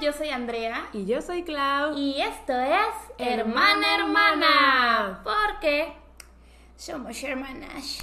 [0.00, 0.88] yo soy Andrea.
[0.92, 1.96] Y yo soy Clau.
[1.96, 5.20] Y esto es Hermana Hermana.
[5.22, 5.92] Porque
[6.76, 8.00] somos hermanas.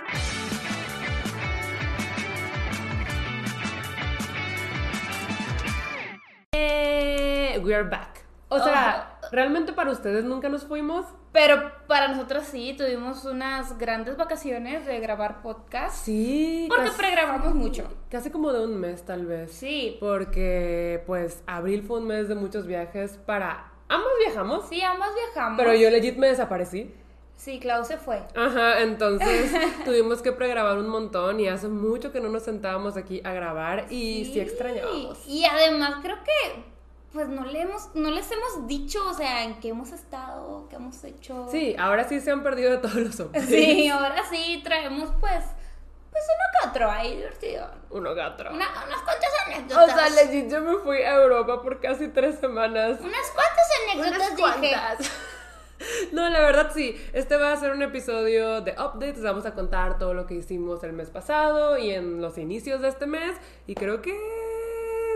[6.51, 8.25] Eh, we are back.
[8.49, 11.05] O sea, realmente para ustedes nunca nos fuimos.
[11.31, 15.95] Pero para nosotros sí, tuvimos unas grandes vacaciones de grabar podcast.
[16.05, 16.65] Sí.
[16.69, 17.87] Porque casi- pregrabamos mucho.
[18.09, 19.51] Casi como de un mes, tal vez.
[19.51, 19.97] Sí.
[19.99, 23.71] Porque, pues, abril fue un mes de muchos viajes para...
[23.89, 25.57] Ambos viajamos, Sí, ambos viajamos.
[25.57, 26.93] pero yo legit me desaparecí.
[27.35, 28.17] Sí, Clau se fue.
[28.35, 29.51] Ajá, entonces
[29.85, 33.85] tuvimos que pregrabar un montón y hace mucho que no nos sentábamos aquí a grabar
[33.91, 35.25] y sí, extrañábamos.
[35.27, 36.63] Y además creo que
[37.13, 40.75] pues no le hemos, no les hemos dicho, o sea, en qué hemos estado, qué
[40.75, 41.47] hemos hecho.
[41.51, 43.45] Sí, ahora sí se han perdido de todos los hombres.
[43.45, 45.43] Sí, ahora sí traemos pues,
[46.11, 47.69] pues uno que otro ahí divertido.
[47.89, 48.43] Uno gato.
[48.43, 48.53] Una-
[48.85, 50.13] unas cuantas O anécdotas.
[50.13, 52.99] sea, legit yo me fui a Europa por casi tres semanas.
[53.01, 54.29] unas cuantas anécdotas Unas
[54.61, 54.71] dije.
[54.71, 55.11] cuantas.
[56.11, 56.99] No, la verdad sí.
[57.13, 59.21] Este va a ser un episodio de updates.
[59.21, 62.87] Vamos a contar todo lo que hicimos el mes pasado y en los inicios de
[62.87, 63.35] este mes.
[63.67, 64.11] Y creo que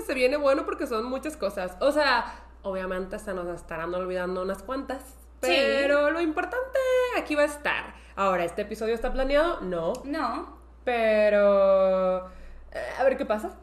[0.02, 1.78] se viene bueno porque son muchas cosas.
[1.80, 5.16] O sea, obviamente se nos estarán olvidando unas cuantas.
[5.40, 6.80] Pero lo importante
[7.18, 7.96] aquí va a estar.
[8.16, 9.62] Ahora, ¿este episodio está planeado?
[9.62, 9.94] No.
[10.06, 10.58] No.
[10.84, 12.28] Pero...
[12.72, 13.58] eh, a ver qué pasa.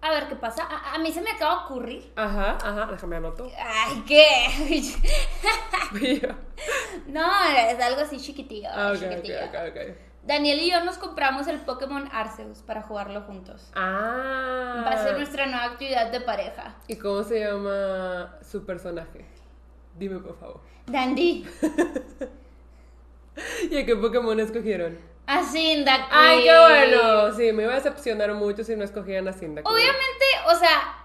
[0.00, 0.64] A ver qué pasa.
[0.64, 2.12] A, a mí se me acaba de ocurrir.
[2.16, 3.50] Ajá, ajá, déjame anoto.
[3.56, 4.26] Ay, ¿qué?
[7.06, 7.26] no,
[7.68, 8.68] es algo así chiquitillo.
[8.72, 9.38] Ah, ok, ok, chiquitillo.
[9.46, 10.13] ok, ok.
[10.26, 13.70] Daniel y yo nos compramos el Pokémon Arceus para jugarlo juntos.
[13.74, 14.82] Ah.
[14.86, 16.76] Va a ser nuestra nueva actividad de pareja.
[16.88, 19.26] ¿Y cómo se llama su personaje?
[19.98, 20.60] Dime, por favor.
[20.86, 21.46] Dandy.
[23.70, 24.98] ¿Y a qué Pokémon escogieron?
[25.26, 26.06] A Cyndaquil.
[26.10, 27.34] ¡Ay, qué bueno!
[27.34, 29.70] Sí, me iba a decepcionar mucho si no escogían a Cyndaquil.
[29.70, 31.04] Obviamente, o sea,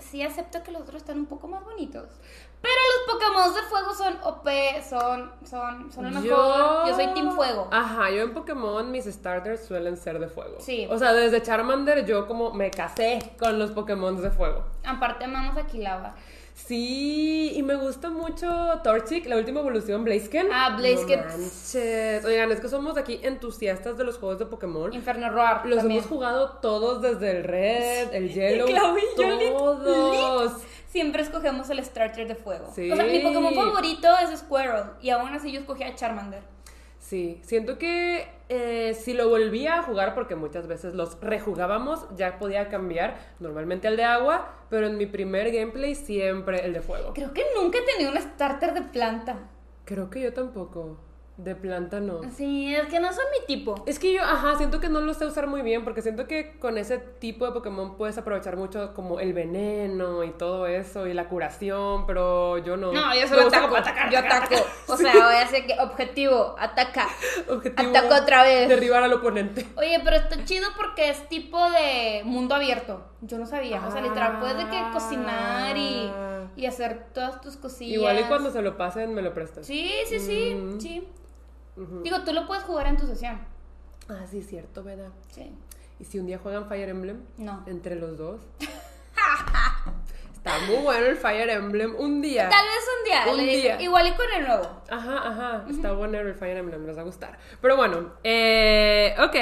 [0.00, 2.08] sí acepto que los otros están un poco más bonitos.
[2.60, 4.48] Pero los Pokémon de fuego son OP,
[4.88, 6.88] son, son, son lo mejor.
[6.88, 7.68] Yo soy Team Fuego.
[7.70, 10.56] Ajá, yo en Pokémon mis starters suelen ser de fuego.
[10.60, 10.86] Sí.
[10.90, 14.64] O sea, desde Charmander yo como me casé con los Pokémon de fuego.
[14.84, 16.14] Aparte amamos a Kilava.
[16.54, 20.48] Sí, y me gusta mucho Torchic, la última evolución, Blaziken.
[20.52, 21.20] Ah, Blaziken.
[21.20, 22.28] No.
[22.28, 24.92] Oigan, es que somos aquí entusiastas de los juegos de Pokémon.
[24.92, 26.00] Inferno Roar Los también.
[26.00, 30.52] hemos jugado todos desde el Red, el Yellow, Clau y yo, lit, todos.
[30.88, 32.72] Siempre escogemos el starter de fuego.
[32.74, 32.90] Sí.
[32.90, 34.84] O sea, mi Pokémon favorito es Squirrel.
[35.00, 36.42] Y aún así yo escogí a Charmander.
[36.98, 42.38] Sí, siento que eh, si lo volvía a jugar, porque muchas veces los rejugábamos, ya
[42.38, 47.12] podía cambiar normalmente al de agua, pero en mi primer gameplay siempre el de fuego.
[47.14, 49.38] Creo que nunca he tenido un starter de planta.
[49.84, 50.98] Creo que yo tampoco.
[51.38, 52.20] De planta no.
[52.36, 53.84] Sí, es que no son mi tipo.
[53.86, 56.58] Es que yo, ajá, siento que no lo sé usar muy bien, porque siento que
[56.58, 61.14] con ese tipo de Pokémon puedes aprovechar mucho como el veneno y todo eso, y
[61.14, 62.92] la curación, pero yo no.
[62.92, 63.76] No, yo solo ataco.
[63.76, 64.34] atacar, yo ataco.
[64.46, 64.64] atacar.
[64.88, 67.06] O sea, voy a hacer que objetivo, ataca.
[67.48, 68.68] Objetivo, Ataco otra vez.
[68.68, 69.64] Derribar al oponente.
[69.76, 73.04] Oye, pero está chido porque es tipo de mundo abierto.
[73.20, 73.86] Yo no sabía.
[73.86, 76.10] O sea, literal, puedes de que cocinar y,
[76.56, 77.94] y hacer todas tus cosillas.
[77.94, 79.66] Igual y cuando se lo pasen me lo prestas.
[79.66, 80.80] Sí, sí, sí, Mm.
[80.80, 81.08] sí.
[82.02, 83.38] Digo, tú lo puedes jugar en tu sesión.
[84.08, 85.10] Ah, sí, cierto, ¿verdad?
[85.28, 85.52] Sí.
[86.00, 87.22] ¿Y si un día juegan Fire Emblem?
[87.36, 87.62] No.
[87.66, 88.40] Entre los dos.
[90.34, 91.94] Está muy bueno el Fire Emblem.
[91.98, 92.48] Un día.
[92.48, 93.32] Tal vez un día.
[93.32, 93.82] Un le día.
[93.82, 94.82] Igual y con el nuevo.
[94.88, 95.66] Ajá, ajá.
[95.68, 97.38] Está bueno el Fire Emblem, les va a gustar.
[97.60, 99.36] Pero bueno, eh, ok.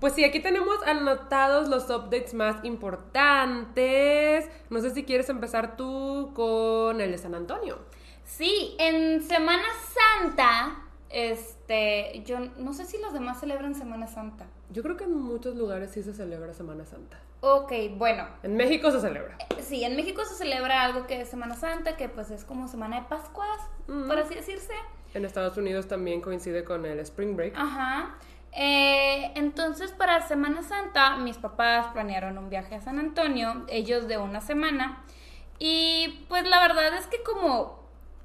[0.00, 4.50] Pues sí, aquí tenemos anotados los updates más importantes.
[4.68, 7.78] No sé si quieres empezar tú con el de San Antonio.
[8.24, 9.64] Sí, en Semana
[10.20, 10.82] Santa,
[11.66, 14.44] este, yo no sé si los demás celebran Semana Santa.
[14.70, 17.18] Yo creo que en muchos lugares sí se celebra Semana Santa.
[17.40, 19.36] Ok, bueno, En México se celebra.
[19.60, 23.00] sí, en México se celebra algo que es Semana Santa, que pues es como Semana
[23.00, 24.06] de Pascuas, Mm.
[24.08, 24.72] por así decirse.
[25.14, 27.54] En Estados Unidos también coincide con el Spring Break.
[27.56, 28.14] Ajá.
[28.52, 34.16] Eh, entonces, para Semana Santa, mis papás planearon un viaje a San Antonio, ellos de
[34.18, 35.02] una semana.
[35.58, 37.82] Y pues la verdad es que como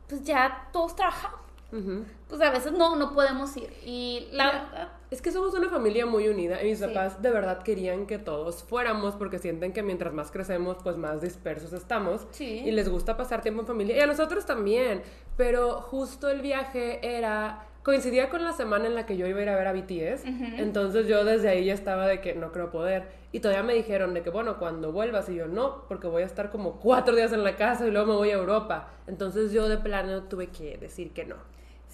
[0.07, 1.31] pues ya todos trabajan,
[1.71, 2.03] Ujú.
[2.29, 3.69] Pues a veces no, no podemos ir.
[3.85, 6.85] Y la verdad, Es que somos una familia muy unida y mis Sí.
[6.85, 11.19] papás de verdad querían que todos fuéramos porque sienten que mientras más crecemos, pues más
[11.21, 12.27] dispersos estamos.
[12.31, 12.61] Sí.
[12.63, 13.97] Y les gusta pasar tiempo en familia.
[13.97, 15.01] Y a nosotros también.
[15.35, 17.65] Pero justo el viaje era...
[17.81, 20.25] Coincidía con la semana en la que yo iba a ir a ver a BTS.
[20.59, 23.07] Entonces yo desde ahí ya estaba de que no creo poder.
[23.31, 25.27] Y todavía me dijeron de que, bueno, cuando vuelvas.
[25.29, 28.05] Y yo, no, porque voy a estar como cuatro días en la casa y luego
[28.07, 28.89] me voy a Europa.
[29.07, 31.35] Entonces yo de plano tuve que decir que no.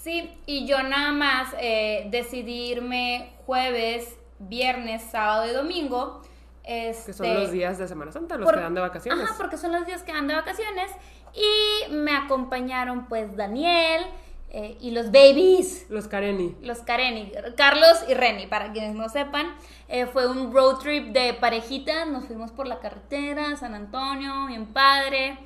[0.05, 6.21] Sí, y yo nada más eh, decidí irme jueves, viernes, sábado y domingo.
[6.63, 9.25] Este, Que son los días de Semana Santa, los por- que dan de vacaciones.
[9.25, 10.91] Ajá, porque son los días que dan de vacaciones.
[11.33, 14.05] Y me acompañaron pues Daniel
[14.51, 15.87] eh, y los babies.
[15.89, 16.55] Los Kareni.
[16.61, 19.55] Los Kareni, Carlos y Reni, para quienes no sepan,
[19.87, 24.67] eh, fue un road trip de parejitas, nos fuimos por la carretera, San Antonio, bien
[24.67, 25.39] padre,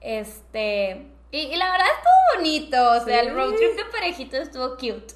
[0.00, 3.26] este, y, y la verdad estuvo bonito, o sea, Sí.
[3.26, 5.14] el road trip de parejitas estuvo cute,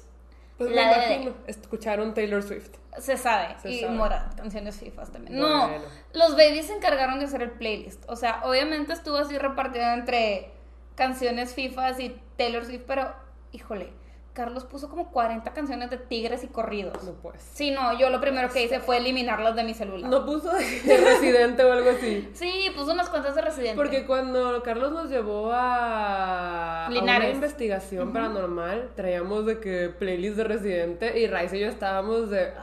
[0.57, 1.33] Pues La me de- imagino.
[1.47, 2.71] Escucharon Taylor Swift.
[2.99, 3.93] se sabe, Se y sabe.
[3.93, 5.39] Morat, canciones fifas también.
[5.39, 5.67] Bueno.
[5.67, 5.81] No,
[6.13, 10.51] los babies se encargaron de hacer el playlist, o sea, obviamente estuvo así repartido entre
[10.95, 13.13] canciones fifas y Taylor Swift, pero,
[13.51, 13.93] híjole,
[14.37, 17.03] Carlos puso como 40 canciones de tigres y corridos.
[17.03, 17.41] No pues.
[17.55, 20.07] Sí, no, yo lo primero que hice fue eliminarlas de mi celular.
[20.07, 22.29] No puso de residente o algo así.
[22.35, 23.75] Sí, puso unas cuantas de residente.
[23.75, 30.43] Porque cuando Carlos nos llevó a, a una investigación paranormal, traíamos de que playlist de
[30.43, 32.53] Residente y Rice y yo estábamos de...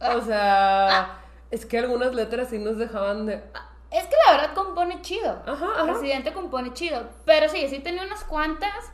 [0.00, 0.14] Ah.
[0.14, 1.20] O sea,
[1.50, 3.42] es que algunas letras sí nos dejaban de...
[3.54, 5.42] ah, Es que la verdad compone chido.
[5.46, 5.84] Ajá, ajá.
[5.94, 7.08] Residente compone chido.
[7.24, 8.92] Pero sí, sí tenía unas cuantas.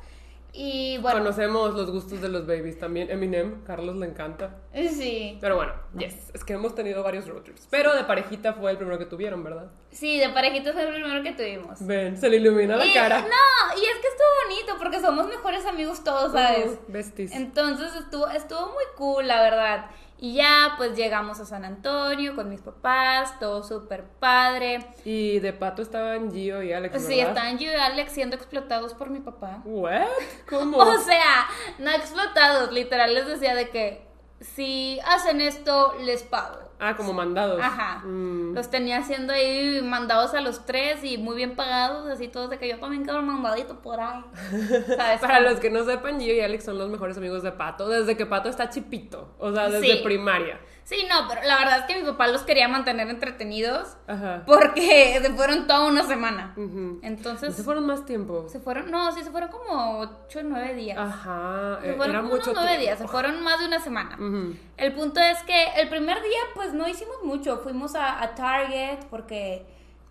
[0.56, 1.18] Y bueno.
[1.18, 3.10] Conocemos los gustos de los babies también.
[3.10, 4.56] Eminem, Carlos le encanta.
[4.72, 5.36] Sí.
[5.40, 7.66] Pero bueno, yes, es que hemos tenido varios road trips.
[7.70, 9.66] Pero de parejita fue el primero que tuvieron, ¿verdad?
[9.90, 11.84] Sí, de parejitos fue el primero que tuvimos.
[11.84, 13.20] Ven, se le ilumina la Y- cara.
[13.22, 16.66] No, y es que estuvo bonito porque somos mejores amigos todos, ¿sabes?
[16.66, 17.32] Ujú, besties.
[17.32, 19.86] Entonces estuvo, estuvo muy cool, la verdad.
[20.18, 24.86] Y ya, pues llegamos a San Antonio con mis papás, todo súper padre.
[25.04, 27.08] Y de pato estaban Gio y Alex, ¿verdad?
[27.08, 29.60] Sí, estaban yo y Alex siendo explotados por mi papá.
[29.64, 30.06] ¿What?
[30.48, 30.78] ¿Cómo?
[30.78, 31.46] O sea,
[31.78, 34.06] no explotados, literal les decía de que
[34.40, 36.58] si hacen esto, les pago.
[36.80, 37.60] Ah, como mandados.
[37.62, 38.02] Ajá.
[38.04, 38.52] Mm.
[38.54, 42.58] Los tenía haciendo ahí mandados a los tres y muy bien pagados, así todos de
[42.58, 44.22] que yo también quiero un mandadito por ahí.
[44.96, 45.20] ¿Sabes?
[45.20, 48.16] Para los que no sepan, Gio y Alex son los mejores amigos de Pato desde
[48.16, 49.34] que Pato está chipito.
[49.38, 50.00] O sea, desde Sí.
[50.04, 50.60] primaria.
[50.84, 54.42] Sí, no, pero la verdad es que mi papá los quería mantener entretenidos Ajá.
[54.46, 56.52] porque se fueron toda una semana.
[56.58, 57.00] Ujú.
[57.02, 58.44] Entonces, Se fueron más tiempo.
[58.48, 60.98] se fueron, no, sí, se fueron como ocho o nueve días.
[60.98, 61.78] Ajá.
[61.80, 62.82] Se eh, fueron como mucho unos nueve tiempo.
[62.82, 64.16] días, se fueron más de una semana.
[64.16, 64.54] Ujú.
[64.76, 67.58] El punto es que el primer día, pues no hicimos mucho.
[67.60, 69.64] Fuimos a, a Target porque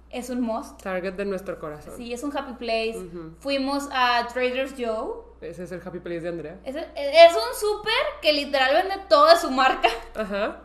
[0.10, 0.82] es un must.
[0.82, 1.94] Target de nuestro corazón.
[1.98, 2.98] Sí, es un happy place.
[3.40, 5.32] Fuimos a Trader's Joe.
[5.44, 6.58] Ese es el happy place de Andrea.
[6.64, 9.90] Es, es un súper que literal vende toda su marca.
[10.16, 10.62] Ajá.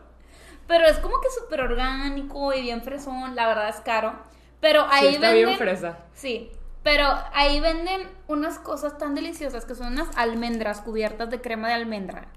[0.67, 3.35] Pero es como que súper orgánico y bien fresón.
[3.35, 4.13] La verdad es caro.
[4.59, 5.45] Pero ahí sí, está venden.
[5.47, 5.97] bien fresa.
[6.13, 6.51] Sí.
[6.83, 11.73] Pero ahí venden unas cosas tan deliciosas que son unas almendras cubiertas de crema de
[11.73, 12.27] almendra.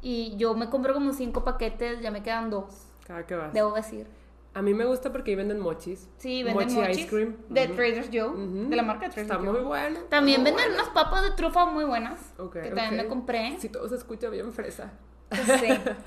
[0.00, 2.64] Y yo me compro como cinco paquetes, ya me quedan dos,
[3.06, 3.52] Cada que vas.
[3.52, 4.06] debo decir.
[4.54, 6.08] A mí me gusta porque ahí venden mochis.
[6.18, 7.36] Sí, venden Mochi mochis ice cream.
[7.48, 7.68] de.
[7.68, 8.36] Trader Joe,
[8.68, 9.50] de la marca Trader Está Joe.
[9.52, 10.00] muy bueno.
[10.10, 10.82] También muy venden bueno.
[10.82, 13.56] unas papas de trufa muy buenas, Ok, que también me compré.
[13.58, 14.92] Sí, todo se escucha bien fresa.
[15.32, 15.66] Sí,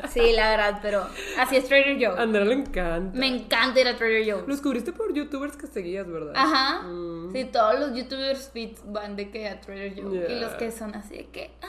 [0.10, 1.04] sí, la verdad, pero
[1.40, 2.22] así es Trader A Joe.
[2.22, 3.18] Andrea le encanta.
[3.18, 4.42] Me encanta ir a Trader Joe.
[4.42, 6.34] Lo descubriste por youtubers que seguías, ¿verdad?
[6.36, 6.84] Ajá.
[6.84, 7.32] Mm.
[7.32, 10.16] Sí, todos los youtubers fit van de que a Trader Joe.
[10.16, 10.42] Y Yeah.
[10.42, 11.50] los que son así de que.
[11.64, 11.68] ah,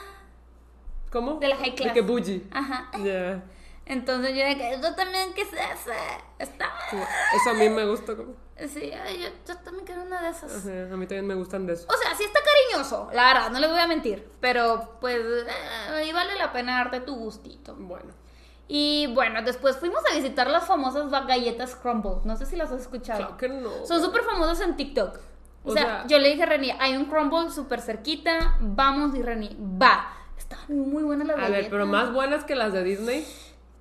[1.11, 1.39] ¿Cómo?
[1.41, 1.95] De la high class.
[1.95, 2.43] De que bougie.
[2.51, 2.91] Ajá.
[3.03, 3.43] Ya.
[3.87, 5.95] Entonces yo que yo también quise hacer.
[6.39, 6.71] Está.
[6.91, 8.17] Sí, Eso a mí me gusta.
[8.17, 8.35] como-
[8.69, 10.51] Sí, ay, yo, yo también quiero una de esas.
[10.67, 11.87] Ajá, a mí también me gustan de eso.
[11.89, 14.29] O sea, sí está cariñoso, la verdad, no les voy a mentir.
[14.41, 17.77] Pero pues eh, ahí vale la pena darte tu gustito.
[17.79, 18.13] Bueno.
[18.69, 22.17] Y bueno, después fuimos a visitar las famosas galletas crumble.
[22.25, 23.19] No sé si las has escuchado.
[23.21, 23.87] Claro que no.
[23.87, 25.17] Son súper famosas en TikTok.
[25.65, 29.15] O, O sea, sea- yo le dije a Reni, hay un crumble súper cerquita, vamos
[29.15, 30.13] y Reni, va.
[30.37, 31.63] Estaban muy buenas las A galletas.
[31.63, 33.27] ver, pero más buenas que las de Disney.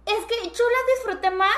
[0.05, 1.57] Es que yo las disfruté más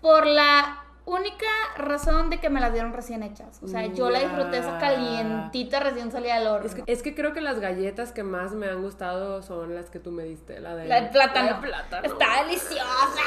[0.00, 1.46] por la única
[1.76, 3.60] razón de que me las dieron recién hechas.
[3.62, 6.66] O sea, yo la disfruté esa calientita recién salida del horno.
[6.66, 9.90] Es que, es que creo que las galletas que más me han gustado son las
[9.90, 10.60] que tú me diste.
[10.60, 11.50] La de, La de plátano.
[11.50, 12.06] la de plátano.
[12.06, 13.20] Está deliciosa.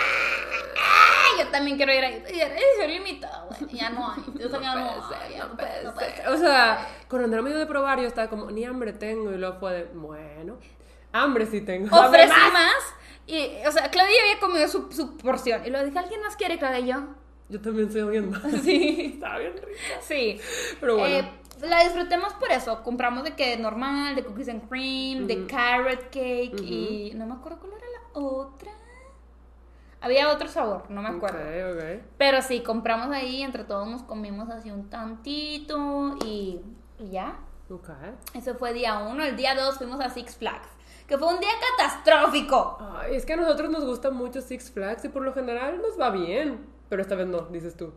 [0.76, 2.24] Ay, yo también quiero ir ahí.
[2.28, 3.76] Edición limitada, güey.
[3.76, 4.24] Ya no hay.
[4.40, 4.96] Yo no, no no
[5.84, 6.30] no puede ser.
[6.30, 9.32] O sea, Andrea me dio de probar, yo estaba como, ni hambre tengo.
[9.32, 10.58] Y luego fue de, bueno,
[11.12, 11.96] hambre sí tengo.
[11.96, 12.94] Ofrecí más.
[13.28, 15.66] Y, o sea, Claudia había comido su, su porción.
[15.66, 16.80] Y luego dije, ¿alguien más quiere, Claudia?
[16.80, 17.08] Y yo.
[17.50, 18.42] Yo también soy alguien más.
[18.64, 19.12] Sí.
[19.16, 20.02] Estaba bien rica.
[20.02, 20.40] Sí.
[20.80, 21.16] Pero bueno.
[21.16, 21.32] Eh,
[21.62, 22.84] la disfrutemos por eso.
[22.84, 27.60] Compramos de que normal, de cookies and cream, de carrot cake y no me acuerdo
[27.60, 28.72] cuál era la otra.
[30.00, 31.40] Había otro sabor, no me acuerdo.
[31.40, 32.04] Ok, ok.
[32.18, 36.62] Pero sí, compramos ahí, entre todos nos comimos así un tantito y,
[37.00, 37.40] y ya.
[37.70, 37.90] Ok.
[38.36, 39.24] Ese fue día uno.
[39.24, 40.70] El día dos fuimos a Six Flags,
[41.08, 42.78] que fue un día catastrófico.
[42.80, 46.00] Ay, es que a nosotros nos gusta mucho Six Flags y por lo general nos
[46.00, 46.66] va bien.
[46.90, 47.94] Pero esta vez no, dices tú.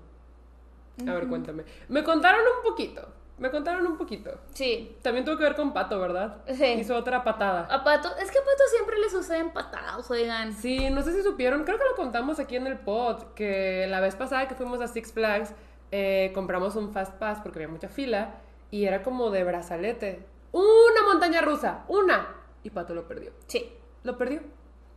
[1.06, 1.64] A ver, cuéntame.
[1.88, 3.08] Me contaron un poquito.
[3.38, 4.38] Me contaron un poquito.
[4.52, 4.96] Sí.
[5.00, 6.42] También tuvo que ver con Pato, ¿verdad?
[6.46, 6.64] Sí.
[6.64, 7.66] Hizo otra patada.
[7.70, 10.52] A Pato, es que a Pato siempre le suceden patadas, oigan.
[10.52, 14.00] Sí, no sé si supieron, creo que lo contamos aquí en el pod, que la
[14.00, 15.54] vez pasada que fuimos a Six Flags,
[15.90, 18.34] eh, compramos un Fast Pass porque había mucha fila
[18.70, 20.22] y era como de brazalete.
[20.52, 22.39] Una montaña rusa, una.
[22.62, 23.32] Y Pato lo perdió.
[23.46, 24.40] Sí, Lo perdió.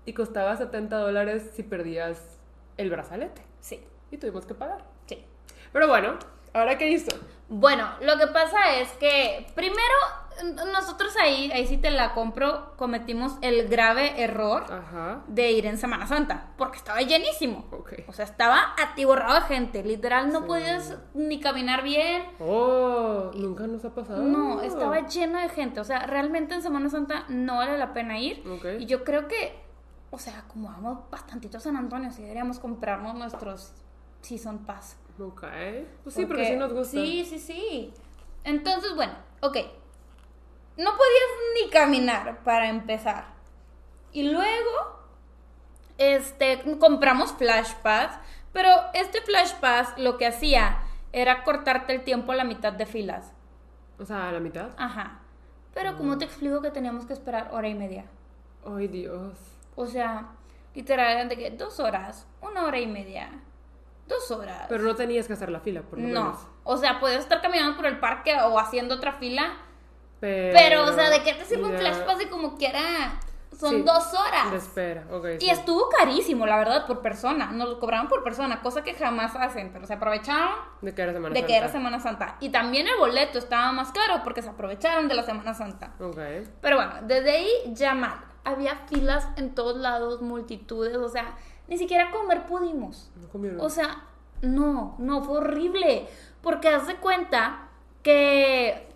[0.05, 2.21] Y costaba 70 dólares si perdías
[2.77, 3.41] el brazalete.
[3.61, 4.83] sí, Y tuvimos que pagar.
[5.05, 5.23] sí.
[5.71, 6.19] Pero bueno,
[6.53, 7.15] ¿ahora qué hizo?
[7.49, 9.93] Bueno, lo que pasa es que primero
[10.71, 15.23] nosotros ahí, ahí sí te la compro, cometimos el grave error Ajá.
[15.27, 17.65] de ir en Semana Santa, porque estaba llenísimo.
[17.71, 17.93] Ok.
[18.07, 20.45] O sea, estaba atiborrado de gente, literal no Sí.
[20.47, 22.23] podías ni caminar bien.
[22.39, 24.23] Oh, nunca nos ha pasado.
[24.23, 25.79] No, estaba lleno de gente.
[25.79, 28.43] O sea, realmente en Semana Santa no vale la pena ir.
[28.79, 29.59] Y yo creo que,
[30.11, 33.73] o sea, como vamos bastantito a San Antonio, sí deberíamos comprarnos nuestros
[34.21, 34.97] Season Pass.
[35.19, 35.43] Ok.
[36.03, 36.91] Pues sí, porque sí nos gusta.
[36.91, 37.93] Sí, sí, sí.
[38.43, 39.57] Entonces, bueno, ok.
[40.77, 43.25] No podías ni caminar para empezar.
[44.11, 44.99] Y luego,
[45.97, 48.17] este, compramos Flash Pass,
[48.51, 52.85] pero este Flash Pass lo que hacía era cortarte el tiempo a la mitad de
[52.85, 53.33] filas.
[53.99, 54.69] O sea, a la mitad.
[54.77, 55.19] Ajá.
[55.73, 58.05] Pero como te explico que teníamos que esperar hora y media.
[58.65, 59.37] Ay, Dios.
[59.75, 60.29] O sea,
[60.75, 63.29] literal, de que dos horas, una hora y media,
[64.07, 64.65] dos horas.
[64.69, 66.23] Pero no tenías que hacer la fila, por lo no.
[66.23, 66.47] menos.
[66.63, 69.57] O sea, podías estar caminando por el parque o haciendo otra fila.
[70.23, 73.19] Pero, Pero, o sea, ¿de qué te sirve un flash pass de como quiera?
[73.59, 74.51] Son Sí, dos horas.
[74.51, 75.25] De espera, ok.
[75.37, 75.49] Y sí.
[75.49, 77.51] estuvo carísimo, la verdad, por persona.
[77.51, 81.11] Nos lo cobraron por persona, cosa que jamás hacen, pero se aprovecharon ¿De qué era
[81.11, 81.47] Semana de Santa?
[81.47, 82.37] que era Semana Santa.
[82.39, 85.91] Y también el boleto estaba más caro porque se aprovecharon de la Semana Santa.
[86.61, 88.15] Pero bueno, desde ahí ya mal.
[88.45, 91.35] Había filas en todos lados, multitudes, o sea,
[91.67, 93.11] ni siquiera comer pudimos.
[93.21, 93.59] No comieron.
[93.59, 94.05] O sea,
[94.41, 96.07] no, no, fue horrible.
[96.41, 97.67] Porque haz de cuenta
[98.03, 98.92] que.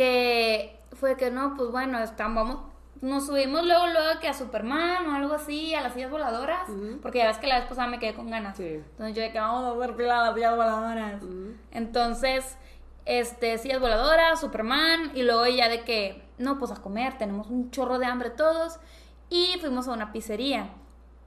[0.00, 2.58] Que fue que no, pues bueno, vamos.
[3.02, 6.68] Nos subimos luego, luego que a Superman o algo así, a las sillas voladoras.
[7.02, 8.56] Porque ya ves que la vez pasada me quedé con ganas.
[8.56, 8.64] Sí.
[8.92, 11.22] Entonces yo de que vamos a hacer fila a las sillas voladoras.
[11.70, 12.56] Entonces,
[13.04, 17.70] este, sillas voladoras, Superman, y luego ya de que, no, pues a comer, tenemos un
[17.70, 18.78] chorro de hambre todos.
[19.28, 20.70] Y fuimos a una pizzería.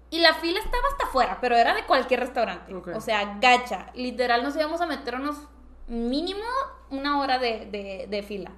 [0.09, 2.73] Y la fila estaba hasta afuera, pero era de cualquier restaurante.
[2.97, 3.87] O sea, gacha.
[3.95, 5.37] Literal nos íbamos a meternos
[5.87, 6.43] mínimo
[6.91, 8.51] una hora de, de- de fila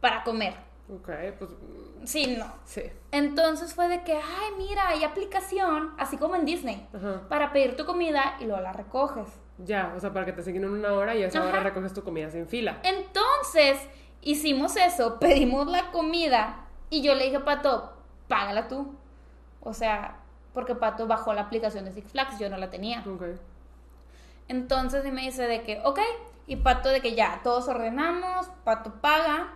[0.00, 0.54] para comer.
[0.92, 1.50] Ok, pues.
[1.50, 2.52] mm, Sí, no.
[2.64, 2.82] Sí.
[3.12, 7.22] Entonces fue de que, ay, mira, hay aplicación, así como en Disney, Ajá.
[7.28, 9.26] para pedir tu comida y luego la recoges.
[9.58, 11.48] Ya, o sea, para que te siguen en una hora y a esa Ajá.
[11.48, 12.78] hora recoges tu comida sin fila.
[12.82, 13.78] Entonces,
[14.22, 17.92] hicimos eso, pedimos la comida y yo le dije a Pato,
[18.26, 18.94] págala tú.
[19.60, 20.16] O sea,
[20.54, 23.04] porque Pato bajó la aplicación de Six Flags, yo no la tenía.
[23.06, 23.24] Ok.
[24.48, 26.00] Entonces y me dice de que, ok,
[26.46, 29.54] y Pato de que ya, todos ordenamos, Pato paga.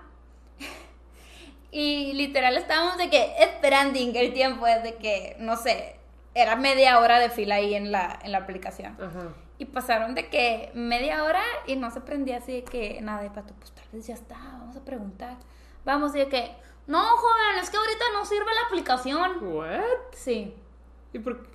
[1.75, 5.97] Y literal estábamos de que esperando el tiempo desde que, no sé,
[6.35, 8.97] era media hora de fila ahí en la, en la aplicación.
[9.01, 9.35] Ajá.
[9.59, 13.31] Y pasaron de que media hora y no se prendía así de que nada de
[13.31, 15.37] pato, pues tal vez ya está, vamos a preguntar.
[15.85, 16.55] Vamos, y de que,
[16.87, 19.31] no, joven, es que ahorita no sirve la aplicación.
[19.55, 19.81] ¿What?
[20.13, 20.55] Sí,
[21.13, 21.47] ¿Y por,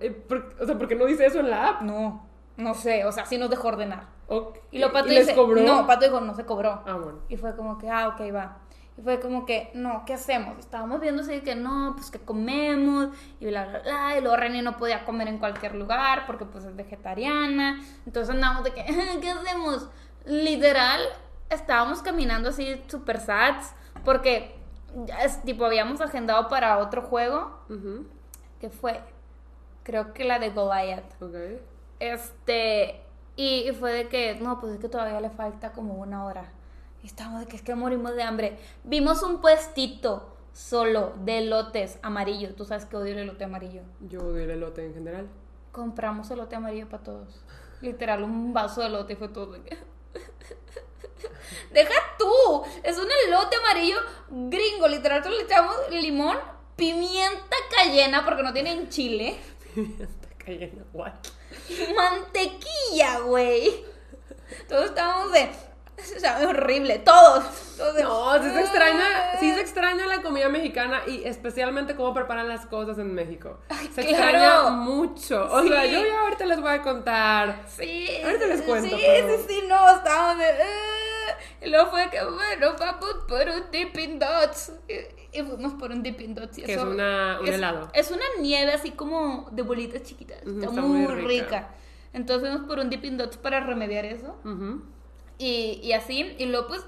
[0.00, 1.82] eh, por- o sea, por qué no dice eso en la app?
[1.82, 4.06] no, no sé, o sea, sí nos dejó ordenar.
[4.28, 4.58] Ok.
[4.70, 5.60] Y lo Pato ¿Y les cobró?
[5.62, 6.82] no, Pato dijo, no se cobró.
[6.86, 7.20] Ah, bueno.
[7.28, 8.58] Y fue como que, ah, ok, va.
[8.98, 10.58] Y fue como que, no, ¿qué hacemos?
[10.58, 13.08] Estábamos viendo así de que no, pues que comemos
[13.40, 14.18] y bla, bla, bla.
[14.18, 17.82] Y luego René no podía comer en cualquier lugar porque pues es vegetariana.
[18.06, 18.84] Entonces andábamos de que,
[19.20, 19.90] ¿qué hacemos?
[20.24, 21.00] Literal,
[21.50, 23.74] estábamos caminando así super sats
[24.04, 24.56] porque
[25.04, 28.06] ya es, tipo habíamos agendado para otro juego Ujú.
[28.60, 29.00] que fue,
[29.82, 31.22] creo que la de Goliath.
[31.22, 31.34] Ok.
[32.00, 33.02] Este,
[33.36, 36.52] y, y fue de que, no, pues es que todavía le falta como una hora.
[37.06, 38.58] Estábamos de que es que morimos de hambre.
[38.82, 42.54] Vimos un puestito solo de elotes amarillo.
[42.54, 43.82] Tú sabes que odio el elote amarillo.
[44.00, 45.28] Yo odio el elote en general.
[45.70, 47.44] Compramos elote amarillo para todos.
[47.80, 49.56] Literal, un vaso de elote y fue todo.
[51.72, 53.98] Deja tú, es un elote amarillo
[54.28, 56.36] gringo, literal, le echamos limón,
[56.74, 59.38] pimienta cayena porque no tienen chile.
[59.76, 61.12] Está cayendo, what?
[61.96, 63.84] Mantequilla, güey.
[64.68, 65.50] Todos estábamos de.
[66.20, 67.44] Sabe horrible, todos.
[67.76, 69.04] todos No, sí se extraña,
[69.40, 73.58] sí se extraña la comida mexicana y especialmente cómo preparan las cosas en México.
[73.94, 74.10] se claro.
[74.10, 75.48] extraña mucho.
[75.50, 75.68] O Sí.
[75.68, 77.62] sea, yo ya ahorita les voy a contar.
[77.66, 78.08] Sí.
[78.24, 80.50] Ahorita les cuento, Sí, pero- sí, sí, no, estábamos de.
[80.50, 81.34] "Eh".
[81.62, 84.72] Y luego fue que, bueno, vamos por un Dipping Dots.
[84.88, 86.58] Y, y fuimos por un Dipping Dots.
[86.58, 87.88] y Que es eso- una- un es- helado.
[87.94, 90.38] Es una nieve así como de bolitas chiquitas.
[90.42, 91.26] Ujú, está, está muy, rica.
[91.26, 91.68] rica.
[92.12, 94.36] Entonces fuimos por un Dipping Dots para remediar eso.
[94.44, 94.82] Ujú.
[95.38, 96.34] Y, y así.
[96.38, 96.84] Y luego, pues,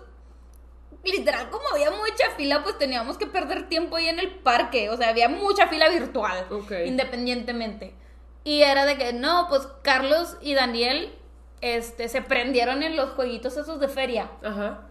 [1.04, 4.90] literal, como había mucha fila, pues teníamos que perder tiempo ahí en el parque.
[4.90, 6.72] O sea, había mucha fila virtual, Ok.
[6.86, 7.94] independientemente.
[8.44, 11.12] Y era de que, no, pues Carlos y Daniel
[11.60, 14.30] este, se prendieron en los jueguitos esos de feria.
[14.42, 14.82] Ajá.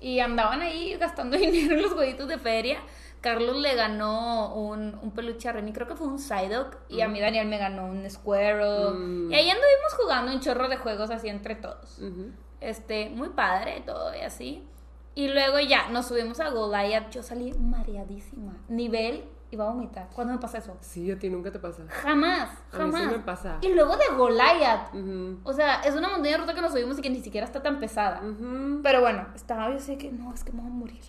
[0.00, 2.80] Y andaban ahí gastando dinero en los jueguitos de feria.
[3.20, 6.76] Carlos le ganó un, un peluche a Renny, creo que fue un Psyduck.
[6.88, 8.94] Y a mí Daniel me ganó un Squirrel.
[8.94, 9.32] Mm.
[9.32, 11.98] Y ahí anduvimos jugando un chorro de juegos así entre todos.
[12.60, 14.64] Este, muy padre todo y así.
[15.14, 17.10] Y luego ya nos subimos a Goliath.
[17.10, 18.56] Yo salí mareadísima.
[18.68, 20.08] Nivel, iba a vomitar.
[20.14, 20.76] ¿Cuándo me pasa eso?
[20.80, 21.82] Sí, a ti nunca te pasa.
[21.88, 23.06] Jamás, A mí sí jamás.
[23.12, 23.58] me pasa.
[23.62, 24.90] Y luego de Goliath.
[25.44, 27.80] O sea, es una montaña rusa que nos subimos y que ni siquiera está tan
[27.80, 28.22] pesada.
[28.82, 31.02] Pero bueno, estaba yo sé que no, es que me voy a morir.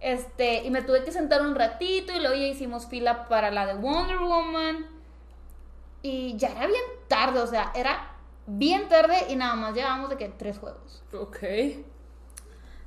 [0.00, 3.66] Este, y me tuve que sentar un ratito y luego ya hicimos fila para la
[3.66, 4.86] de Wonder Woman.
[6.02, 8.14] Y ya era bien tarde, o sea, era
[8.48, 11.02] bien tarde y nada más llevábamos de que tres juegos.
[11.12, 11.38] Ok.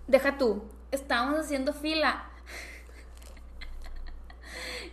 [0.07, 2.25] Deja tú, estábamos haciendo fila.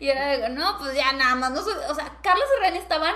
[0.01, 3.15] y era de, no, pues ya nada más, no, o sea, Carlos y René estaban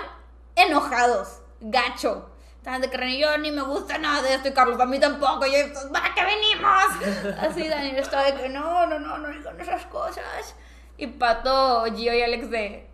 [0.55, 2.29] enojados, gacho.
[2.57, 4.99] Estaban de que René, yo ni me gusta nada de esto y Carlos a mí
[4.99, 7.37] tampoco, y yo, ¿para qué venimos?
[7.39, 10.55] Así Daniel estaba de que no, no, no, no digan esas cosas.
[10.97, 12.89] Y Pato, Gio y Alex de,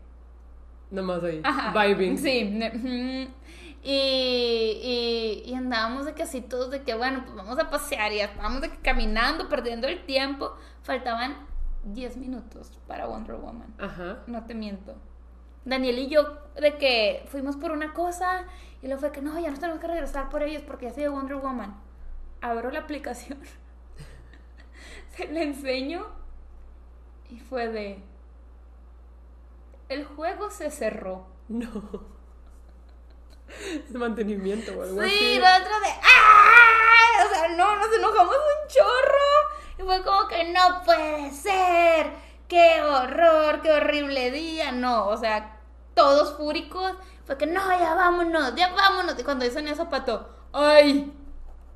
[0.92, 1.42] Nomás ahí.
[1.44, 1.72] Ajá.
[1.72, 2.18] Vibing.
[2.18, 2.60] Sí.
[2.74, 3.38] ujú.
[3.81, 8.12] Y, y, y andábamos de que así todos de que, bueno, pues vamos a pasear
[8.12, 10.53] y estábamos de que caminando, perdiendo el tiempo.
[10.83, 11.38] Faltaban
[11.83, 13.74] 10 minutos para Wonder Woman.
[13.79, 14.19] Ajá.
[14.27, 14.95] No te miento.
[15.65, 18.45] Daniel y yo de que fuimos por una cosa
[18.81, 21.01] y luego fue que no, ya nos tenemos que regresar por ellos porque ya se
[21.01, 21.75] dio Wonder Woman.
[22.41, 23.39] Abro la aplicación.
[25.15, 26.05] se la enseño
[27.29, 28.03] y fue de...
[29.89, 31.27] El juego se cerró.
[31.48, 32.19] No.
[33.86, 35.39] Es mantenimiento o algo Sí, así.
[35.39, 37.25] nosotros de ¡Ah!
[37.25, 39.77] O sea, no, nos enojamos un chorro.
[39.77, 42.12] Y fue como que no puede ser.
[42.48, 43.62] ¡Qué horror!
[43.62, 44.72] ¡Qué horrible día!
[44.72, 45.60] No, o sea,
[45.94, 46.94] todos fúricos.
[47.25, 49.15] Fue que no, ya vámonos, ya vámonos.
[49.20, 51.13] Y cuando dicen eso, pato, ¡ay!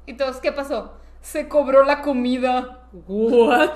[0.05, 0.97] Y todos, ¿qué pasó?
[1.21, 2.87] Se cobró la comida.
[2.91, 3.69] What?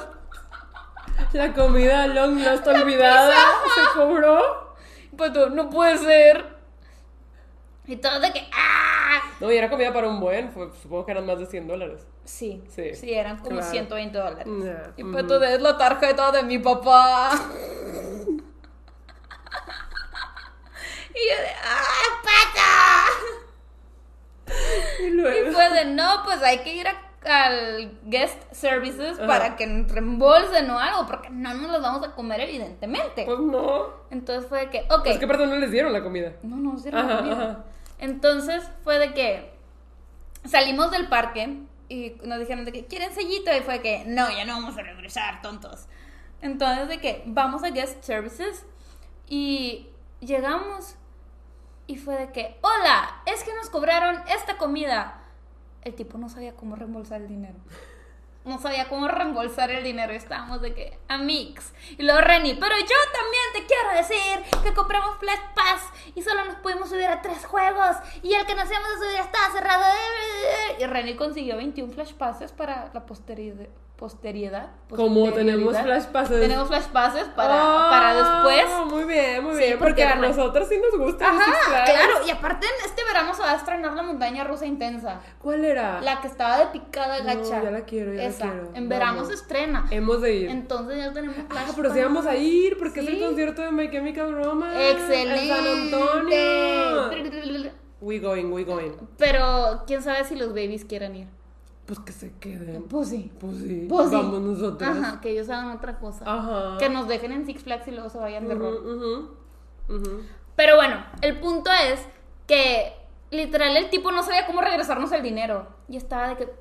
[1.34, 3.34] La comida long lost olvidada
[3.76, 4.76] se cobró.
[5.12, 6.57] Y pato, no puede ser.
[7.88, 9.22] Y todos de que ¡ah!
[9.40, 12.06] No, y era comida para un buen, fue- supongo que eran más de 100 dólares.
[12.26, 13.72] Sí, Sí, sí, eran como claro.
[13.72, 14.46] 120 dólares.
[14.64, 17.32] Ya, Y pues tú es la tarjeta de mi papá.
[21.14, 23.06] y yo de, ¡ah, pata!
[25.00, 25.52] Y Y luego.
[25.54, 29.28] fue de, no, pues hay que ir a- al guest services Ajá.
[29.28, 33.26] para que nos reembolsen o algo, porque no nos los vamos a comer, evidentemente.
[33.26, 33.88] Pues no.
[34.10, 35.08] Entonces fue de que, ok.
[35.08, 36.34] Es que perdón, no les dieron la comida.
[36.44, 37.66] No, no, sí era Ajá, comida.
[38.00, 39.54] Entonces fue de que
[40.46, 41.60] salimos del parque
[41.90, 44.82] y nos dijeron de que quieren sellito y fue que no, ya no vamos a
[44.82, 45.88] regresar, tontos.
[46.42, 48.66] Entonces de que vamos a guest services
[49.28, 49.88] y
[50.20, 50.96] llegamos
[51.88, 55.24] y fue de que, hola, es que nos cobraron esta comida.
[55.82, 57.58] El tipo no sabía cómo reembolsar el dinero.
[58.46, 60.14] No sabía cómo reembolsar el dinero.
[60.14, 61.74] Estábamos de que, a mix.
[61.98, 65.82] Y luego Renny, pero yo también te quiero decir que compramos Flash Pass
[66.16, 67.98] y solo nos pudimos subir a tres juegos.
[68.24, 69.84] Y el que nos íbamos a subir estaba cerrado.
[70.80, 73.68] Y Renny consiguió 21 Flash Passes para la posteridad.
[73.98, 74.68] Posteridad.
[74.96, 75.76] Como tenemos.
[75.76, 76.40] Flash Passes.
[76.40, 78.86] Tenemos Flash Passes para, Ah, para después.
[78.94, 79.80] Muy bien, muy Sí, bien.
[79.80, 82.14] Porque, porque a nosotros sí nos gusta Ajá, claro.
[82.28, 85.20] Y aparte, en este verano se va a estrenar la montaña rusa intensa.
[85.42, 86.00] ¿Cuál era?
[86.02, 87.64] La que estaba de picada No, gacha.
[87.64, 88.70] ya la quiero, ya la quiero.
[88.76, 89.30] En verano Vamos.
[89.30, 89.88] se estrena.
[89.90, 90.50] Hemos de ir.
[90.52, 93.72] Entonces ya tenemos Ah, Flash pero sí vamos a ir porque es el concierto de
[93.72, 94.92] My Chemical Romance.
[94.92, 95.42] Excelente.
[95.42, 95.98] En San
[96.86, 97.72] Antonio.
[98.00, 98.92] We going, we going.
[99.18, 101.28] Pero quién sabe si los babies quieren ir.
[101.88, 102.84] Pues que se queden.
[102.84, 103.32] Pues sí.
[103.40, 103.86] Pues sí.
[103.90, 104.16] Pues sí.
[104.16, 104.90] Vamos nosotros.
[104.90, 106.26] Ajá, que ellos hagan otra cosa.
[106.28, 106.78] Ajá.
[106.78, 108.82] Que nos dejen en Six Flags y luego se vayan de rock.
[108.86, 110.22] ujú, ujú.
[110.58, 112.02] Pero bueno, el punto es
[112.46, 112.94] que
[113.32, 115.68] literal el tipo no sabía cómo regresarnos el dinero.
[115.88, 116.54] Y estaba de que.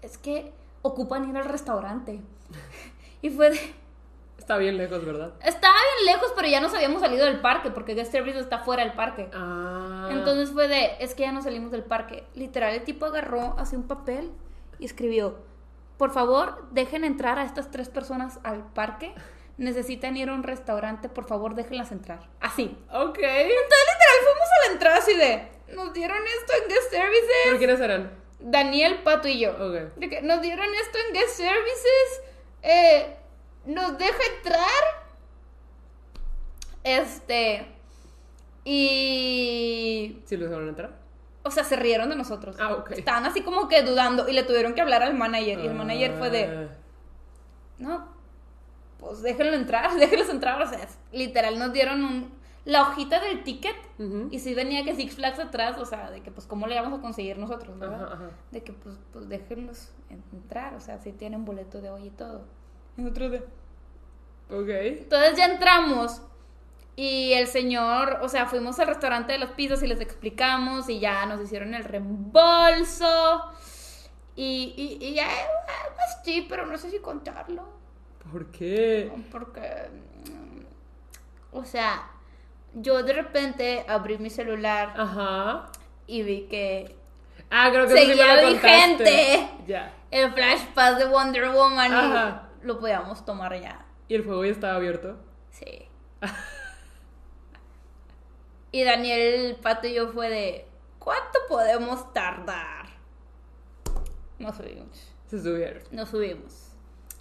[0.00, 2.20] Es que ocupan ir al restaurante.
[3.20, 3.58] Y fue de.
[4.48, 5.34] Está bien lejos, ¿verdad?
[5.44, 8.82] Estaba bien lejos, pero ya nos habíamos salido del parque, porque Guest Service está fuera
[8.82, 9.28] del parque.
[9.34, 10.08] Ah.
[10.10, 12.24] Entonces fue de, es que ya nos salimos del parque.
[12.34, 14.32] Literal, el tipo agarró así un papel
[14.78, 15.36] y escribió,
[15.98, 19.12] por favor, dejen entrar a estas tres personas al parque.
[19.58, 22.20] Necesitan ir a un restaurante, por favor, déjenlas entrar.
[22.40, 22.74] Así.
[22.90, 23.18] Ok.
[23.18, 27.36] Entonces, literal, fuimos a la entrada así de, nos dieron esto en Guest Services.
[27.44, 28.10] ¿Pero quiénes eran?
[28.40, 29.50] Daniel, Pato y yo.
[29.50, 29.94] Ok.
[29.96, 32.22] De que nos dieron esto en Guest Services.
[32.62, 33.17] Eh,
[33.68, 34.84] nos deja entrar.
[36.84, 37.66] Este.
[38.64, 40.20] Y.
[40.24, 40.96] ¿Sí los dejaron entrar?
[41.44, 42.56] O sea, se rieron de nosotros.
[42.60, 42.90] Ah, ok.
[42.92, 45.58] Estaban así como que dudando y le tuvieron que hablar al manager.
[45.60, 46.68] Y el manager fue de, Ah,
[47.78, 48.08] no,
[48.98, 50.60] pues déjenlo entrar, déjenlos entrar.
[50.60, 52.32] O sea, es- literal nos dieron un,
[52.66, 53.76] la hojita del ticket
[54.30, 56.98] y si venía que Six Flags atrás, o sea, de que pues cómo le vamos
[56.98, 58.04] a conseguir nosotros, ¿verdad?
[58.04, 58.30] Ajá, ajá.
[58.50, 62.10] De que pues, pues déjenlos en- entrar, o sea, si tienen boleto de hoy y
[62.10, 62.42] todo.
[62.98, 63.44] Y nosotros de...
[64.50, 64.68] Ok.
[64.68, 66.22] Entonces ya entramos
[66.96, 70.98] y el señor, o sea, fuimos al restaurante de las pizzas y les explicamos y
[71.00, 73.42] ya nos hicieron el reembolso.
[74.34, 77.68] Y, y, y ya, ah, pues sí, pero no sé si contarlo.
[78.32, 79.10] ¿Por qué?
[79.32, 79.88] Porque,
[80.30, 82.08] mm, o sea,
[82.74, 85.66] yo de repente abrí mi celular Ajá.
[86.06, 86.96] y vi que
[87.50, 88.68] Ah, creo que sí Seguía contaste.
[88.68, 89.48] vigente.
[89.66, 89.92] Ya.
[90.10, 92.48] el Flash Pass de Wonder Woman Ajá.
[92.62, 93.84] y lo podíamos tomar ya.
[94.08, 95.16] ¿Y el juego ya estaba abierto?
[95.50, 95.86] Sí.
[98.72, 100.66] y Daniel Pato y yo fue de,
[100.98, 102.86] ¿cuánto podemos tardar?
[104.38, 105.12] Nos subimos.
[105.26, 105.82] Se subieron.
[105.90, 106.67] Nos subimos.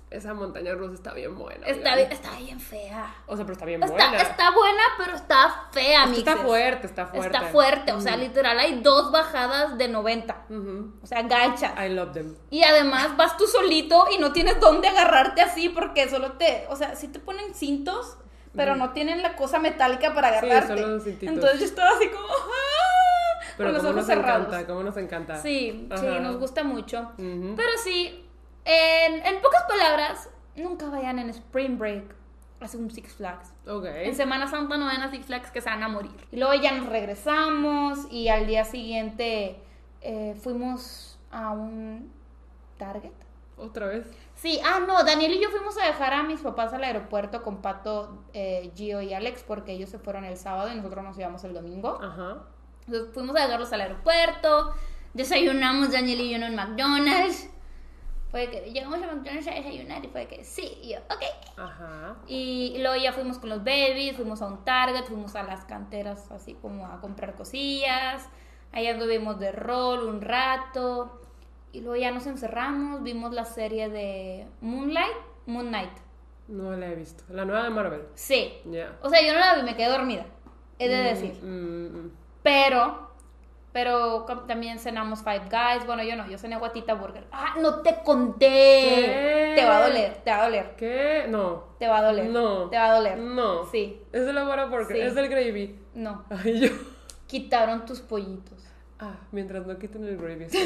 [0.10, 1.68] Esa montaña rusa está bien buena.
[1.68, 3.14] Está bien, está bien fea.
[3.26, 4.22] O sea, pero está bien Está, buena.
[4.22, 7.28] está buena, pero está fea, que está fuerte, está fuerte.
[7.38, 10.46] Está fuerte, o sea, literal hay dos bajadas de 90.
[10.50, 10.94] Ujú.
[11.04, 11.74] O sea, gachas.
[11.86, 12.36] I love them.
[12.50, 16.78] Y además vas tú solito y no tienes dónde agarrarte así porque solo te, o
[16.78, 18.18] sea, sí te ponen cintos,
[18.56, 20.82] pero no tienen la cosa metálica para Sí, agarrarte.
[20.82, 21.36] solo los cintitos.
[21.36, 23.40] Entonces yo estaba así como ¡ah!
[23.58, 24.48] Pero con los como ojos nos cerrados.
[24.48, 25.36] encanta, como nos encanta.
[25.42, 27.12] Sí, sí, nos gusta mucho.
[27.18, 28.27] Pero sí,
[28.68, 32.16] en, en pocas palabras, nunca vayan en Spring Break
[32.60, 33.54] a un Six Flags.
[33.68, 33.86] Ok.
[33.86, 36.12] En Semana Santa no vayan a Six Flags que se van a morir.
[36.32, 39.60] Y luego ya nos regresamos y al día siguiente
[40.02, 42.12] eh, fuimos a un
[42.78, 43.12] Target.
[43.58, 44.06] Otra vez.
[44.36, 47.62] Sí, ah, no, Daniel y yo fuimos a dejar a mis papás al aeropuerto con
[47.62, 51.44] Pato, eh, Gio y Alex porque ellos se fueron el sábado y nosotros nos íbamos
[51.44, 52.00] el domingo.
[52.02, 52.44] Ajá.
[52.86, 54.74] Entonces fuimos a dejarlos al aeropuerto,
[55.14, 57.50] desayunamos Daniel y yo en un McDonald's.
[58.30, 61.24] Fue que llegamos a McDonald's a desayunar y fue que sí, y yo, ok.
[61.58, 62.18] Ajá.
[62.28, 65.64] Y, y luego ya fuimos con los babies, fuimos a un Target, fuimos a las
[65.66, 68.28] canteras así como a comprar cosillas.
[68.74, 71.22] Allá anduvimos de rol un rato.
[71.72, 75.92] Y luego ya nos encerramos, vimos la serie de Moonlight, Moon Knight.
[76.48, 77.24] No la he visto.
[77.30, 78.02] La nueva de Marvel.
[78.16, 78.54] Sí.
[78.66, 78.98] Ya.
[79.02, 80.26] O sea, yo no la vi, me quedé dormida.
[80.80, 81.34] He de decir.
[81.44, 82.12] Mm, mm.
[82.42, 83.07] Pero,
[83.78, 85.86] pero también cenamos Five Guys.
[85.86, 87.28] Bueno, yo no, yo cené Guatita Burger.
[87.32, 88.48] Ah, no te conté.
[88.48, 89.54] ¿Qué?
[89.56, 90.76] Te va a doler, te va a doler.
[90.76, 91.26] ¿Qué?
[91.30, 91.64] No.
[91.78, 92.26] Te va a doler.
[92.26, 92.72] No.
[92.72, 93.20] Te va a doler.
[93.20, 93.66] No.
[93.68, 94.98] Sí, Es de la Whataburger.
[94.98, 95.04] Sí.
[95.04, 95.80] Es del gravy.
[95.94, 96.26] no.
[96.32, 96.70] Ay, yo.
[97.28, 98.64] Quitaron tus pollitos.
[98.98, 100.50] Ah, mientras no quiten el gravy.
[100.50, 100.58] sí.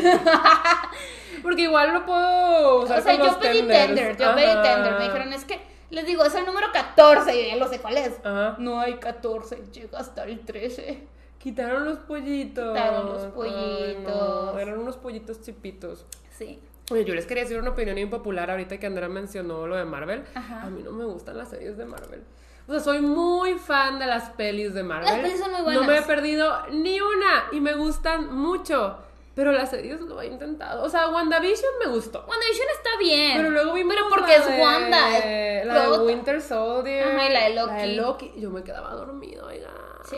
[1.43, 3.87] Porque igual lo puedo usar o sea, con yo los pedí tenders.
[3.87, 4.93] tender, yo pedí tender.
[4.99, 7.35] Me dijeron, es que, les digo, es el número 14.
[7.35, 8.13] Y yo ya lo sé cuál es.
[8.23, 8.55] Ajá.
[8.57, 11.11] No hay 14, llega hasta el 13.
[11.41, 12.73] Quitaron los pollitos.
[12.77, 14.57] Quitaron los Ay, no, pollitos.
[14.59, 16.05] Eran unos pollitos chipitos.
[16.37, 16.59] Sí.
[16.91, 20.23] Oye, yo les quería decir una opinión impopular ahorita que Andrea mencionó lo de Marvel.
[20.35, 20.63] Ajá.
[20.63, 22.23] A mí no me gustan las series de Marvel.
[22.67, 25.05] O sea, soy muy fan de las pelis de Marvel.
[25.09, 26.05] Las pelis son muy No me he buenas.
[26.05, 28.97] perdido ni una y me gustan mucho.
[29.33, 30.83] Pero las series lo he intentado.
[30.83, 32.19] O sea, WandaVision me gustó.
[32.27, 33.37] WandaVision está bien.
[33.37, 35.17] Pero luego vimos Pero porque la es de- Wanda.
[35.17, 35.99] es La de.
[35.99, 37.07] Winter Soldier.
[37.07, 37.71] Ajá, y la de Loki.
[37.71, 38.33] La de Loki.
[38.37, 39.69] Yo me quedaba dormida, oiga.
[40.09, 40.17] Sí.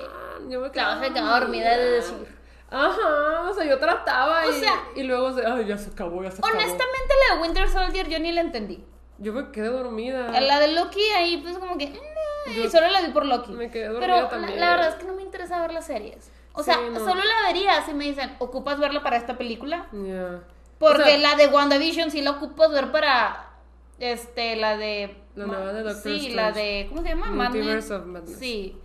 [0.50, 2.38] Yo me Claro, quedaba se quedaba dormida de decir.
[2.70, 6.24] Ajá, o sea, yo trataba O y, sea- y luego se, ay, ya se acabó,
[6.24, 6.54] ya se acabó.
[6.54, 8.84] Honestamente, la de Winter Soldier yo ni la entendí.
[9.20, 10.32] Yo me quedé dormida.
[10.42, 11.88] La de Loki ahí, pues como que.
[11.88, 13.52] mm, Yo- y solo la vi por Loki.
[13.52, 14.60] Me quedé dormida Pero la- también.
[14.60, 16.32] La, verdad es que no me interesa ver las series.
[16.54, 17.00] O Sí, sea, no.
[17.00, 19.88] solo la vería si me dicen, ¿ocupas verla para esta película?
[19.92, 20.40] Ya.
[20.80, 23.50] Porque O sea, la de WandaVision sí la ocupas ver para.
[24.00, 25.16] Este, la de.
[25.36, 26.36] La nueva de Doctor Sí, Strange.
[26.36, 26.86] la de.
[26.90, 27.28] ¿Cómo se llama?
[27.32, 28.38] Multiverse of Madness.
[28.40, 28.80] Sí.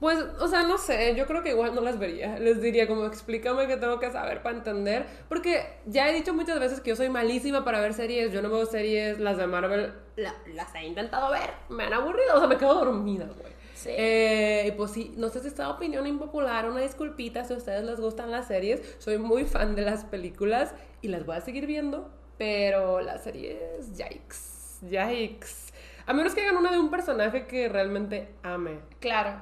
[0.00, 2.38] Pues, o sea, no sé, yo creo que igual no las vería.
[2.38, 5.06] Les diría como, explícame qué tengo que saber para entender.
[5.28, 8.32] Porque ya he dicho muchas veces que yo soy malísima para ver series.
[8.32, 11.50] Yo no veo series, las de Marvel la- las he intentado ver.
[11.68, 13.52] Me han aburrido, o sea, me quedo dormida, güey.
[13.74, 13.90] Sí.
[13.92, 18.00] Eh, pues sí, no sé si esta opinión impopular, una disculpita si a ustedes les
[18.00, 18.80] gustan las series.
[18.98, 22.08] Soy muy fan de las películas y las voy a seguir viendo.
[22.38, 25.67] Pero las series, yikes, yikes.
[26.08, 28.80] A menos que hagan una de un personaje que realmente ame.
[28.98, 29.38] Claro.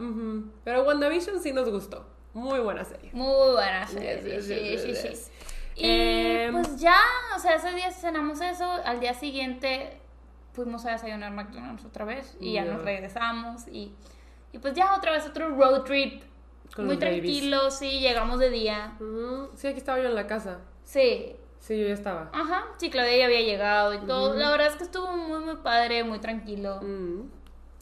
[0.64, 2.04] Pero WandaVision sí nos gustó.
[2.34, 3.10] Muy buena serie.
[3.14, 5.30] Muy buena serie, Yes, sí, yes, yes, sí, sí.
[5.76, 6.98] Y Em, pues ya,
[7.34, 9.96] o sea, ese día cenamos eso, al día siguiente
[10.52, 12.72] fuimos a desayunar McDonald's otra vez y ya Ya.
[12.72, 13.94] nos regresamos y,
[14.52, 16.22] y pues ya otra vez otro road trip.
[16.74, 17.20] Con muy babies.
[17.22, 18.94] tranquilo, sí, llegamos de día.
[19.54, 20.58] Sí, aquí estaba yo en la casa.
[20.82, 22.30] Sí, Sí, yo ya estaba.
[22.32, 24.34] ajá, sí, Claudia ya había llegado y todo.
[24.34, 27.22] La verdad es que estuvo muy, muy padre, muy tranquilo, Mm.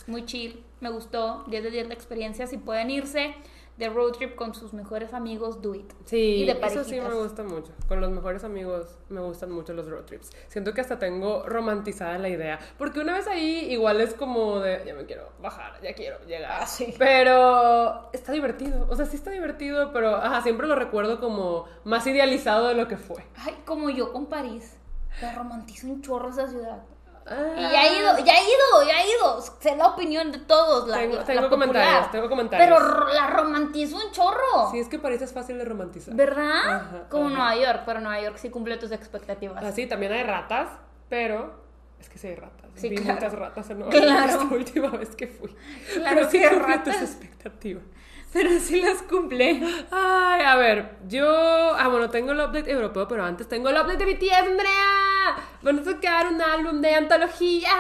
[0.07, 3.35] muy chill, me gustó, 10 de 10 la experiencia, si pueden irse.
[3.77, 5.93] De road trip con sus mejores amigos, do it.
[6.05, 7.73] Sí, Y de eso sí me gusta mucho.
[7.89, 10.31] Con los mejores amigos me gustan mucho los road trips.
[10.49, 12.59] Siento que hasta tengo romantizada la idea.
[12.79, 16.63] Porque una vez ahí igual es como de, ya me quiero bajar, ya quiero llegar.
[16.63, 16.95] Ah, sí.
[16.99, 18.87] Pero está divertido.
[18.89, 22.87] O sea, sí está divertido, pero ajá, siempre lo recuerdo como más idealizado de lo
[22.87, 23.25] que fue.
[23.37, 24.77] Ay, como yo con París.
[25.21, 26.83] La romantizo un chorro esa ciudad.
[27.27, 27.55] Ah.
[27.57, 29.41] Y ya he ido, ya he ido, ya he ido.
[29.61, 30.87] Sé la opinión de todos.
[30.89, 31.51] La, Tengo- la tengo popular.
[31.51, 32.69] comentarios, tengo comentarios.
[32.83, 34.71] Pero la romantizo un chorro.
[34.71, 36.15] Sí, es que París es fácil de romantizar.
[36.15, 36.75] ¿Verdad?
[36.77, 37.35] Ajá, Como ajá.
[37.35, 39.65] Nueva York, pero Nueva York sí cumple tus expectativas.
[39.65, 40.69] Así también hay ratas,
[41.09, 41.63] pero
[41.99, 42.71] es que sí hay ratas.
[42.75, 43.15] Sí, Vi claro.
[43.15, 44.33] muchas ratas en Nueva York Claro.
[44.43, 45.49] esta última vez que fui.
[45.95, 47.03] Claro pero sí cumple tus ratas.
[47.03, 47.85] expectativas.
[48.35, 49.63] Pero sí las cumple.
[49.93, 51.25] Ay, a ver, yo.
[51.79, 55.37] Ah, bueno, tengo el update europeo, pero antes tengo el update de BTS, Andrea.
[55.63, 57.71] Van a sacar un álbum de antología.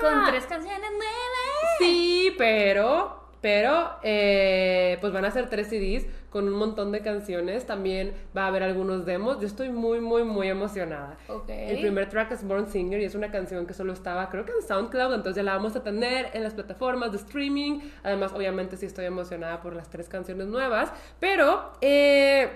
[0.00, 1.78] Con tres canciones nuevas.
[1.80, 3.23] Sí, pero.
[3.44, 7.66] Pero, eh, pues van a ser tres CDs con un montón de canciones.
[7.66, 9.38] También va a haber algunos demos.
[9.38, 11.18] Yo estoy muy, muy, muy emocionada.
[11.28, 11.50] Ok.
[11.50, 14.52] El primer track es Born Singer y es una canción que solo estaba, creo que
[14.52, 17.80] en SoundCloud, entonces ya la vamos a tener en las plataformas de streaming.
[18.02, 21.72] Además, obviamente sí estoy emocionada por las tres canciones nuevas, pero...
[21.82, 22.48] Eh,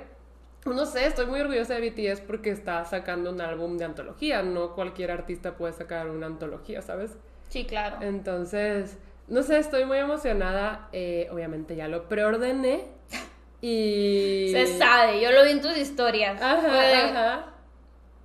[0.64, 4.42] no sé, estoy muy orgullosa de BTS porque está sacando un álbum de antología.
[4.42, 7.16] No cualquier artista puede sacar una antología, ¿sabes?
[7.48, 7.98] Sí, claro.
[8.02, 8.98] Entonces,
[9.28, 10.88] no sé, estoy muy emocionada.
[10.92, 12.84] Eh, obviamente ya lo preordené.
[13.60, 14.50] Y.
[14.52, 16.40] Se sabe, yo lo vi en tus historias.
[16.40, 17.46] Ajá, ajá.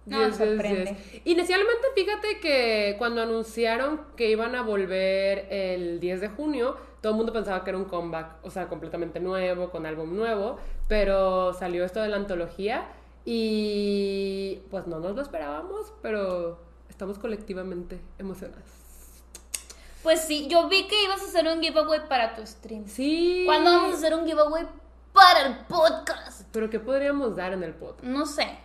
[0.05, 0.97] No, sorprende.
[1.23, 7.17] Inicialmente, fíjate que cuando anunciaron que iban a volver el 10 de junio, todo el
[7.17, 10.57] mundo pensaba que era un comeback, o sea, completamente nuevo, con álbum nuevo,
[10.89, 12.85] pero salió esto de la antología
[13.23, 18.82] y pues no nos lo esperábamos, pero estamos colectivamente emocionadas.
[20.03, 22.85] Pues sí, yo vi que ibas a hacer un giveaway para tu stream.
[22.87, 23.43] Sí.
[23.45, 24.65] ¿Cuándo vamos a hacer un giveaway
[25.13, 26.47] para el podcast?
[26.51, 28.03] Pero ¿qué podríamos dar en el podcast?
[28.03, 28.57] No sé.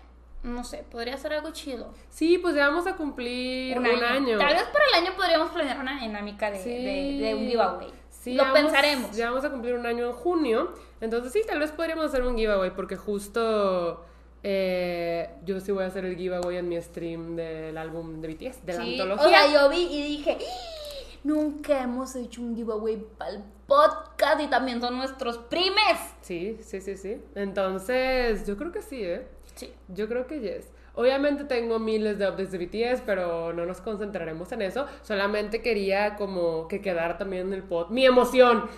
[0.43, 1.93] No sé, podría ser algo chido.
[2.11, 4.39] Sí, pues ya vamos a cumplir un, año.
[4.39, 6.71] Tal vez para el año podríamos planear una dinámica de, Sí.
[6.71, 7.89] de- de un giveaway.
[8.09, 9.17] Sí, Lo vamos- pensaremos.
[9.17, 10.73] Ya vamos a cumplir un año en junio.
[11.01, 14.05] Entonces sí, tal vez podríamos hacer un giveaway porque justo
[14.45, 18.65] eh, yo sí voy a hacer el giveaway en mi stream del álbum de BTS,
[18.65, 19.27] de la antología.
[19.27, 20.78] O sea, yo vi y dije, "¡Ah!
[21.25, 25.99] Nunca hemos hecho un giveaway para el podcast y también son nuestros primes.
[26.23, 27.23] Sí, sí, sí, sí.
[27.35, 29.27] Entonces, yo creo que sí, ¿eh?
[29.55, 29.73] Sí.
[29.89, 30.73] Yo creo que yes.
[30.95, 34.87] Obviamente tengo miles de updates de BTS, pero no nos concentraremos en eso.
[35.03, 37.91] Solamente quería como que quedara también en el pod.
[37.91, 38.69] Mi emoción.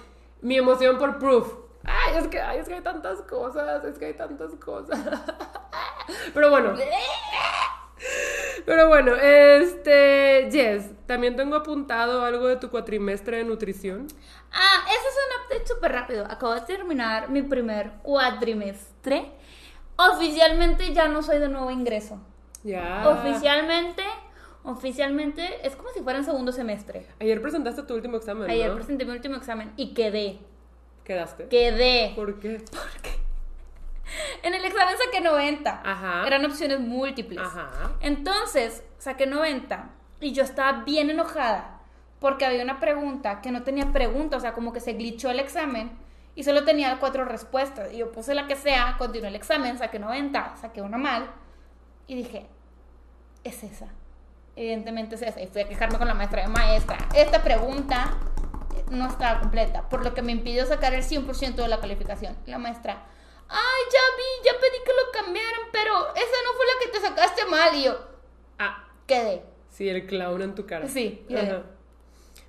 [0.43, 1.55] Mi emoción por Proof.
[1.85, 3.85] Ay, es que, ay, es que hay tantas cosas.
[3.85, 4.99] Es que hay tantas cosas.
[6.35, 6.75] pero bueno.
[8.67, 14.07] Pero bueno, este, Jess, también tengo apuntado algo de tu cuatrimestre de nutrición.
[14.53, 16.25] Ah, ese es un update súper rápido.
[16.25, 19.33] Acabo de terminar mi primer cuatrimestre.
[19.97, 22.21] Oficialmente ya no soy de nuevo ingreso.
[22.63, 23.09] Ya.
[23.09, 24.03] Oficialmente,
[24.65, 27.07] oficialmente es como si fuera en segundo semestre.
[27.21, 28.77] Ayer presentaste tu último examen, Ayer ¿no?
[28.77, 30.39] presenté mi último examen y quedé.
[31.05, 31.49] ¿Quedaste?
[31.49, 32.13] Quedé.
[32.15, 32.63] ¿Por qué?
[34.43, 35.83] En el examen saqué 90.
[35.85, 36.27] Ajá.
[36.27, 37.41] Eran opciones múltiples.
[37.41, 37.93] Ajá.
[38.01, 41.81] Entonces, saqué 90 y yo estaba bien enojada
[42.21, 45.41] porque había una pregunta que no tenía pregunta, o sea, como que se glitchó el
[45.41, 45.91] examen
[46.35, 47.93] y solo tenía cuatro respuestas.
[47.93, 51.31] Y yo puse la que sea, continué el examen, saqué 90, saqué una mal
[52.07, 52.47] y dije,
[53.43, 53.89] es esa.
[54.55, 55.41] Evidentemente es esa.
[55.41, 56.99] Y fui a quejarme con la maestra de maestra.
[57.15, 58.19] Esta pregunta
[58.91, 62.37] no estaba completa, por lo que me impidió sacar el 100% de la calificación.
[62.47, 63.05] La maestra,
[63.51, 67.01] ay, ya vi, ya pedí que lo cambiaran, pero esa no fue la que te
[67.01, 67.75] sacaste mal.
[67.75, 67.99] Y yo,
[68.59, 69.43] Ah, quedé.
[69.71, 70.89] sí, el clown en tu cara.
[70.89, 71.27] Sí.
[71.35, 71.63] Ajá.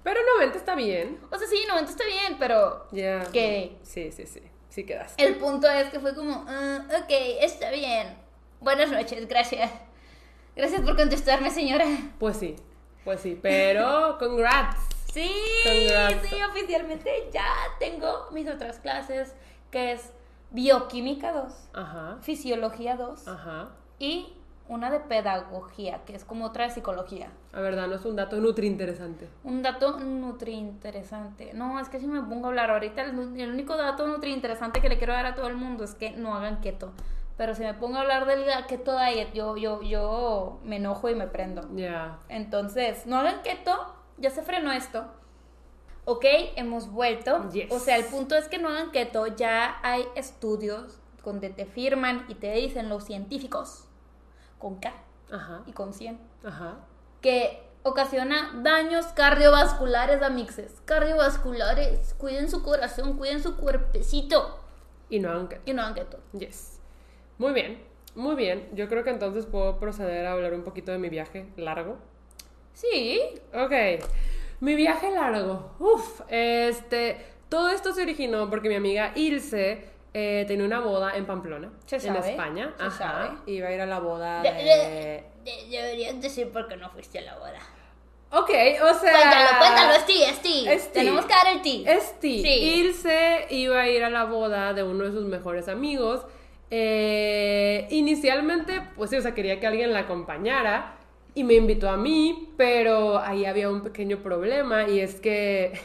[0.03, 1.19] Pero 90 está bien.
[1.31, 3.23] O sea, sí, 90 está bien, pero Ya.
[3.31, 3.77] quedé.
[3.83, 4.41] Sí, sí, sí.
[4.69, 5.21] Sí quedaste.
[5.23, 7.09] El punto es que fue como, "Ah, ok,
[7.41, 8.17] está bien.
[8.61, 9.69] Buenas noches, gracias.
[10.55, 11.85] Gracias por contestarme, señora.
[12.19, 12.55] Pues sí.
[13.03, 13.37] Pues sí.
[13.41, 14.77] Pero, congrats.
[15.13, 15.29] Sí,
[15.65, 16.29] Congrats.
[16.29, 19.33] sí, oficialmente ya tengo mis otras clases,
[19.71, 20.13] que es
[20.51, 22.17] Bioquímica 2, Ajá.
[22.21, 23.69] Fisiología 2 Ajá.
[23.99, 24.33] y
[24.67, 27.29] una de Pedagogía, que es como otra de Psicología.
[27.51, 29.27] A ver, danos un dato nutri interesante.
[29.43, 31.53] Un dato nutri interesante.
[31.53, 34.79] No, es que si me pongo a hablar ahorita, el, el único dato nutri interesante
[34.81, 36.93] que le quiero dar a todo el mundo es que no hagan keto.
[37.37, 41.15] Pero si me pongo a hablar del keto diet, yo, yo, yo me enojo y
[41.15, 41.67] me prendo.
[41.75, 42.19] Ya.
[42.29, 43.73] Entonces, no hagan keto,
[44.17, 45.05] ya se frenó esto.
[46.11, 46.25] Ok,
[46.57, 47.49] hemos vuelto.
[47.51, 47.71] Yes.
[47.71, 52.25] O sea, el punto es que no hagan keto, ya hay estudios donde te firman
[52.27, 53.85] y te dicen los científicos,
[54.59, 54.91] con K
[55.31, 55.63] Ajá.
[55.67, 56.79] y con 100, Ajá.
[57.21, 60.81] que ocasiona daños cardiovasculares, amixes.
[60.85, 64.59] Cardiovasculares, cuiden su corazón, cuiden su cuerpecito.
[65.09, 65.61] y no hagan keto.
[65.65, 66.19] Y no hagan keto.
[66.33, 66.79] Yes.
[67.37, 67.81] Muy bien,
[68.15, 68.67] muy bien.
[68.73, 71.97] Yo creo que entonces puedo proceder a hablar un poquito de mi viaje largo.
[72.73, 73.21] Sí.
[73.53, 74.03] Ok.
[74.61, 75.75] Mi viaje largo.
[75.79, 77.25] Uf, este.
[77.49, 81.97] Todo esto se originó porque mi amiga Ilse eh, tenía una boda en Pamplona, Se
[81.97, 82.73] en sabe, España.
[82.77, 82.97] se Ajá.
[82.97, 83.29] sabe.
[83.47, 84.63] Iba a ir a la boda De- de.
[84.63, 87.59] de- de- deberías decir por qué no fuiste a la boda.
[88.33, 89.11] Ok, o sea.
[89.11, 90.65] Cuéntalo, cuéntalo, es ti, es ti.
[90.69, 90.99] Es ti.
[90.99, 91.83] Tenemos que dar el ti.
[91.85, 92.41] Es ti.
[92.41, 92.49] Sí.
[92.49, 96.21] Ilse iba a ir a la boda de uno de sus mejores amigos.
[96.69, 100.95] Eh, inicialmente, pues sí, o sea, quería que alguien la acompañara
[101.33, 105.79] y me invitó a mí, pero ahí había un pequeño problema y es que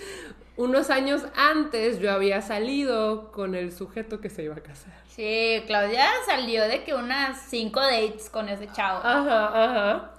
[0.56, 4.92] unos años antes yo había salido con el sujeto que se iba a casar.
[5.08, 9.00] Sí, Claudia salió de que unas cinco dates con ese chavo.
[9.02, 10.10] Ajá, ajá.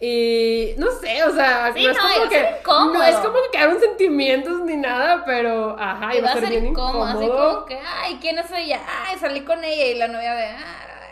[0.00, 2.94] Y no sé, o sea, Sí, no es como iba que incómodo.
[2.94, 7.04] no es como que quedaron sentimientos ni nada, pero ajá, Iba a ser bien incómodo,
[7.04, 8.80] así como que, ay, ¿quién es ella?
[8.86, 10.46] Ay, salí con ella y la novia de,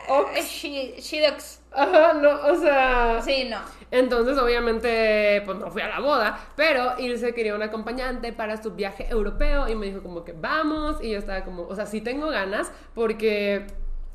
[0.09, 0.31] Ox.
[0.35, 1.61] ay, she, she ducks.
[1.73, 3.21] Ajá, no, o sea.
[3.23, 3.59] Sí, no.
[3.91, 8.73] Entonces, obviamente, pues no fui a la boda, pero Ilse quería un acompañante para su
[8.73, 12.01] viaje europeo y me dijo como que vamos y yo estaba como, o sea, sí
[12.01, 13.67] tengo ganas porque,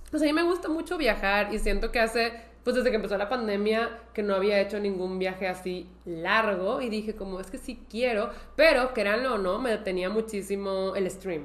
[0.10, 3.17] pues a mí me gusta mucho viajar y siento que hace, pues desde que empezó
[3.19, 7.60] la pandemia, que no había hecho ningún viaje así largo y dije como, es que
[7.60, 11.43] sí quiero, pero créanlo o no, me detenía muchísimo el stream.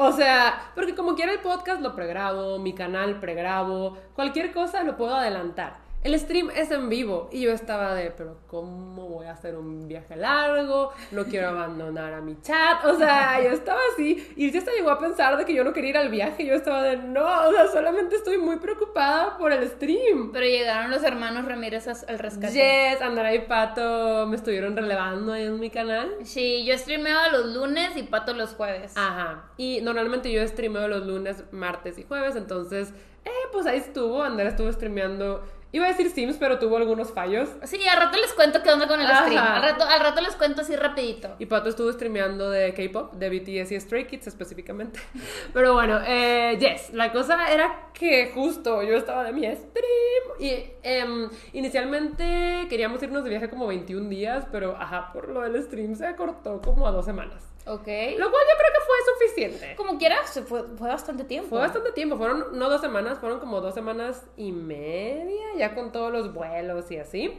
[0.00, 4.96] O sea, porque como quiera el podcast lo pregrabo, mi canal pregrabo, cualquier cosa lo
[4.96, 5.87] puedo adelantar.
[6.08, 9.86] El stream es en vivo y yo estaba de, pero ¿cómo voy a hacer un
[9.88, 10.90] viaje largo?
[11.10, 12.82] No quiero abandonar a mi chat.
[12.86, 15.74] O sea, yo estaba así y ya hasta llegó a pensar de que yo no
[15.74, 16.46] quería ir al viaje.
[16.46, 20.32] Yo estaba de, no, o sea, solamente estoy muy preocupada por el stream.
[20.32, 22.54] Pero llegaron los hermanos Ramírez al rescate.
[22.54, 26.10] Yes, Andara y Pato me estuvieron relevando ahí en mi canal.
[26.24, 28.94] Sí, yo streameaba los lunes y Pato los jueves.
[28.96, 29.50] Ajá.
[29.58, 32.94] Y normalmente yo streameo los lunes, martes y jueves, entonces,
[33.26, 34.22] eh, pues ahí estuvo.
[34.22, 35.44] Andrea estuvo streameando.
[35.70, 37.50] Iba a decir Sims, pero tuvo algunos fallos.
[37.64, 39.24] Sí, al rato les cuento qué onda con el Ajá.
[39.24, 39.44] stream.
[39.44, 41.28] Al rato, al rato les cuento así rapidito.
[41.38, 44.98] Y Pato estuvo streameando de K-pop, de BTS y Stray Kids específicamente.
[45.52, 50.70] Pero bueno, eh, yes, la cosa era que justo yo estaba de mi stream y
[50.82, 55.96] em, inicialmente queríamos irnos de viaje como 21 días, pero ajá, por lo del stream
[55.96, 57.42] se acortó como a dos semanas.
[57.68, 57.86] Ok.
[58.18, 59.76] Lo cual yo creo que fue suficiente.
[59.76, 61.50] Como quieras, se fue, fue bastante tiempo.
[61.50, 65.92] Fue bastante tiempo, fueron no dos semanas, fueron como dos semanas y media, ya con
[65.92, 67.38] todos los vuelos y así.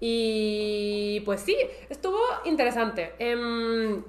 [0.00, 1.56] Y pues sí,
[1.88, 3.12] estuvo interesante.
[3.18, 4.02] Em,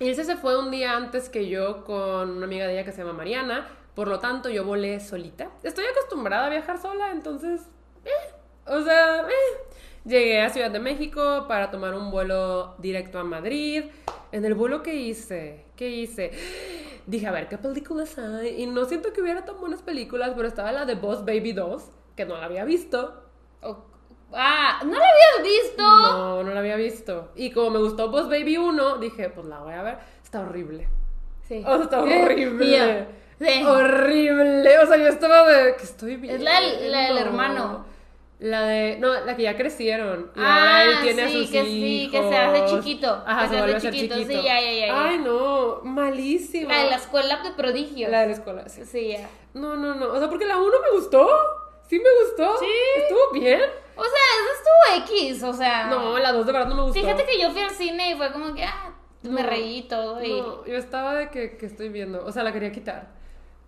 [0.00, 2.98] Ilse se fue un día antes que yo con una amiga de ella que se
[2.98, 5.50] llama Mariana, por lo tanto yo volé solita.
[5.62, 7.62] Estoy acostumbrada a viajar sola, entonces,
[8.04, 8.34] eh,
[8.66, 9.67] o sea, eh.
[10.08, 13.84] Llegué a Ciudad de México para tomar un vuelo directo a Madrid.
[14.32, 16.30] En el vuelo que hice, ¿qué hice?
[17.06, 18.62] Dije, a ver, ¿qué películas hay?
[18.62, 21.90] Y no siento que hubiera tan buenas películas, pero estaba la de Boss Baby 2,
[22.16, 23.22] que no la había visto.
[24.32, 25.82] Ah, ¿no lo habías visto?
[25.82, 27.30] No, no la había visto.
[27.36, 29.98] Y como me gustó Boss Baby 1, dije, pues la voy a ver.
[30.24, 30.88] Está horrible.
[31.46, 31.62] Sí.
[31.66, 33.06] O sea, está horrible.
[33.38, 33.62] Sí.
[33.62, 34.78] Horrible.
[34.78, 35.76] O sea, yo estaba de.
[35.76, 36.36] que estoy bien?
[36.36, 37.84] Es la la del hermano.
[38.40, 38.98] La de.
[39.00, 40.30] No, la que ya crecieron.
[40.36, 42.84] Y Ah, ahora él tiene a sí, sus que sí, que se hace hijos.
[42.84, 44.40] chiquito, Ajá, que se, se a hace chiquito, chiquito.
[44.40, 45.04] sí, ya, ya, ya.
[45.08, 45.80] Ay, no.
[45.82, 46.72] Malísima.
[46.72, 48.10] La de la escuela de prodigios.
[48.10, 48.84] La de la escuela, sí.
[48.84, 49.28] Sí, ya.
[49.54, 50.12] No, no, no.
[50.12, 51.28] O sea, porque la 1 me gustó.
[51.88, 52.58] Sí me gustó.
[52.58, 52.66] Sí.
[52.98, 53.60] Estuvo bien.
[53.96, 55.86] O sea, eso estuvo X, o sea.
[55.86, 57.00] No, la 2 de verdad no me gustó.
[57.00, 59.82] Fíjate que yo fui al cine y fue como que, ah, me No, reí y
[59.88, 60.22] todo.
[60.22, 60.40] Y...
[60.40, 62.24] No, yo estaba de que, que estoy viendo.
[62.24, 63.17] O sea, la quería quitar.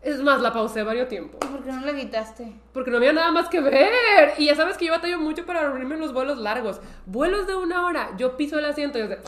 [0.02, 1.38] Es más, la pausé varios tiempos.
[1.44, 2.52] ¿Y por qué no la quitaste?
[2.72, 3.90] Porque no había nada más que ver.
[4.38, 6.80] Y ya sabes que yo batallo mucho para dormirme en los vuelos largos.
[7.04, 9.18] Vuelos de una hora, yo piso el asiento y es de.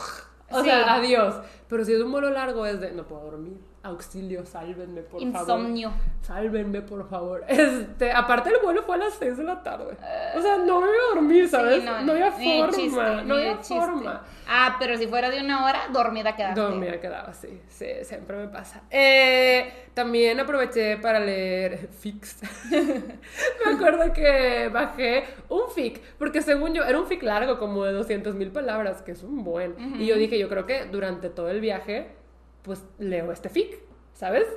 [0.49, 0.65] O Sí.
[0.65, 1.35] sea, adiós.
[1.67, 2.91] Pero si es un vuelo largo, es de.
[2.91, 3.57] No puedo dormir.
[3.83, 5.41] Auxilio, sálvenme, por favor.
[5.41, 5.91] Insomnio.
[6.21, 7.43] Sálvenme, por favor.
[7.49, 9.97] Este, aparte el vuelo fue a las 6 de la tarde.
[10.37, 11.81] O sea, no me iba a dormir, ¿sabes?
[11.81, 12.77] Sí, no, había ni de forma.
[12.77, 14.23] chiste, no había forma.
[14.47, 16.61] Ah, pero si fuera de una hora, dormida quedaste.
[16.61, 18.83] Dormida quedaba, sí, sí, siempre me pasa.
[18.89, 22.37] Eh, también aproveché para leer fics.
[22.71, 27.91] me acuerdo que bajé un fic, porque según yo era un fic largo, como de
[27.91, 29.75] 200 mil palabras, que es un buen.
[29.99, 32.22] Y yo dije, yo creo que durante todo el viaje,
[32.63, 33.79] pues leo este fic,
[34.13, 34.47] ¿sabes?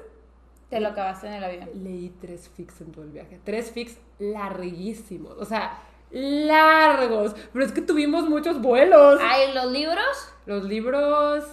[0.70, 1.70] Te lo acabaste en el avión.
[1.74, 3.40] Leí tres fics en todo el viaje.
[3.44, 5.36] Tres fics larguísimos.
[5.38, 7.36] O sea, largos.
[7.52, 9.20] Pero es que tuvimos muchos vuelos.
[9.22, 10.32] Ay, los libros.
[10.46, 11.44] Los libros.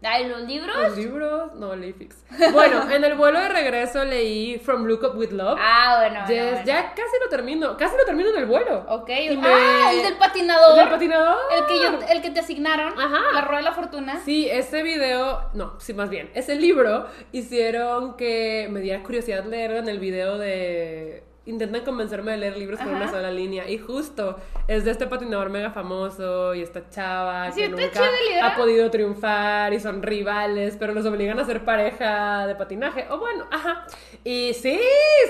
[0.00, 0.76] Ay, los libros.
[0.76, 2.24] Los libros, no, leí Fix.
[2.52, 5.58] Bueno, en el vuelo de regreso leí From Look Up With Love.
[5.60, 6.20] Ah, bueno.
[6.20, 6.64] Yes, bueno, bueno.
[6.66, 8.84] Ya casi lo termino, casi lo termino en el vuelo.
[8.88, 9.08] Ok.
[9.10, 10.70] Y me- Ah, el del patinador.
[10.70, 11.36] ¿El del patinador?
[11.50, 12.92] El que, yo, el que te asignaron.
[12.98, 13.20] Ajá.
[13.34, 14.20] La rueda de la fortuna.
[14.24, 19.78] Sí, ese video, no, sí, más bien, ese libro hicieron que me diera curiosidad leerlo
[19.78, 21.24] en el video de...
[21.48, 23.66] Intentan convencerme de leer libros con una sola línea.
[23.68, 24.36] Y justo
[24.66, 28.02] es de este patinador mega famoso y esta chava Sí, que nunca
[28.42, 33.06] ha podido triunfar y son rivales, pero los obligan a ser pareja de patinaje.
[33.10, 33.86] O bueno, ajá.
[34.24, 34.78] Y sí,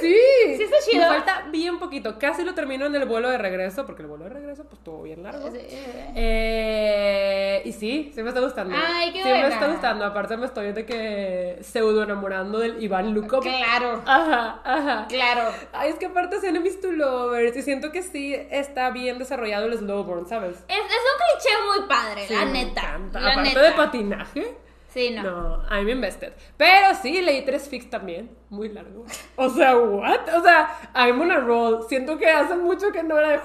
[0.00, 0.16] sí.
[0.56, 1.02] Sí, está chido.
[1.02, 2.18] Me falta bien poquito.
[2.18, 5.02] Casi lo termino en el vuelo de regreso, porque el vuelo de regreso pues estuvo
[5.04, 5.48] bien largo.
[5.52, 6.12] Sí, eh.
[6.16, 8.74] Eh, y sí, sí me está gustando.
[8.76, 9.48] Ay, qué sí me buena.
[9.54, 10.04] está gustando.
[10.04, 13.42] Aparte me estoy de que pseudo enamorando del Iván Lukov.
[13.42, 14.02] Claro.
[14.04, 15.06] Ajá, ajá.
[15.08, 15.50] Claro.
[15.72, 19.66] Ay, es que aparte se enemies to lovers y siento que sí está bien desarrollado
[19.66, 20.56] el slowborn, ¿sabes?
[20.68, 22.80] Es, es un cliché muy padre, Sí, la me neta.
[22.80, 23.20] encanta.
[23.20, 23.62] La Aparte neta.
[23.62, 24.56] de patinaje.
[24.88, 25.22] Sí, no.
[25.22, 26.32] No, I'm invested.
[26.56, 28.30] Pero sí, leí tres fics también.
[28.48, 29.04] Muy largo.
[29.36, 30.28] O sea, ¿what?
[30.34, 31.84] O sea, I'm on a roll.
[31.88, 33.40] Siento que hace mucho que no era de...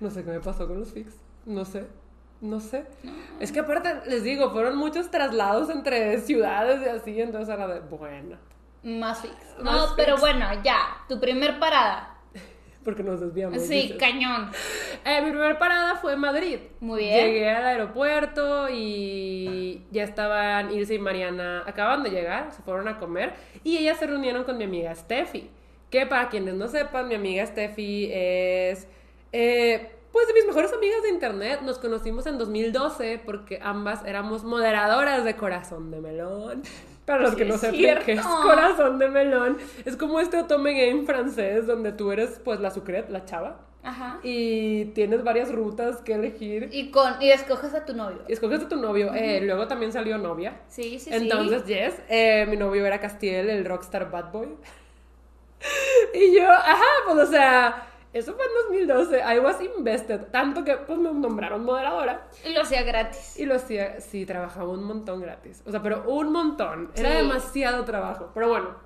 [0.00, 1.14] No sé qué me pasó con los fics.
[1.46, 1.86] No sé.
[2.40, 2.84] No sé.
[3.40, 7.80] Es que aparte, les digo, fueron muchos traslados entre ciudades y así, entonces era de,
[7.80, 8.36] bueno,
[8.84, 9.34] Más fix.
[9.62, 11.04] No, pero bueno, ya.
[11.08, 12.18] Tu primer parada.
[12.84, 13.62] porque nos desviamos.
[13.62, 13.96] Sí, dices.
[13.98, 14.50] cañón.
[15.04, 16.58] Eh, mi primera parada fue en Madrid.
[16.80, 17.26] Muy bien.
[17.26, 22.98] Llegué al aeropuerto y ya estaban Ilse y Mariana, acaban de llegar, se fueron a
[22.98, 23.32] comer
[23.64, 25.50] y ellas se reunieron con mi amiga Steffi.
[25.90, 28.86] Que para quienes no sepan, mi amiga Steffi es,
[29.32, 31.60] eh, pues, de mis mejores amigas de internet.
[31.62, 36.62] Nos conocimos en 2012 porque ambas éramos moderadoras de Corazón de Melón.
[37.04, 40.72] Para los Sí, que no sepan qué es Corazón de Melón, es como este otome
[40.72, 44.20] game francés donde tú eres, pues, la sucret, la chava Ajá.
[44.22, 46.70] y tienes varias rutas que elegir.
[46.72, 48.22] Y con y escoges a tu novio.
[48.26, 49.12] Y escoges a tu novio.
[49.14, 50.60] Eh, luego también salió novia.
[50.68, 54.48] Sí, sí, Entonces, yes, eh, mi novio era Castiel, el rockstar bad boy.
[56.14, 59.20] y yo, ajá, pues o sea, eso fue en 2012.
[59.34, 60.20] I was invested.
[60.30, 62.26] Tanto que pues me nombraron moderadora.
[62.44, 63.38] Y lo hacía gratis.
[63.38, 65.62] Y lo hacía, sí, trabajaba un montón gratis.
[65.66, 66.90] O sea, pero un montón.
[66.96, 67.16] Era Sí.
[67.16, 68.30] demasiado trabajo.
[68.32, 68.76] Pero bueno.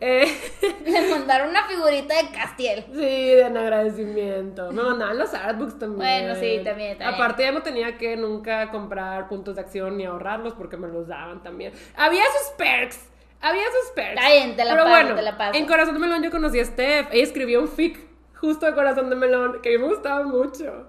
[0.00, 0.26] Eh,
[0.86, 2.84] Le mandaron una figurita de Castiel.
[2.92, 4.70] Sí, de en agradecimiento.
[4.72, 5.98] Me mandaban los artbooks también.
[5.98, 7.02] Bueno, sí, también, también.
[7.14, 11.08] Aparte ya no tenía que nunca comprar puntos de acción ni ahorrarlos porque me los
[11.08, 11.72] daban también.
[11.96, 13.00] Había sus perks.
[13.40, 14.14] Había sus perks.
[14.20, 15.58] Está bien, te la Pero paso, bueno, te la paso.
[15.58, 17.08] en Corazón de Melón yo conocí a Steph.
[17.12, 17.98] Ella escribió un fic
[18.40, 20.88] justo Corazón de Melón que a mí me gustaba mucho.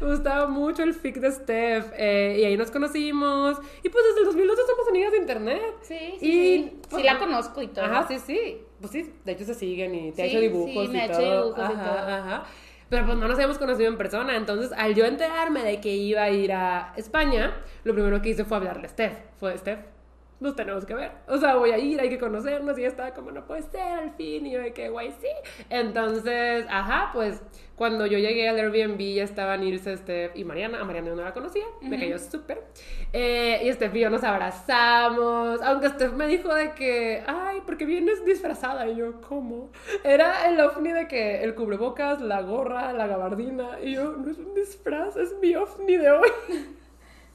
[0.00, 1.92] Me gustaba mucho el fic de Steph.
[1.94, 3.56] eh, y ahí nos conocimos.
[3.84, 5.62] Y pues desde el 2012 somos amigas de internet.
[5.82, 6.80] Sí, sí, Y, sí.
[6.88, 7.84] pues, sí la conozco y todo.
[7.84, 8.62] Ajá, sí, sí.
[8.80, 11.00] Pues sí, de hecho se siguen y te ha Sí, hecho dibujos sí, me y
[11.02, 11.42] ha hecho todo.
[11.44, 11.98] dibujos y ajá, todo.
[12.14, 12.44] ajá.
[12.88, 14.34] Pero pues no nos habíamos conocido en persona.
[14.36, 18.44] Entonces, al yo enterarme de que iba a ir a España, lo primero que hice
[18.44, 19.12] fue hablarle a Steph.
[19.38, 19.78] Fue Steph.
[20.40, 21.12] Nos tenemos que ver.
[21.28, 22.78] O sea, voy a ir, hay que conocernos.
[22.78, 24.46] Y estaba como, no puede ser al fin.
[24.46, 25.28] Y yo de que, guay, sí.
[25.68, 27.42] Entonces, ajá, pues
[27.80, 30.80] cuando yo llegué al Airbnb ya estaban Ilse, Steph y Mariana.
[30.80, 32.62] A Mariana yo no la conocía, me cayó súper.
[33.12, 35.62] Eh, y Steph y yo nos abrazamos.
[35.62, 38.86] Aunque Steph me dijo de que, ay, ¿por qué vienes disfrazada?
[38.86, 39.70] Y yo, ¿cómo?
[40.04, 43.78] Era el ovni de que el cubrebocas, la gorra, la gabardina.
[43.82, 46.28] Y yo, no es un disfraz, es mi ovni de hoy.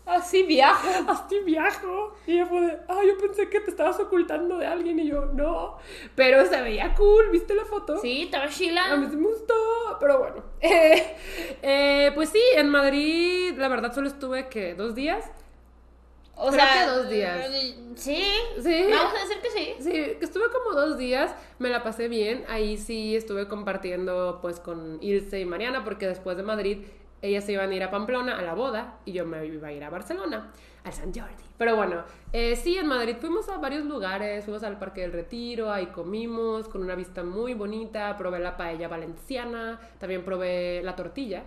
[0.05, 0.87] Así viajo.
[1.07, 2.13] Así viajo.
[2.27, 4.99] Y ella fue de, ah, yo pensé que te estabas ocultando de alguien.
[4.99, 5.77] Y yo, no.
[6.15, 7.97] Pero se veía cool, ¿viste la foto?
[7.97, 8.53] Sí, estaba A mí
[9.09, 9.53] sí me gustó,
[9.99, 10.43] pero bueno.
[10.61, 11.15] Eh,
[11.61, 15.25] eh, pues sí, en Madrid, la verdad, solo estuve, que ¿Dos días?
[16.37, 17.49] O creo sea, que dos días.
[17.49, 18.23] eh, Sí.
[18.61, 18.85] Sí.
[18.91, 19.73] Vamos a decir que sí.
[19.79, 22.43] Sí, que estuve como dos días, me la pasé bien.
[22.49, 26.79] Ahí sí estuve compartiendo pues con Ilse y Mariana, porque después de Madrid
[27.26, 29.71] ellas se iban a ir a Pamplona a la boda y yo me iba a
[29.71, 30.51] ir a Barcelona,
[30.84, 31.43] al San Jordi.
[31.57, 32.03] Pero bueno,
[32.34, 36.67] eh, sí, en Madrid fuimos a varios lugares, fuimos al Parque del Retiro, ahí comimos
[36.67, 41.43] con una vista muy bonita, probé la paella valenciana, también probé la tortilla,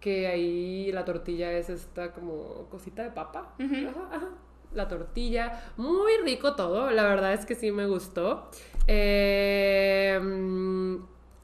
[0.00, 3.54] que ahí la tortilla es esta como cosita de papa.
[3.58, 4.28] Ajá, ajá.
[4.72, 8.50] La tortilla, muy rico todo, la verdad es que sí me gustó.
[8.88, 10.20] Eh,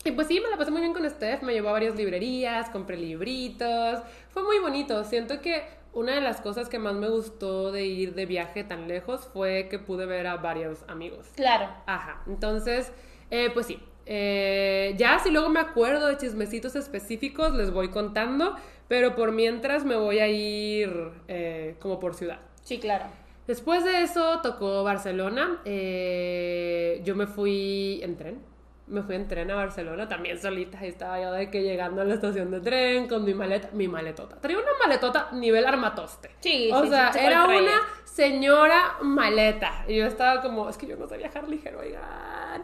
[0.05, 2.70] y pues sí, me la pasé muy bien con Steph, me llevó a varias librerías,
[2.70, 5.05] compré libritos, fue muy bonito.
[5.05, 8.88] Siento que una de las cosas que más me gustó de ir de viaje tan
[8.88, 11.26] lejos fue que pude ver a varios amigos.
[11.36, 11.68] Claro.
[11.86, 12.92] Ajá, entonces,
[13.30, 13.78] eh, pues sí.
[14.07, 18.57] Eh, ya si luego me acuerdo de chismecitos específicos, les voy contando,
[18.88, 22.40] pero por mientras me voy a ir eh, como por ciudad.
[22.62, 23.05] Sí, claro.
[23.46, 25.61] Después de eso tocó Barcelona.
[25.64, 28.51] yo me fui en tren.
[28.91, 32.05] Me fui en tren a Barcelona, también solita, ahí estaba yo de que llegando a
[32.05, 34.36] la estación de tren con mi maleta, mi maletota.
[34.41, 36.30] Traía una maletota nivel armatoste.
[36.41, 39.84] Sí, O sí, sea, sí, era una señora maleta.
[39.88, 42.03] Y yo estaba como, es que yo no sé viajar ligero, oigan.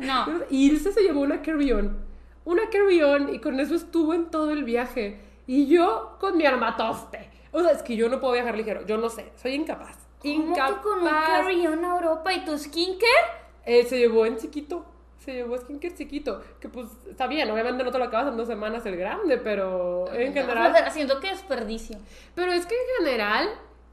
[0.00, 0.26] No.
[0.50, 1.96] Y Ilse se llevó una carry-on.
[2.44, 5.20] Una carry-on y con eso estuvo en todo el viaje.
[5.46, 7.30] Y yo con mi armatoste.
[7.52, 8.84] O sea, es que yo no puedo viajar ligero.
[8.84, 9.96] Yo no sé, soy incapaz.
[10.20, 10.74] ¿Cómo Incapaz.
[10.76, 13.06] que con un carry-on a Europa y tu skincare?
[13.64, 14.84] Eh, se llevó en chiquito.
[15.26, 16.40] Se llevó skincare chiquito.
[16.60, 20.06] Que pues está bien, obviamente no te lo acabas en dos semanas el grande, pero
[20.12, 20.90] en general.
[20.92, 21.98] Siento que desperdicio.
[22.34, 23.48] Pero es que en general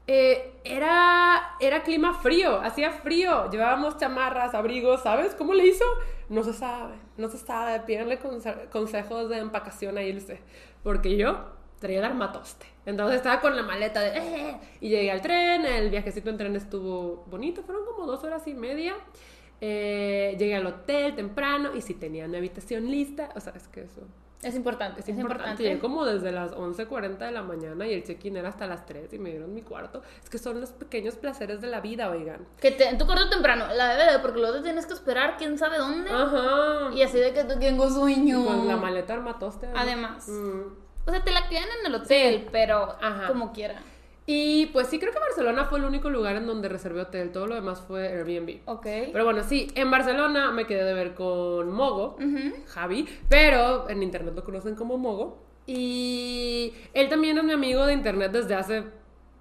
[0.06, 3.50] eh, era, era clima frío, hacía frío.
[3.50, 5.34] Llevábamos chamarras, abrigos, ¿sabes?
[5.34, 5.84] ¿Cómo le hizo?
[6.28, 7.80] No se sabe, no se sabe.
[7.80, 10.40] Pídanle conse- consejos de empacación a Ilse.
[10.82, 12.66] Porque yo traía el armatoste.
[12.86, 14.16] Entonces estaba con la maleta de...
[14.18, 18.46] "Eh", y llegué al tren, el viajecito en tren estuvo bonito, fueron como dos horas
[18.46, 18.94] y media.
[19.66, 23.84] Eh, llegué al hotel temprano y si tenía mi habitación lista, o sea, es que
[23.84, 24.02] eso
[24.42, 25.62] Es importante, es importante.
[25.62, 29.14] Llegué como desde las 11.40 de la mañana y el check-in era hasta las 3
[29.14, 30.02] y me dieron mi cuarto.
[30.22, 32.46] Es que son los pequeños placeres de la vida, oigan.
[32.60, 35.56] Que te, en tu cuarto temprano, la bebé, porque luego te tienes que esperar quién
[35.56, 36.10] sabe dónde.
[36.10, 36.90] Ajá.
[36.94, 38.44] Y así de que tú tengo sueño.
[38.44, 39.66] Con la maleta armatoste.
[39.74, 40.28] Además.
[40.28, 40.60] Mm.
[41.06, 43.28] O sea, te la quedan en el hotel, pero Ajá.
[43.28, 43.80] como quiera.
[44.26, 47.30] Y pues sí, creo que Barcelona fue el único lugar en donde reservé hotel.
[47.30, 48.60] Todo lo demás fue Airbnb.
[48.64, 48.86] Ok.
[49.12, 52.16] Pero bueno, sí, en Barcelona me quedé de ver con Mogo.
[52.66, 55.42] Javi, pero en internet lo conocen como Mogo.
[55.66, 58.84] Y él también es mi amigo de internet desde hace,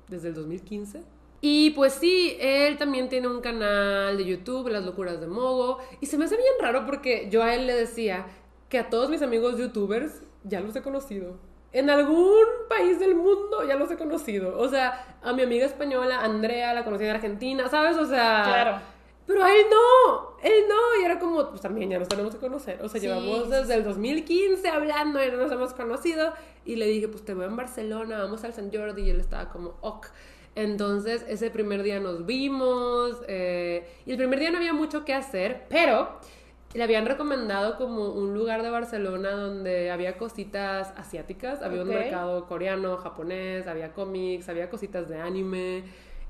[0.10, 1.02] desde el 2015.
[1.40, 5.80] Y pues sí, él también tiene un canal de YouTube, Las Locuras de Mogo.
[6.02, 8.26] Y se me hace bien raro porque yo a él le decía
[8.70, 11.38] que a todos mis amigos youtubers ya los he conocido.
[11.74, 14.58] En algún país del mundo ya los he conocido.
[14.60, 17.98] O sea, a mi amiga española, Andrea, la conocí de Argentina, ¿sabes?
[17.98, 18.44] O sea...
[18.46, 18.94] Claro.
[19.26, 22.42] Pero a él no, él no, y era como, pues también ya nos tenemos que
[22.42, 22.80] conocer.
[22.82, 26.34] O sea, Sí, llevamos desde el 2015 hablando y no nos hemos conocido.
[26.66, 29.04] Y le dije, pues te veo en Barcelona, vamos al San Jordi.
[29.04, 30.08] Y él estaba como, ok.
[30.56, 33.22] Entonces, ese primer día nos vimos.
[33.30, 36.20] eh, y el primer día no había mucho que hacer, pero
[36.74, 41.62] le habían recomendado como un lugar de Barcelona donde había cositas asiáticas.
[41.62, 41.96] Había un Ok.
[41.96, 45.84] mercado coreano, japonés, había cómics, había cositas de anime.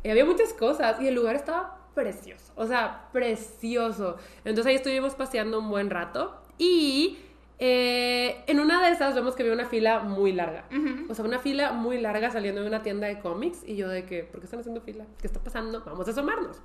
[0.04, 2.52] eh, había muchas cosas y el lugar estaba precioso.
[2.58, 4.18] O sea, precioso.
[4.39, 7.20] Entonces ahí estuvimos paseando un buen rato y
[7.60, 10.66] eh, en una de esas vemos que había una fila muy larga.
[10.72, 11.10] Ujú.
[11.10, 14.06] O sea, una fila muy larga saliendo de una tienda de cómics y yo de
[14.06, 15.06] que, ¿por qué están haciendo fila?
[15.22, 15.82] ¿Qué está pasando?
[15.86, 16.58] Vamos a asomarnos.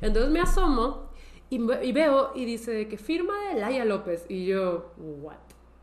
[0.00, 1.10] Entonces me asomo
[1.54, 5.36] y, y veo y dice que firma de Laia López y yo, ¿what?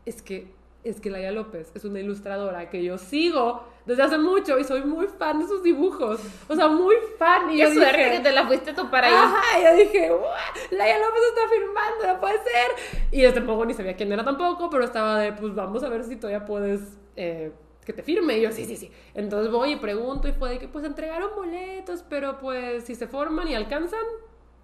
[0.04, 0.52] Es que,
[0.84, 4.82] es que Laia López es una ilustradora que yo sigo desde hace mucho y soy
[4.84, 6.20] muy fan de sus dibujos.
[6.48, 7.50] O sea, muy fan.
[7.50, 9.12] Y Qué yo suerte dije, que te la fuiste a topar ahí.
[9.14, 10.72] Ajá, y yo dije, "What?
[10.72, 13.08] Laia López está firmando, no puede ser.
[13.10, 16.04] Y yo tampoco ni sabía quién era tampoco, pero estaba de, pues vamos a ver
[16.04, 17.52] si todavía puedes eh,
[17.84, 18.38] que te firme.
[18.38, 18.90] Y yo, sí, sí, sí.
[19.14, 23.06] Entonces voy y pregunto y fue de que, pues entregaron boletos, pero pues si se
[23.08, 24.04] forman y alcanzan,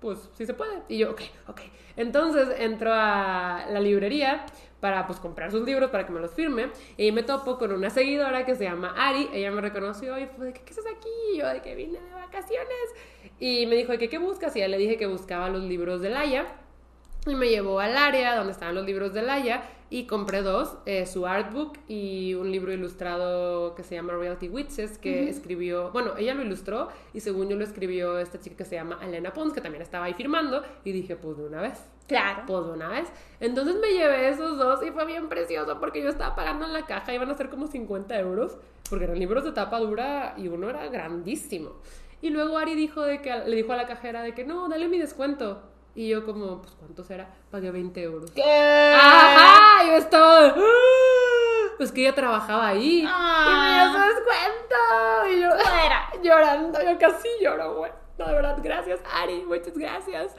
[0.01, 0.83] pues sí se puede.
[0.89, 1.61] Y yo, ok, ok.
[1.97, 4.47] Entonces entro a la librería
[4.81, 7.91] para pues comprar sus libros para que me los firme y me topo con una
[7.91, 11.09] seguidora que se llama Ari, ella me reconoció y fue de ¿qué haces aquí?
[11.35, 12.95] Y yo de que vine de vacaciones
[13.41, 14.55] y me dijo de que, ¿qué buscas?
[14.57, 16.47] Y ya le dije que buscaba los libros de Laia
[17.31, 21.07] y me llevó al área donde estaban los libros de Laia y compré dos, eh,
[21.07, 26.35] su artbook y un libro ilustrado que se llama Reality Witches, que escribió, bueno, ella
[26.35, 29.61] lo ilustró y según yo lo escribió esta chica que se llama Elena Pons, que
[29.61, 31.79] también estaba ahí firmando y dije, pues de una vez.
[32.07, 32.43] Claro.
[32.47, 33.09] Pues de una vez.
[33.41, 36.85] Entonces me llevé esos dos y fue bien precioso porque yo estaba pagando en la
[36.85, 38.59] caja, iban a ser como 50 euros,
[38.91, 41.73] porque eran libros de tapa dura y uno era grandísimo.
[42.21, 44.89] Y luego Ari dijo de que le dijo a la cajera de que no, dale
[44.89, 45.63] mi descuento.
[45.99, 47.29] Y yo como, pues ¿cuánto será?
[47.51, 48.31] Pagué 20 euros.
[48.31, 48.95] ¿Qué?
[48.95, 50.55] Ajá, yo estaba "Ah".
[51.77, 53.05] Pues que ella trabajaba ahí.
[53.05, 53.49] Ah.
[53.49, 54.77] Y me dio su descuento.
[55.29, 56.09] Y yo Fuera.
[56.23, 57.91] llorando, yo casi lloro, güey.
[58.17, 60.37] No, de verdad, gracias, Ari, muchas gracias.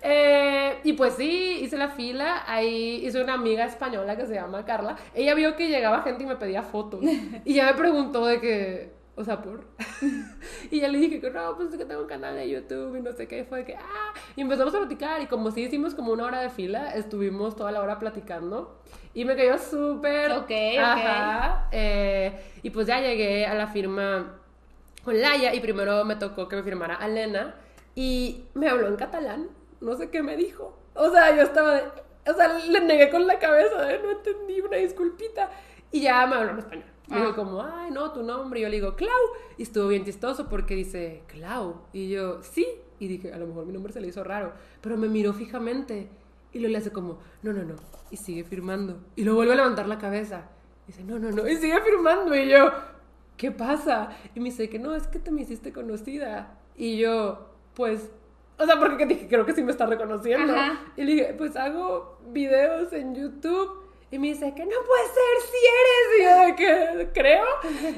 [0.00, 2.44] Eh, y pues sí, hice la fila.
[2.46, 4.96] Ahí hice una amiga española que se llama Carla.
[5.14, 7.00] Ella vio que llegaba gente y me pedía fotos.
[7.44, 9.60] Y ya me preguntó de que, o sea, por.
[10.70, 13.00] y ya le dije que no, pues es que tengo un canal de YouTube y
[13.00, 13.44] no sé qué.
[13.44, 14.14] Fue que, ah.
[14.34, 15.22] Y empezamos a platicar.
[15.22, 18.80] Y como sí hicimos como una hora de fila, estuvimos toda la hora platicando.
[19.14, 20.32] Y me cayó súper.
[20.32, 20.50] Ok.
[20.78, 21.68] Ajá.
[21.72, 24.40] Eh, y pues ya llegué a la firma
[25.04, 27.54] con Laia y primero me tocó que me firmara Alena
[27.94, 29.48] y me habló en catalán,
[29.80, 30.76] no sé qué me dijo.
[30.94, 31.82] O sea, yo estaba de,
[32.28, 35.50] o sea, le negué con la cabeza de no entendí, una disculpita.
[35.92, 36.95] Y ya me habló en español.
[37.10, 37.32] Ah.
[37.34, 38.60] como, ay, no, tu nombre.
[38.60, 39.10] Y yo le digo, Clau.
[39.56, 41.82] Y estuvo bien chistoso porque dice, Clau.
[41.92, 42.66] Y yo, sí.
[42.98, 44.52] Y dije, a lo mejor mi nombre se le hizo raro.
[44.80, 46.08] Pero me miró fijamente.
[46.52, 47.76] Y luego le hace como, no, no, no.
[48.10, 48.98] Y sigue firmando.
[49.14, 50.48] Y luego vuelve a levantar la cabeza.
[50.84, 51.46] Y dice, no, no, no.
[51.48, 52.34] Y sigue firmando.
[52.34, 52.70] Y yo,
[53.36, 54.10] ¿qué pasa?
[54.34, 56.58] Y me dice que no, es que te me hiciste conocida.
[56.76, 58.10] Y yo, pues,
[58.58, 60.54] o sea, porque dije, creo que sí me está reconociendo.
[60.54, 60.80] Ajá.
[60.96, 63.85] Y le dije, pues hago videos en YouTube.
[64.10, 66.18] Y me dice que no puede ser, si eres.
[66.18, 67.44] Y yo de que creo.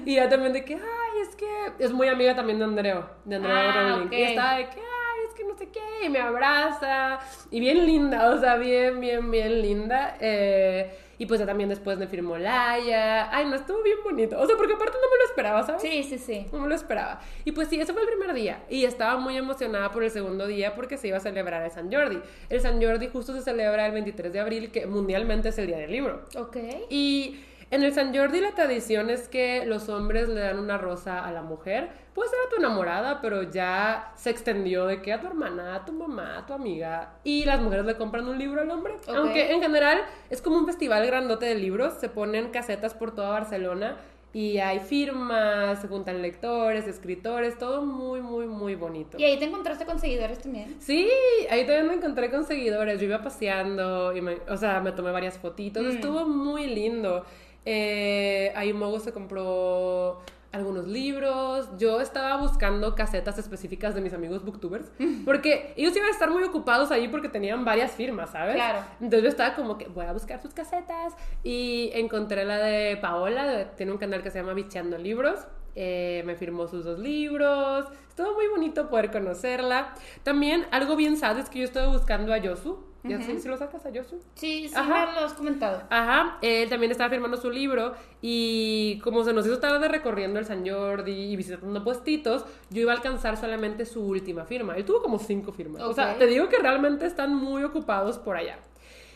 [0.06, 1.46] Y ya también de que, ay, es que
[1.78, 4.06] es muy amiga también de Andreo, de Andreo Ah, Rowling.
[4.06, 4.12] ok.
[4.12, 5.80] Y estaba de que, ay, es que no sé qué.
[6.04, 7.18] Y me abraza.
[7.50, 10.16] Y bien linda, o sea, bien, bien, bien linda.
[10.20, 13.34] Eh, y pues ya también después me firmó Laia.
[13.34, 14.38] Ay, no, estuvo bien bonito.
[14.38, 15.82] O sea, porque aparte no me lo esperaba, ¿sabes?
[15.82, 16.46] Sí, sí, sí.
[16.52, 17.20] No me lo esperaba.
[17.44, 18.62] Y pues sí, ese fue el primer día.
[18.70, 21.92] Y estaba muy emocionada por el segundo día porque se iba a celebrar el San
[21.92, 22.20] Jordi.
[22.48, 25.78] El San Jordi justo se celebra el 23 de abril, que mundialmente es el día
[25.78, 26.22] del libro.
[26.36, 26.56] Ok.
[26.88, 27.40] Y
[27.70, 31.32] en el San Jordi la tradición es que los hombres le dan una rosa a
[31.32, 31.90] la mujer.
[32.14, 35.84] Puede ser a tu enamorada, pero ya se extendió de que a tu hermana, a
[35.84, 37.12] tu mamá, a tu amiga.
[37.24, 38.94] Y las mujeres le compran un libro al hombre.
[39.06, 40.00] Aunque en general
[40.30, 41.94] es como un festival grandote de libros.
[42.00, 43.96] Se ponen casetas por toda Barcelona.
[44.32, 49.16] Y hay firmas, se juntan lectores, escritores, todo muy, muy, muy bonito.
[49.18, 50.76] ¿Y ahí te encontraste con seguidores también?
[50.80, 51.08] Sí,
[51.50, 53.00] ahí también me encontré con seguidores.
[53.00, 55.82] Yo iba paseando y, me- o sea, me tomé varias fotitos.
[55.82, 55.88] Mm.
[55.90, 57.24] Estuvo muy lindo.
[57.64, 60.20] Eh, ahí Mogo se compró
[60.52, 61.68] algunos libros.
[61.78, 64.90] Yo estaba buscando casetas específicas de mis amigos booktubers.
[65.24, 68.54] Porque ellos iban a estar muy ocupados ahí porque tenían varias firmas, ¿sabes?
[68.54, 68.80] Claro.
[69.00, 71.14] Entonces yo estaba como que voy a buscar sus casetas.
[71.42, 73.72] Y encontré la de Paola.
[73.76, 75.46] tiene un canal que se llama Bicheando Libros.
[75.74, 77.86] Eh, me firmó sus dos libros.
[78.08, 79.94] Estuvo muy bonito poder conocerla.
[80.22, 82.87] También algo bien sad es que yo estuve buscando a Yosu.
[83.04, 84.20] ¿Ya sí, sí lo sacas a Yosu?
[84.34, 85.06] Sí, sí, Ajá.
[85.06, 85.82] me lo has comentado.
[85.88, 90.46] Ajá, él también estaba firmando su libro y como se nos hizo tarde recorriendo el
[90.46, 94.76] San Jordi y visitando puestitos, yo iba a alcanzar solamente su última firma.
[94.76, 95.82] Él tuvo como cinco firmas.
[95.82, 98.58] O sea, te digo que realmente están muy ocupados por allá.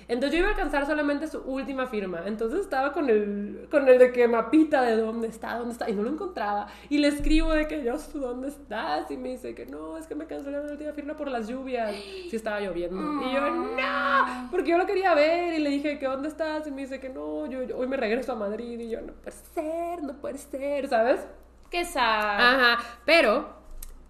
[0.09, 2.23] Entonces yo iba a alcanzar solamente su última firma.
[2.27, 5.95] Entonces estaba con el, con el de que mapita de dónde está, dónde está, y
[5.95, 6.67] no lo encontraba.
[6.89, 9.11] Y le escribo de que yo, ¿dónde estás?
[9.11, 11.95] Y me dice que no, es que me cancelaron la última firma por las lluvias.
[11.95, 12.97] Sí estaba lloviendo.
[13.23, 16.71] Y yo, no, porque yo lo quería ver y le dije que dónde estás y
[16.71, 19.37] me dice que no, yo, yo hoy me regreso a Madrid y yo no puede
[19.55, 21.27] ser, no puede ser, ¿sabes?
[21.71, 22.03] Qué sad.
[22.05, 23.62] Ajá, pero,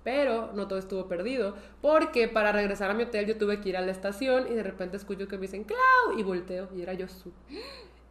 [0.04, 3.76] pero no todo estuvo perdido, porque para regresar a mi hotel yo tuve que ir
[3.76, 6.92] a la estación y de repente escucho que me dicen Clau y volteo y era
[6.92, 7.32] Yosu.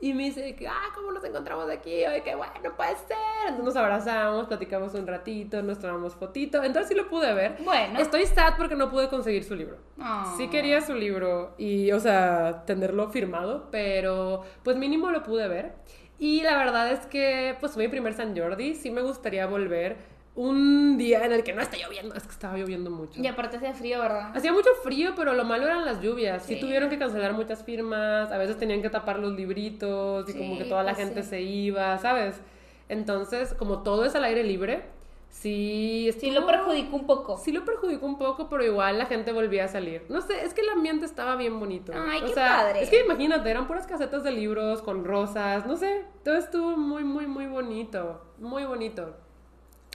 [0.04, 2.04] Y me dice ah, ¿cómo nos encontramos aquí?
[2.04, 3.18] Oye, que bueno, puede ser.
[3.42, 6.64] Entonces nos abrazamos, platicamos un ratito, nos tomamos fotito.
[6.64, 7.58] Entonces sí lo pude ver.
[7.64, 8.00] Bueno.
[8.00, 9.78] Estoy sad porque no pude conseguir su libro.
[10.00, 10.34] Ah.
[10.38, 15.74] Sí quería su libro y, o sea, tenerlo firmado, pero pues mínimo lo pude ver.
[16.18, 18.74] Y la verdad es que, pues fue mi primer San Jordi.
[18.74, 19.98] Sí me gustaría volver
[20.36, 22.16] un día en el que no está lloviendo.
[22.16, 23.22] Es que estaba lloviendo mucho.
[23.22, 24.36] Y aparte hacía frío, ¿verdad?
[24.36, 26.44] Hacía mucho frío, pero lo malo eran las lluvias.
[26.44, 26.56] Sí.
[26.56, 26.60] Sí.
[26.62, 30.58] tuvieron que cancelar muchas firmas, a veces tenían que tapar los libritos y Sí, como
[30.58, 31.30] que toda la pues gente sí.
[31.30, 32.40] se iba, ¿sabes?
[32.88, 34.84] Entonces, como todo es al aire libre,
[35.30, 37.38] sí Sí, lo perjudicó un poco.
[37.38, 40.04] Sí lo perjudicó un poco, pero igual la gente volvía a salir.
[40.10, 41.94] No sé, es que el ambiente estaba bien bonito.
[41.96, 42.84] Ay, o qué sea, padre.
[42.84, 47.04] Es que imagínate, eran puras casetas de libros con rosas, no sé, todo estuvo muy,
[47.04, 49.16] muy, muy bonito, muy bonito.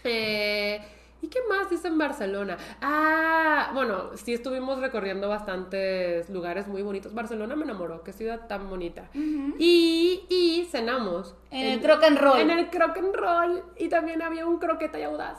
[0.06, 0.80] Eh,
[1.22, 2.58] ¿Y qué más dice en Barcelona?
[2.80, 7.14] Ah, bueno, sí estuvimos recorriendo bastantes lugares muy bonitos.
[7.14, 9.08] Barcelona me enamoró, qué ciudad tan bonita.
[9.14, 11.34] y, y cenamos.
[11.50, 12.40] En el Croc and Roll.
[12.40, 13.62] En el Crock and Roll.
[13.78, 15.38] Y también había un croqueta y audaz.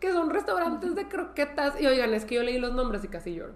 [0.00, 1.80] Que son restaurantes de croquetas.
[1.80, 3.54] Y oigan, es que yo leí los nombres y casi lloro.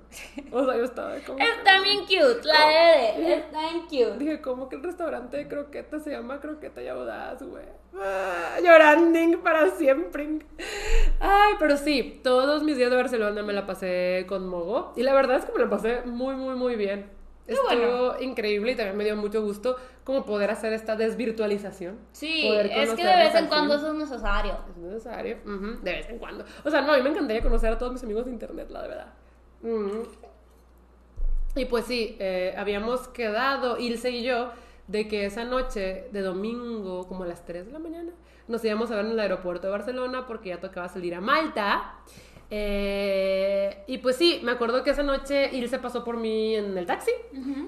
[0.51, 1.39] O sea, yo estaba de como.
[1.39, 4.19] Está bien cute, la de Está bien cute.
[4.19, 7.65] Dije, ¿cómo que el restaurante de croquetas se llama Croqueta y Audaz, güey?
[7.95, 10.41] Ah, llorando para siempre.
[11.21, 14.93] Ay, pero sí, todos mis días de Barcelona me la pasé con Mogo.
[14.97, 17.22] Y la verdad es que me la pasé muy, muy, muy bien.
[17.55, 18.21] Estuvo bueno.
[18.21, 21.99] increíble y también me dio mucho gusto como poder hacer esta desvirtualización.
[22.13, 24.57] Sí, es que de vez en cuando eso es necesario.
[24.71, 26.45] Es necesario, ujú, de vez en cuando.
[26.65, 28.83] O sea, no, a mí me encantaría conocer a todos mis amigos de internet, la
[28.83, 29.07] verdad.
[29.63, 30.09] Ujú.
[31.55, 34.51] Y pues sí, eh, habíamos quedado, Ilse y yo,
[34.87, 38.13] de que esa noche de domingo, como a las 3 de la mañana,
[38.49, 41.95] nos íbamos a ver en el aeropuerto de Barcelona porque ya tocaba salir a Malta.
[42.55, 46.85] Eh, y pues sí, me acuerdo que esa noche Ilse pasó por mí en el
[46.85, 47.11] taxi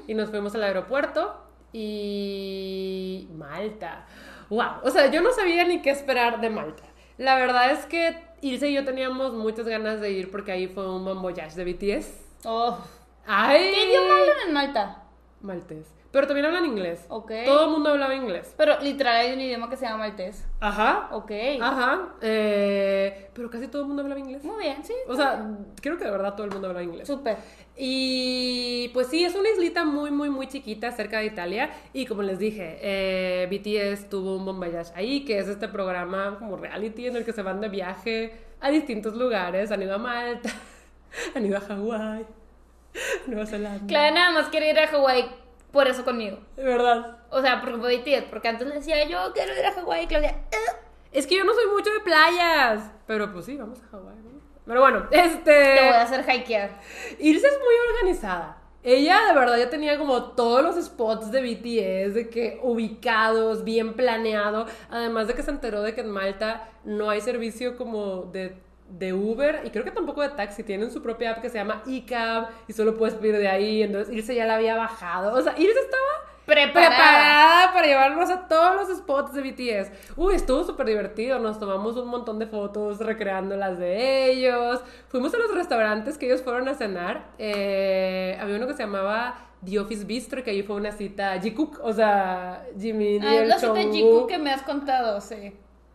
[0.06, 4.04] y nos fuimos al aeropuerto y Malta.
[4.50, 6.82] Wow, o sea, yo no sabía ni qué esperar de Malta.
[7.16, 10.86] La verdad es que Ilse y yo teníamos muchas ganas de ir porque ahí fue
[10.86, 12.44] un Bon Voyage de BTS.
[12.44, 12.76] Oh.
[13.26, 13.70] ¡Ay!
[13.72, 15.02] ¿Qué idioma hablan en Malta?
[15.40, 16.03] Maltés.
[16.14, 17.06] Pero también hablan inglés.
[17.08, 17.32] Ok.
[17.44, 18.54] Todo el mundo hablaba inglés.
[18.56, 20.46] Pero literal hay un idioma que se llama maltés.
[20.60, 21.08] Ajá.
[21.10, 21.32] Ok.
[21.60, 22.10] Ajá.
[22.22, 24.44] eh, pero casi todo el mundo hablaba inglés.
[24.44, 24.92] Muy bien, sí.
[25.08, 25.44] O sea,
[25.82, 27.08] creo que de verdad todo el mundo habla inglés.
[27.08, 27.36] Súper.
[27.76, 31.70] Y pues sí, es una islita muy, muy, muy chiquita cerca de Italia.
[31.92, 36.36] Y como les dije, eh, BTS tuvo un Bon Voyage ahí, que es este programa
[36.38, 39.72] como reality en el que se van de viaje a distintos lugares.
[39.72, 40.48] Han ido a Malta,
[41.34, 42.24] han ido a Hawái,
[43.26, 43.84] Nueva Zelanda.
[43.88, 45.42] Claro, nada más quiere ir a Hawái
[45.74, 46.38] por eso conmigo.
[46.56, 47.18] De verdad.
[47.28, 50.06] O sea, porque fue BTS, porque antes le decía yo quiero ir a Hawái y
[50.06, 50.76] Claudia, "Eh".
[51.12, 52.90] Es que yo no soy mucho de playas.
[53.06, 54.16] Pero pues sí, vamos a Hawái.
[54.16, 54.40] ¿no?
[54.66, 55.88] Pero bueno, te voy a este.
[55.90, 56.80] hacer hikear.
[57.18, 58.62] Irse es muy organizada.
[58.82, 63.94] Ella de verdad ya tenía como todos los spots de BTS, de que ubicados, bien
[63.94, 64.66] planeado.
[64.90, 68.56] Además de que se enteró de que en Malta no hay servicio como de,
[68.98, 70.62] de Uber y creo que tampoco de taxi.
[70.62, 73.82] Tienen su propia app que se llama eCab y solo puedes pedir de ahí.
[73.82, 75.36] Entonces Irse ya la había bajado.
[75.36, 76.02] O sea, Irse estaba
[76.46, 76.90] Preparada.
[76.90, 79.90] preparada para llevarnos a todos los spots de BTS.
[80.16, 81.38] Uy, estuvo súper divertido.
[81.38, 84.80] Nos tomamos un montón de fotos recreando las de ellos.
[85.08, 87.30] Fuimos a los restaurantes que ellos fueron a cenar.
[87.38, 91.80] Eh, había uno que se llamaba The Office Bistro, que ahí fue una cita Jikook,
[91.82, 93.80] o sea, Jimin y Ah, es la cita.
[93.90, 95.54] Jikook que me has contado, sí.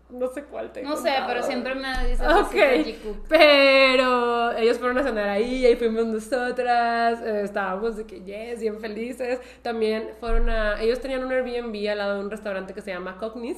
[0.10, 3.28] No sé cuál te he No sé, pero siempre me dices la Ok, cita Jikook.
[3.28, 8.80] pero ellos fueron a cenar ahí, ahí fuimos nosotras, eh, estábamos de que yes, bien
[8.80, 9.40] felices.
[9.62, 13.18] También fueron a, ellos tenían un Airbnb al lado de un restaurante que se llama
[13.18, 13.58] Cognis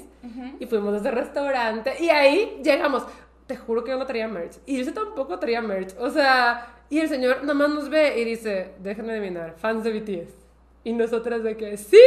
[0.59, 3.03] y fuimos a ese restaurante y ahí llegamos.
[3.47, 4.57] Te juro que yo no traía merch.
[4.65, 5.93] Y él tampoco traía merch.
[5.99, 9.91] O sea, y el señor nada más nos ve y dice, déjenme adivinar, fans de
[9.99, 10.40] BTS.
[10.83, 11.97] Y nosotras de que sí,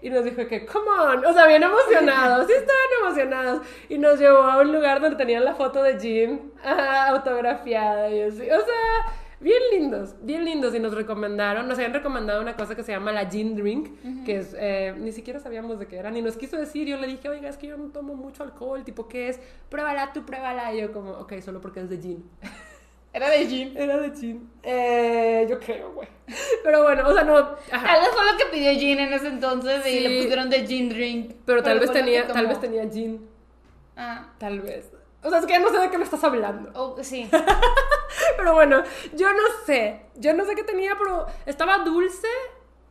[0.00, 3.66] y nos dijo que, come on, o sea, bien emocionados, sí estaban emocionados.
[3.90, 8.42] Y nos llevó a un lugar donde tenían la foto de ah, autografiada y así.
[8.50, 10.74] O sea, bien lindos, bien lindos.
[10.74, 14.38] Y nos recomendaron, nos habían recomendado una cosa que se llama la Gin Drink, que
[14.38, 16.88] es, eh, ni siquiera sabíamos de qué era, ni nos quiso decir.
[16.88, 19.40] Yo le dije, oiga, es que yo no tomo mucho alcohol, tipo, ¿qué es?
[19.68, 20.72] Pruébala, tú pruébala.
[20.72, 22.30] Y yo como, ok, solo porque es de gin.
[23.14, 23.76] Era de Jin.
[23.76, 24.50] Era de gin.
[24.62, 26.08] Eh, yo creo, güey.
[26.64, 27.36] Pero bueno, o sea, no...
[27.36, 27.56] ajá.
[27.86, 30.88] Tal vez fue lo que pidió Jin en ese entonces y le pusieron de Jin
[30.88, 31.34] Drink.
[31.46, 33.26] Pero tal vez tenía, tal vez tenía gin.
[33.96, 34.90] Ah, Tal vez.
[35.22, 36.70] O sea, es que ya no sé de qué me estás hablando.
[36.74, 37.30] oh, sí.
[38.36, 38.82] Pero bueno,
[39.14, 40.00] yo no sé.
[40.16, 42.28] Yo no sé qué tenía, pero estaba dulce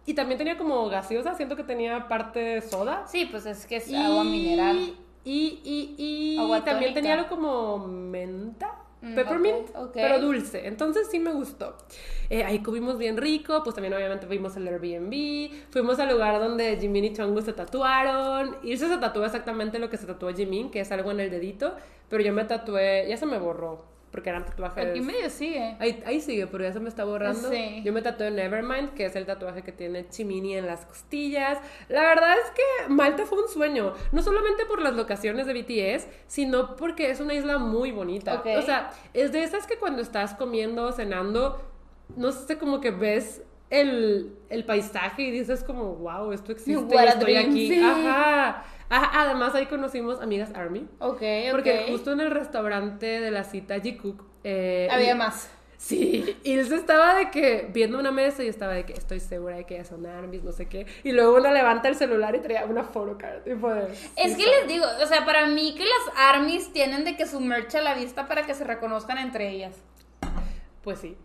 [0.06, 1.36] y también tenía como gaseosa.
[1.36, 3.06] Siento que tenía parte soda.
[3.08, 4.96] Sí, pues es que es agua mineral.
[5.26, 7.02] Y, y, y Agua también tónica.
[7.02, 8.76] tenía algo como menta.
[9.04, 9.92] Mm, Peppermint, ok, ok.
[9.94, 10.66] pero dulce.
[10.66, 11.76] Entonces sí me gustó.
[12.30, 13.62] Eh, ahí comimos bien rico.
[13.64, 15.52] Pues también, obviamente, fuimos al Airbnb.
[15.72, 18.56] Fuimos al lugar donde Jimin y Jungkook se tatuaron.
[18.64, 21.76] Irse se tatuó exactamente lo que se tatuó Jimin, que es algo en el dedito.
[22.08, 23.93] Pero yo me tatué, ya se me borró.
[24.14, 24.92] Porque eran tatuajes.
[24.92, 25.76] Aquí medio sigue.
[25.80, 27.50] Ahí, ahí sigue, pero ya se me está borrando.
[27.50, 27.82] Sí.
[27.84, 31.58] Yo me tatué Nevermind, que es el tatuaje que tiene Chimini en las costillas.
[31.90, 33.96] La verdad es que Malta fue un sueño.
[34.12, 38.36] No solamente por las locaciones de BTS, sino porque es una isla muy bonita.
[38.36, 38.46] Ok.
[38.60, 41.60] O sea, es de esas que cuando estás comiendo, cenando,
[42.16, 43.42] no sé, como que ves
[43.72, 47.68] el, el paisaje y dices como, wow, esto existe, estoy aquí.
[47.68, 47.82] sí.
[47.84, 48.64] Ajá.
[48.90, 50.88] Ajá, Además ahí conocimos amigas Army.
[51.00, 51.52] Ok, ok.
[51.52, 55.50] Porque justo en el restaurante de la cita Jikook eh, Había más.
[55.78, 59.20] Sí, y él se estaba de que viendo una mesa y estaba de que estoy
[59.20, 60.86] segura de que ya son armies, no sé qué.
[61.04, 63.44] Y luego uno levanta el celular y traía una photocard.
[63.44, 67.04] Tipo de, Es sí, que les digo, o sea, para mí que las armies tienen
[67.04, 69.76] de que su merch a la vista para que se reconozcan entre ellas.
[70.84, 71.18] Pues sí,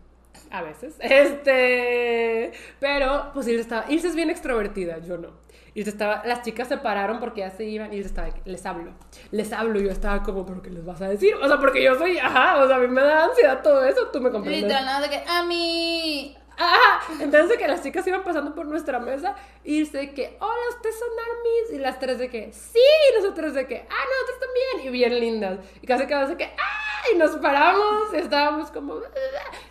[0.51, 0.95] a veces.
[0.99, 2.51] Este.
[2.81, 3.85] Pero, pues Ilse estaba.
[3.89, 5.29] Ilse es bien extrovertida, yo no.
[5.73, 6.21] Ilse estaba.
[6.25, 7.93] Las chicas se pararon porque ya se iban.
[7.93, 8.91] Y Ilse estaba les hablo.
[9.31, 9.79] Les hablo.
[9.79, 11.35] Y yo estaba como, ¿pero qué les vas a decir?
[11.35, 12.17] O sea, porque yo soy.
[12.17, 14.07] Ajá, o sea, a mí me da ansiedad todo eso.
[14.11, 14.63] Tú me comprendes.
[14.63, 16.35] Literal, nada de que a mí.
[16.61, 19.33] Ah, entonces que las chicas iban pasando por nuestra mesa
[19.63, 21.73] y dice que, hola, ustedes son armies.
[21.73, 24.87] Y las tres de que, sí, y nosotros de que, ah, nosotros también.
[24.87, 25.59] Y bien lindas.
[25.81, 28.13] Y casi cada vez de que, ah, y nos paramos.
[28.13, 28.95] Y estábamos como,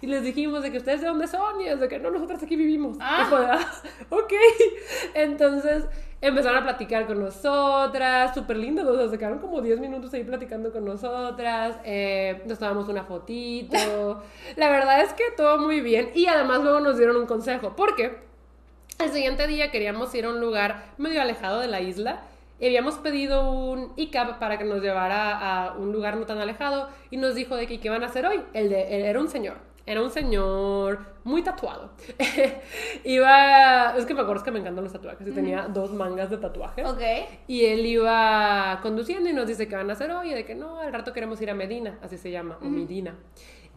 [0.01, 1.61] y les dijimos de que ustedes de dónde son.
[1.61, 2.97] Y es de que, no, nosotras aquí vivimos.
[3.01, 3.23] Ah.
[3.23, 3.73] Y fue de, "Ah,
[4.11, 4.33] ok.
[5.15, 5.85] Entonces
[6.21, 10.25] empezaron a platicar con nosotras, súper lindas, o sea, se quedaron como 10 minutos ahí
[10.25, 14.23] platicando con nosotras, eh, nos tomamos una fotito,
[14.57, 18.19] la verdad es que todo muy bien y además luego nos dieron un consejo, porque
[18.99, 22.23] el siguiente día queríamos ir a un lugar medio alejado de la isla
[22.59, 26.89] y habíamos pedido un ICAP para que nos llevara a un lugar no tan alejado
[27.11, 29.29] y nos dijo de que qué iban a hacer hoy, el de, él era un
[29.29, 29.59] señor.
[29.89, 31.93] Era un señor muy tatuado.
[33.05, 33.97] iba.
[33.97, 36.85] Es que me acuerdo que me encantan los tatuajes y tenía dos mangas de tatuajes.
[36.85, 37.01] Ok.
[37.47, 40.79] Y él iba conduciendo y nos dice que van a hacer hoy, de que no,
[40.79, 43.17] al rato queremos ir a Medina, así se llama, o Medina.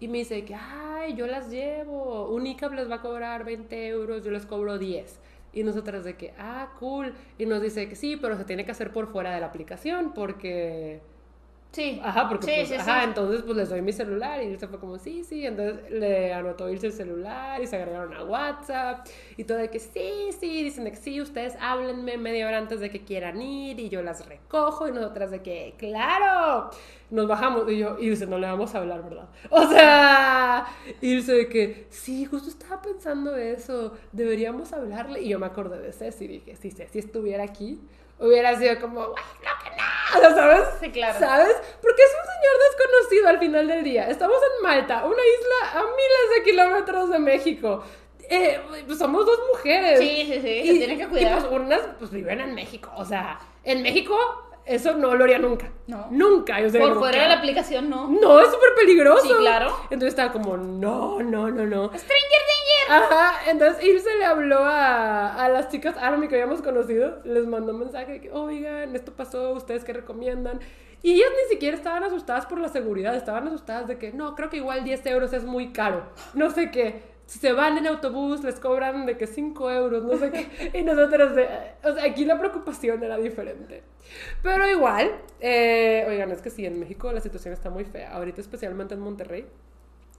[0.02, 3.88] Y me dice que, ay, yo las llevo, un ICAP les va a cobrar 20
[3.88, 5.18] euros, yo les cobro 10.
[5.54, 7.14] Y nosotras de que, ah, cool.
[7.38, 10.12] Y nos dice que sí, pero se tiene que hacer por fuera de la aplicación
[10.14, 11.00] porque
[11.72, 12.02] Sí.
[12.04, 13.06] Ajá, porque Sí, pues, sí, ajá, sí.
[13.08, 16.70] entonces pues les doy mi celular y Ilse fue como, sí, sí, entonces le anotó
[16.70, 19.08] irse el celular y se agregaron a WhatsApp
[19.38, 22.82] y todo de que sí, sí, dicen de que sí, ustedes háblenme media hora antes
[22.82, 26.72] de que quieran ir y yo las recojo y nosotras de que, claro,
[27.10, 29.30] nos bajamos y yo, Ilse, no le vamos a hablar, ¿verdad?
[29.50, 30.68] O sea,
[31.00, 35.94] Ilse de que, sí, justo estaba pensando eso, deberíamos hablarle y yo me acordé de
[35.94, 37.80] Ceci y dije, si Ceci estuviera aquí,
[38.20, 40.62] hubiera sido como, güey, no que no, ¿sabes?
[40.80, 41.20] Sí, claro.
[41.20, 41.56] ¿Sabes?
[41.82, 44.10] Porque es un señor desconocido al final del día.
[44.10, 47.84] Estamos en Malta, una isla a miles de kilómetros de México.
[48.30, 50.00] Eh, pues somos dos mujeres.
[50.00, 51.40] Sí, sí, sí, se tienen que cuidar.
[51.40, 52.90] Y pues unas pues viven en México.
[52.96, 54.18] O sea, en México
[54.66, 55.72] eso no lo haría nunca.
[55.88, 56.08] No.
[56.12, 56.60] Nunca.
[56.60, 58.08] Yo Por fuera de la aplicación, no.
[58.08, 59.28] No, es súper peligroso.
[59.28, 59.76] Sí, claro.
[59.84, 61.86] Entonces estaba como, no, no, no, no.
[61.86, 63.04] Stranger Danger.
[63.04, 67.74] Ajá, entonces Ilse le habló a, a las chicas Army que habíamos conocido, les mandó
[67.74, 70.60] un mensaje de que, oigan, esto pasó, ¿ustedes qué recomiendan?
[71.04, 74.50] Y ellas ni siquiera estaban asustadas por la seguridad, estaban asustadas de que, no, creo
[74.50, 76.04] que igual 10 euros es muy caro,
[76.34, 77.11] no sé qué.
[77.32, 80.78] Si se van en autobús, les cobran de que 5 euros, no sé qué.
[80.78, 81.48] Y nosotros, de,
[81.82, 83.84] o sea, aquí la preocupación era diferente.
[84.44, 88.42] Pero igual, eh, oigan, es que sí, en México la situación está muy fea, ahorita
[88.42, 89.48] especialmente en Monterrey.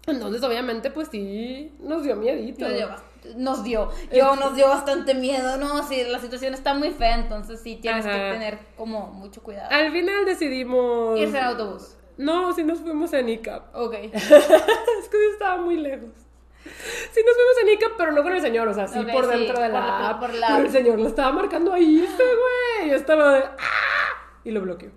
[0.07, 2.67] Entonces, obviamente, pues sí, nos dio miedito.
[2.67, 2.89] Nos dio,
[3.37, 7.61] nos dio, yo nos dio bastante miedo, no, sí, la situación está muy fea, entonces
[7.61, 8.15] sí tienes Ajá.
[8.15, 9.69] que tener como mucho cuidado.
[9.71, 11.21] Al final decidimos...
[11.21, 11.95] Irse en autobús.
[12.17, 13.75] No, sí nos fuimos en ICAP.
[13.75, 13.95] Ok.
[14.13, 16.22] es que sí estaba muy lejos.
[16.65, 19.31] Sí nos fuimos en ICAP, pero no con el señor, o sea, sí por sí,
[19.31, 20.21] dentro de por la app.
[20.21, 22.91] por la Pero el señor lo estaba marcando ahí, ese güey.
[22.91, 23.45] Yo estaba de...
[23.45, 24.39] ¡Ah!
[24.45, 24.91] Y lo bloqueó.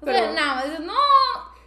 [0.00, 0.94] O sea, nada, dices, no,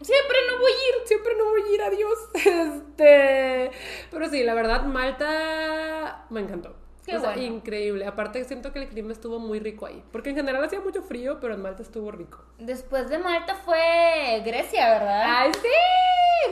[0.02, 1.08] siempre no voy a ir.
[1.08, 2.20] Siempre no voy a ir, adiós.
[2.36, 3.72] Este...
[4.12, 6.83] Pero sí, la verdad, Malta me encantó.
[7.06, 7.44] Qué o sea, bueno.
[7.44, 8.06] increíble.
[8.06, 10.02] Aparte, siento que el clima estuvo muy rico ahí.
[10.12, 12.44] Porque en general hacía mucho frío, pero en Malta estuvo rico.
[12.60, 15.24] Después de Malta fue Grecia, ¿verdad?
[15.26, 15.68] ¡Ay, sí!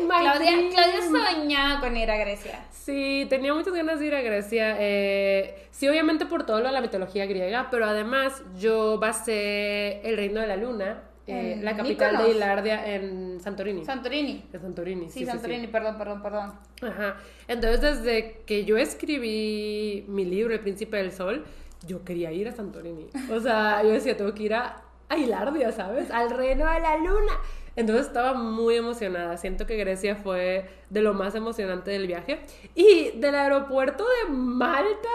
[0.07, 0.51] Claudia.
[0.73, 2.65] Claudia soñaba con ir a Grecia.
[2.71, 4.75] Sí, tenía muchas ganas de ir a Grecia.
[4.79, 10.17] eh, sí, obviamente por todo lo de la mitología griega, pero además yo basé el
[10.17, 13.85] Reino de la Luna, eh, la capital de Hilardia, en Santorini.
[13.85, 14.45] Santorini.
[14.51, 16.53] En Santorini, Sí, Santorini, perdón, perdón, perdón.
[16.81, 17.17] Ajá.
[17.47, 21.45] Entonces, desde que yo escribí mi libro, El Príncipe del Sol,
[21.85, 23.07] yo quería ir a Santorini.
[23.31, 26.11] O sea, yo decía, tengo que ir a, a Hilardia, ¿sabes?
[26.11, 27.33] Al reino de la luna.
[27.75, 29.37] Entonces estaba muy emocionada.
[29.37, 32.41] Siento que Grecia fue de lo más emocionante del viaje.
[32.75, 35.09] Y del aeropuerto de Malta,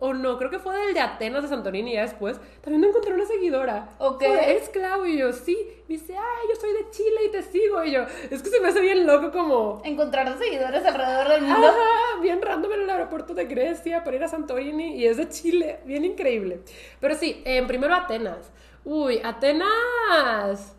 [0.00, 3.12] o no, creo que fue del de Atenas de Santorini ya después, también me encontré
[3.12, 3.90] una seguidora.
[3.98, 4.22] Ok.
[4.22, 5.04] ¿Eres Clau?
[5.06, 5.56] Y yo, sí.
[5.88, 7.84] Me dice, ay, yo soy de Chile y te sigo.
[7.84, 9.82] Y yo, es que se me hace bien loco como...
[9.84, 11.66] Encontrar seguidores alrededor del mundo.
[11.66, 15.28] Ajá, bien random en el aeropuerto de Grecia para ir a Santorini y es de
[15.28, 16.60] Chile, bien increíble.
[16.98, 18.50] Pero sí, en primero Atenas.
[18.84, 20.74] Uy, Atenas.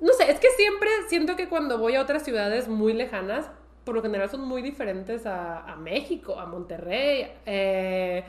[0.00, 3.48] No sé, es que siempre siento que cuando voy a otras ciudades muy lejanas,
[3.84, 7.26] por lo general son muy diferentes a, a México, a Monterrey.
[7.46, 8.24] eh,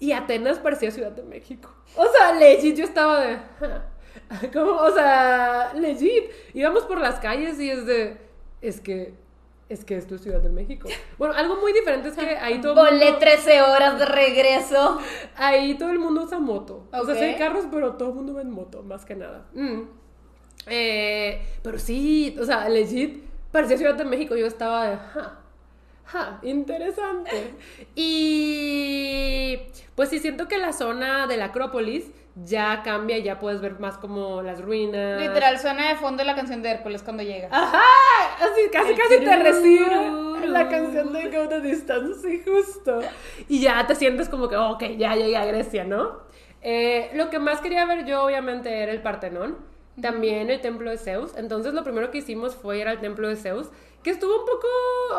[0.00, 1.70] y Atenas parecía Ciudad de México.
[1.96, 3.36] O sea, legit, yo estaba de...
[3.60, 3.84] "Ja".
[4.52, 6.24] Como, o sea, legit.
[6.52, 8.16] Íbamos por las calles y es de...
[8.60, 9.14] Es que...
[9.68, 10.88] Es que esto es Ciudad de México.
[11.18, 14.98] Bueno, algo muy diferente es que ahí todo el Volé mundo- 13 horas de regreso.
[15.36, 16.86] Ahí todo el mundo usa moto.
[16.92, 19.46] O sea, sí hay carros, pero todo el mundo va en moto, más que nada.
[19.54, 19.82] Mm.
[20.66, 23.22] Eh, pero sí, o sea, legit,
[23.54, 24.34] parecía Ciudad de México.
[24.36, 25.38] Yo estaba de, ja,
[26.04, 27.54] ja, interesante.
[27.94, 29.58] Y
[29.94, 32.10] pues sí, siento que la zona de la Acrópolis
[32.44, 35.20] ya cambia, ya puedes ver más como las ruinas.
[35.20, 37.48] Literal, suena de fondo la canción de Hércules cuando llega.
[37.52, 37.80] Ajá,
[38.40, 42.98] así casi El casi te recibe la canción de Go the Distance, sí, justo.
[43.48, 46.24] Y ya te sientes como que, ok, ya llegué a Grecia, ¿no?
[46.60, 49.58] Eh, lo que más quería ver yo, obviamente, era el Partenón,
[50.00, 51.36] también el templo de Zeus.
[51.36, 53.68] Entonces, lo primero que hicimos fue ir al templo de Zeus,
[54.02, 54.68] que estuvo un poco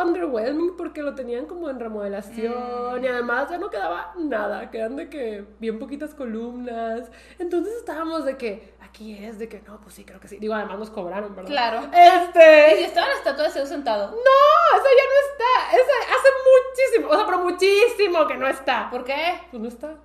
[0.05, 5.09] underwhelming porque lo tenían como en remodelación y además ya no quedaba nada, quedan de
[5.09, 7.09] que bien poquitas columnas.
[7.39, 10.37] Entonces, estábamos de que, aquí es, de que no, pues sí, creo que sí.
[10.37, 11.49] Digo, además nos cobraron, ¿verdad?
[11.49, 11.89] Claro.
[11.91, 12.81] Este.
[12.81, 14.11] Y estaba la estatua de Zeus sentado.
[14.11, 15.77] No, eso ya no está.
[15.77, 18.89] Eso hace muchísimo, o sea, pero muchísimo que no está.
[18.91, 19.41] ¿Por qué?
[19.49, 19.95] Pues no está.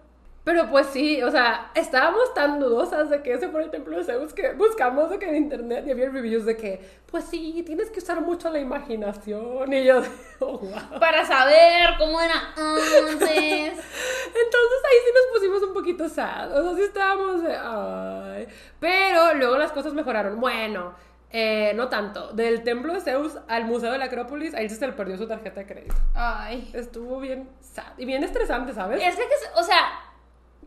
[0.50, 4.02] Pero pues sí, o sea, estábamos tan dudosas de que ese fuera el templo de
[4.02, 7.88] Zeus que buscamos de que en internet y había reviews de que, pues sí, tienes
[7.90, 9.72] que usar mucho la imaginación.
[9.72, 10.02] Y yo,
[10.40, 10.98] oh, wow.
[10.98, 13.30] Para saber cómo era antes.
[13.30, 16.52] Entonces ahí sí nos pusimos un poquito sad.
[16.58, 18.48] O sea, sí estábamos de, ay.
[18.80, 20.40] Pero luego las cosas mejoraron.
[20.40, 20.94] Bueno,
[21.32, 22.32] Eh, no tanto.
[22.32, 25.60] Del templo de Zeus al Museo de la Acrópolis, ahí se le perdió su tarjeta
[25.60, 25.94] de crédito.
[26.12, 26.68] Ay.
[26.74, 29.00] Estuvo bien sad y bien estresante, ¿sabes?
[29.00, 29.78] Es que, que- o sea,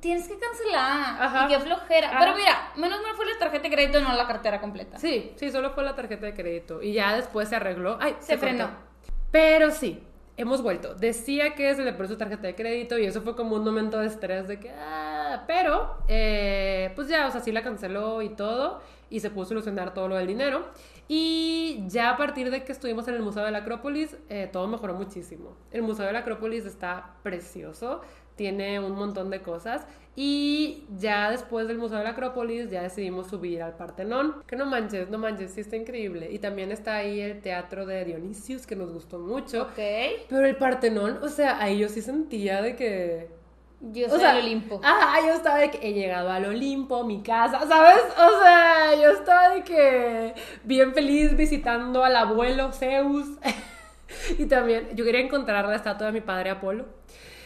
[0.04, 1.24] tienes que cancelar.
[1.24, 1.45] Ajá.
[1.45, 2.10] Y qué flojera.
[2.10, 2.20] Ajá.
[2.20, 4.99] Pero mira, menos mal fue la tarjeta de crédito, no la cartera completa.
[4.99, 6.82] Sí, sí, solo fue la tarjeta de crédito.
[6.84, 7.97] Y ya después se arregló.
[8.01, 8.66] Ay, Se frenó.
[8.66, 8.80] cortó.
[9.32, 10.04] Pero sí,
[10.36, 10.93] hemos vuelto.
[10.93, 14.08] Decía que se le su tarjeta de crédito y eso fue como un momento de
[14.08, 18.82] estrés de que, ah, pero, eh, pues ya, o sea, sí la canceló y todo.
[19.10, 20.66] Y se pudo solucionar todo lo del dinero.
[21.08, 24.68] Y ya a partir de que estuvimos en el Museo de la Acrópolis, eh, todo
[24.68, 25.56] mejoró muchísimo.
[25.72, 28.01] El Museo de la Acrópolis está precioso,
[28.36, 29.86] tiene un montón de cosas.
[30.16, 34.44] Y ya después del Museo de la Acrópolis, ya decidimos subir al Partenón.
[34.46, 36.30] Que no manches, no manches, sí está increíble.
[36.32, 39.64] Y también está ahí el teatro de Dionisius, que nos gustó mucho.
[39.64, 39.80] Ok.
[40.30, 43.30] Pero el Partenón, o sea, ahí yo sí sentía de que
[43.82, 44.80] Yo o soy sea, el Olimpo.
[44.84, 48.04] Ajá, yo estaba de que he llegado al Olimpo, mi casa, ¿sabes?
[48.16, 53.26] O sea, yo estaba de que bien feliz visitando al abuelo Zeus.
[54.38, 56.86] y también, yo quería encontrar la estatua de mi padre Apolo.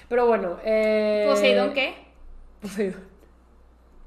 [0.09, 1.25] Pero bueno, eh...
[1.29, 1.95] ¿Poseidón qué?
[2.61, 3.01] Poseidón.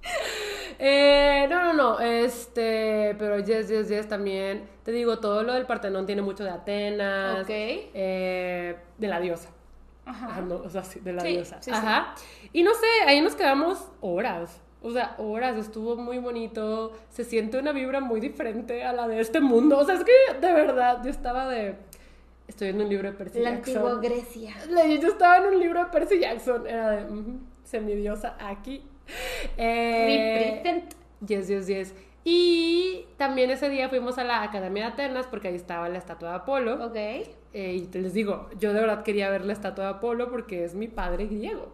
[0.83, 5.67] Eh, no, no, no, este, pero yes, yes, yes también, te digo, todo lo del
[5.67, 7.51] Partenón tiene mucho de Atenas, Ok.
[7.51, 9.51] eh, de la diosa.
[10.07, 10.27] Ajá.
[10.29, 11.57] Ajá, no, o sea, sí, de la Sí, diosa.
[11.61, 11.77] sí, sí.
[11.77, 12.15] Ajá.
[12.55, 14.59] Y no sé, ahí nos quedamos horas.
[14.81, 16.93] O sea, horas, estuvo muy bonito.
[17.11, 19.77] Se siente una vibra muy diferente a la de este mundo.
[19.77, 21.77] O sea, es que de verdad, yo estaba de.
[22.51, 23.77] Estoy en un libro de Percy La Jackson.
[23.77, 24.55] antigua Grecia.
[25.01, 26.67] Yo estaba en un libro de Percy Jackson.
[26.67, 27.05] Era de.
[27.13, 28.83] ujú, semidiosa aquí.
[29.57, 30.95] Eh, Represent.
[31.25, 31.95] Yes, yes, yes.
[32.25, 36.31] Y también ese día fuimos a la Academia de Atenas porque ahí estaba la estatua
[36.31, 36.85] de Apolo.
[36.87, 36.97] Ok.
[36.97, 40.65] Eh, y te les digo, yo de verdad quería ver la estatua de Apolo porque
[40.65, 41.73] es mi padre griego.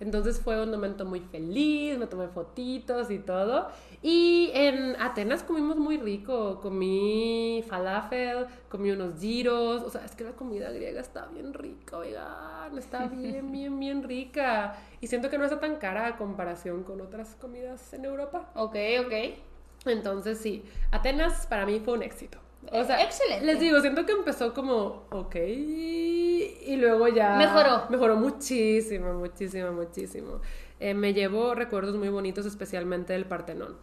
[0.00, 3.68] Entonces fue un momento muy feliz, me tomé fotitos y todo.
[4.02, 10.24] Y en Atenas comimos muy rico, comí falafel, comí unos giros, o sea, es que
[10.24, 14.76] la comida griega está bien rica, oigan, está bien, bien, bien rica.
[15.00, 18.50] Y siento que no está tan cara a comparación con otras comidas en Europa.
[18.54, 18.76] Ok,
[19.06, 19.12] ok.
[19.86, 22.43] Entonces sí, Atenas para mí fue un éxito.
[22.72, 23.44] O sea, Excelente.
[23.44, 27.36] Les digo, siento que empezó como, ok, y luego ya...
[27.36, 27.84] Mejoró.
[27.90, 30.40] Mejoró muchísimo, muchísimo, muchísimo.
[30.80, 33.76] Eh, me llevo recuerdos muy bonitos, especialmente del Partenón.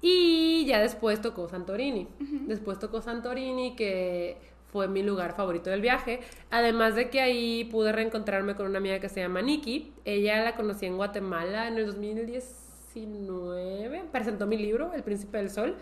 [0.00, 2.08] Y ya después tocó Santorini.
[2.46, 4.36] Después tocó Santorini, que
[4.72, 6.20] fue mi lugar favorito del viaje.
[6.50, 9.92] Además de que ahí pude reencontrarme con una amiga que se llama Nikki.
[10.04, 14.04] Ella la conocí en Guatemala en el 2019.
[14.12, 15.74] Presentó mi libro, El Príncipe del Sol.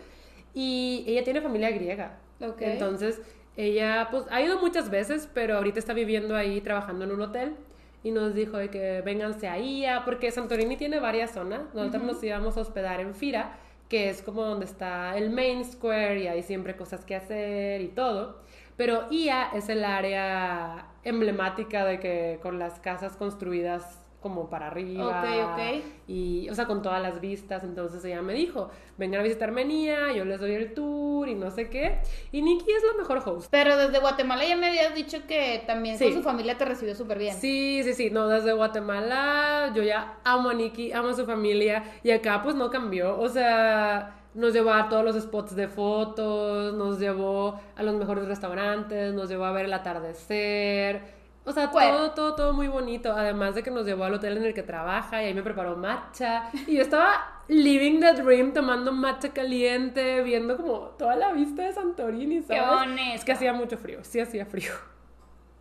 [0.53, 2.17] Y ella tiene familia griega.
[2.41, 2.61] Ok.
[2.61, 3.21] Entonces,
[3.55, 7.55] ella pues ha ido muchas veces, pero ahorita está viviendo ahí trabajando en un hotel.
[8.03, 11.61] Y nos dijo de que vénganse ahí, a- porque Santorini tiene varias zonas.
[11.73, 13.57] Nosotros nos íbamos a hospedar en Fira,
[13.89, 17.87] que es como donde está el main square y hay siempre cosas que hacer y
[17.87, 18.39] todo.
[18.77, 25.07] Pero IA es el área emblemática de que con las casas construidas como para arriba.
[25.21, 25.83] Ok, ok.
[26.07, 27.63] Y, o sea, con todas las vistas.
[27.63, 31.35] Entonces ella me dijo, vengan a visitarme en IA, yo les doy el tour y
[31.35, 31.99] no sé qué.
[32.31, 33.47] Y Nikki es la mejor host.
[33.51, 36.05] Pero desde Guatemala ya me habías dicho que también Sí.
[36.05, 37.35] con su familia te recibió súper bien.
[37.35, 41.83] Sí, sí, sí, no, desde Guatemala yo ya amo a Nikki, amo a su familia
[42.03, 46.73] y acá pues no cambió, o sea, nos llevó a todos los spots de fotos,
[46.73, 51.16] nos llevó a los mejores restaurantes, nos llevó a ver el atardecer,
[51.47, 51.97] o sea, Bueno.
[51.97, 54.63] todo, todo, todo muy bonito, además de que nos llevó al hotel en el que
[54.63, 60.21] trabaja y ahí me preparó matcha y yo estaba living the dream tomando matcha caliente,
[60.21, 62.87] viendo como toda la vista de Santorini, Qué ¿sabes?
[62.89, 63.15] bonito.
[63.15, 64.73] Es que hacía mucho frío, sí hacía frío.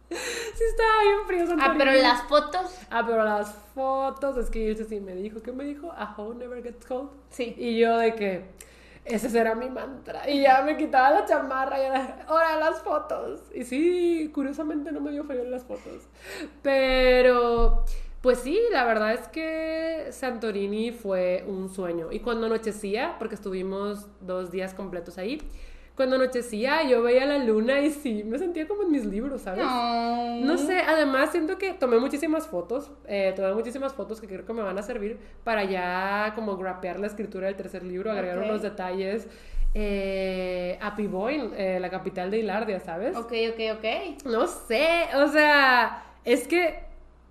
[0.08, 1.74] Sí estaba bien frío Santorini.
[1.74, 2.78] Ah, pero las fotos.
[2.90, 5.92] Ah, pero las fotos, es que Ilse sí me dijo, ¿qué me dijo?
[5.92, 7.10] A home never gets cold.
[7.30, 7.54] Sí.
[7.58, 8.44] Y yo de que,
[9.06, 10.28] ese será mi mantra.
[10.28, 13.40] Y ya me quitaba la chamarra y era, las fotos.
[13.54, 16.08] Y sí, curiosamente no me dio frío en las fotos.
[16.62, 17.84] Pero,
[18.20, 22.10] pues sí, la verdad es que Santorini fue un sueño.
[22.10, 25.40] Y cuando anochecía, porque estuvimos dos días completos ahí,
[25.96, 29.64] cuando anochecía yo veía la luna y sí, me sentía como en mis libros, ¿sabes?
[29.64, 30.36] No.
[30.40, 34.52] No sé, además siento que tomé muchísimas fotos, eh, tomé muchísimas fotos que creo que
[34.52, 38.62] me van a servir para ya como grapear la escritura del tercer libro, agregar unos
[38.62, 39.26] detalles.
[39.78, 43.14] Eh, a Pivoin, eh, la capital de Hilardia, ¿sabes?
[43.14, 44.24] Ok, ok, ok.
[44.24, 46.80] No sé, o sea, es que,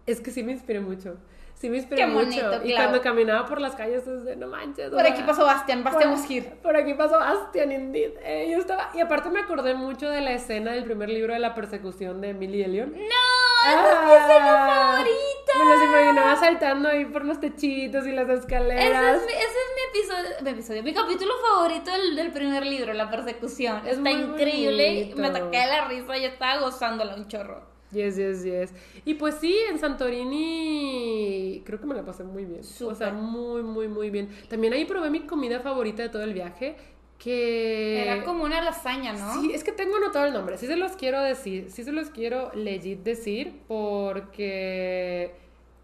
[0.06, 1.16] es que sí me inspiré mucho.
[1.56, 2.26] Sí me inspiré Qué mucho.
[2.26, 2.90] bonito, y claro.
[2.90, 4.90] cuando caminaba por las calles, es de no manches.
[4.90, 6.50] Por aquí pasó Bastian, Bastian por- Muskir.
[6.62, 8.12] Por aquí pasó Bastian, indeed.
[8.24, 11.40] Eh, yo estaba, y aparte me acordé mucho de la escena del primer libro de
[11.40, 12.92] la persecución de Emily Elion.
[12.92, 12.98] ¡No!
[12.98, 14.92] ¡Esa es mi escena Ah.
[14.98, 15.52] favorita!
[15.58, 19.16] Me los imaginaba saltando ahí por los techitos y las Ese escaleras.
[19.22, 22.92] es, mi, ese es mi episodio, mi episodio, mi capítulo favorito del, del primer libro,
[22.94, 23.78] La persecución.
[23.88, 25.22] Es Está increíble, bonito.
[25.22, 27.75] me ataqué de la risa y estaba gozándola un chorro.
[27.92, 28.74] Yes, yes, yes.
[29.06, 32.62] Y pues sí, en Santorini creo que me la pasé muy bien.
[32.86, 34.30] O sea, muy, muy, muy bien.
[34.50, 36.76] También ahí probé mi comida favorita de todo el viaje,
[37.18, 38.02] que...
[38.02, 39.40] Era como una lasaña, ¿no?
[39.40, 40.58] Sí, es que tengo anotado el nombre.
[40.58, 41.72] Sí se los quiero decir.
[41.72, 45.36] Sí se los quiero legit decir porque...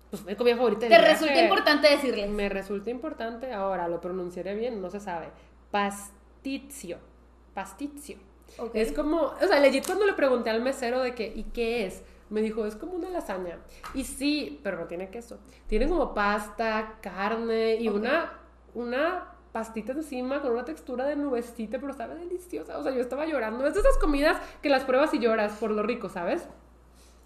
[0.10, 1.14] Pues mi comida favorita del Te viaje.
[1.14, 2.28] resulta importante decirle.
[2.28, 3.54] Me resulta importante.
[3.54, 5.28] Ahora, lo pronunciaré bien, no se sabe.
[5.72, 6.97] Pastizio.
[7.54, 8.18] Pastizio.
[8.74, 12.04] Es como, o sea, legit cuando le pregunté al mesero de que, ¿y qué es?
[12.30, 13.60] Me dijo, es como una lasaña.
[13.93, 15.39] Y sí, pero no tiene queso.
[15.68, 18.32] Tiene como pasta, carne y una,
[18.74, 22.78] una pastita encima con una textura de nubecita, pero sabe deliciosa.
[22.78, 23.68] O sea, yo estaba llorando.
[23.68, 26.47] Es de esas comidas que las pruebas y lloras por lo rico, ¿sabes?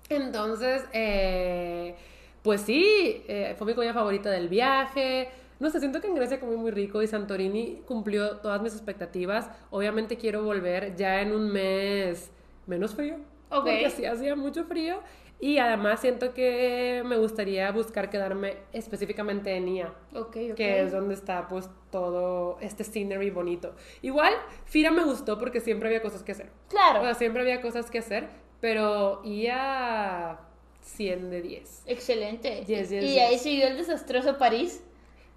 [0.09, 1.95] Entonces, eh,
[2.41, 5.29] pues sí, eh, fue mi comida favorita del viaje.
[5.59, 9.49] No sé, siento que en Grecia comí muy rico y Santorini cumplió todas mis expectativas.
[9.69, 12.29] Obviamente quiero volver ya en un mes
[12.67, 13.15] menos frío.
[13.49, 13.63] Ok.
[13.65, 14.99] Porque sí hacía mucho frío.
[15.39, 20.55] Y además siento que me gustaría buscar quedarme específicamente en IA, Ok, ok.
[20.55, 23.75] que es donde está pues todo este scenery bonito.
[24.01, 24.33] Igual,
[24.63, 26.49] Fira me gustó porque siempre había cosas que hacer.
[26.69, 27.01] Claro.
[27.01, 28.29] O sea, siempre había cosas que hacer,
[28.61, 30.39] pero IA
[30.81, 31.83] 100 de 10.
[31.85, 32.63] Excelente.
[32.65, 33.21] Yes, yes, y yes.
[33.21, 34.81] ahí siguió el desastroso París.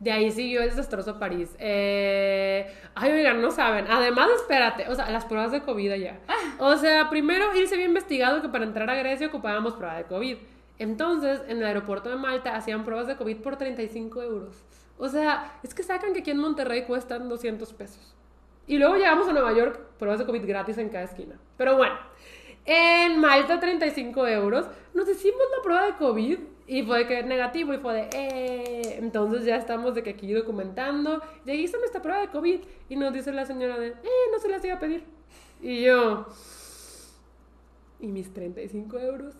[0.01, 1.57] De ahí siguió el desastroso París.
[1.59, 2.73] Eh...
[2.95, 3.87] Ay, oigan, no saben.
[3.89, 6.19] Además, espérate, o sea, las pruebas de COVID allá.
[6.59, 10.37] O sea, primero irse había investigado que para entrar a Grecia ocupábamos prueba de COVID.
[10.79, 14.65] Entonces, en el aeropuerto de Malta hacían pruebas de COVID por 35 euros.
[14.99, 18.15] O sea, es que sacan que aquí en Monterrey cuestan 200 pesos.
[18.67, 21.37] Y luego llegamos a Nueva York, pruebas de COVID gratis en cada esquina.
[21.57, 21.97] Pero bueno,
[22.69, 24.67] en Malta 35 euros.
[24.93, 28.99] Nos hicimos la prueba de COVID y fue que negativo y fue de, eh.
[28.99, 31.23] Entonces ya estamos de que aquí documentando.
[31.47, 32.61] Ya hice esta prueba de COVID
[32.91, 35.05] y nos dice la señora de, eh, no se las iba a pedir.
[35.63, 36.27] Y yo,
[38.01, 39.35] ¿y mis 35 euros?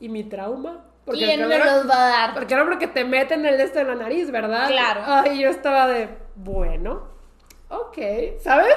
[0.00, 0.84] ¿Y mi trauma?
[1.06, 2.34] ¿Quién el me los va a dar?
[2.34, 4.68] porque era porque te meten el este en la nariz, ¿verdad?
[4.68, 5.02] Claro.
[5.04, 7.04] Ay, yo estaba de, bueno,
[7.68, 7.98] ok,
[8.40, 8.76] ¿sabes?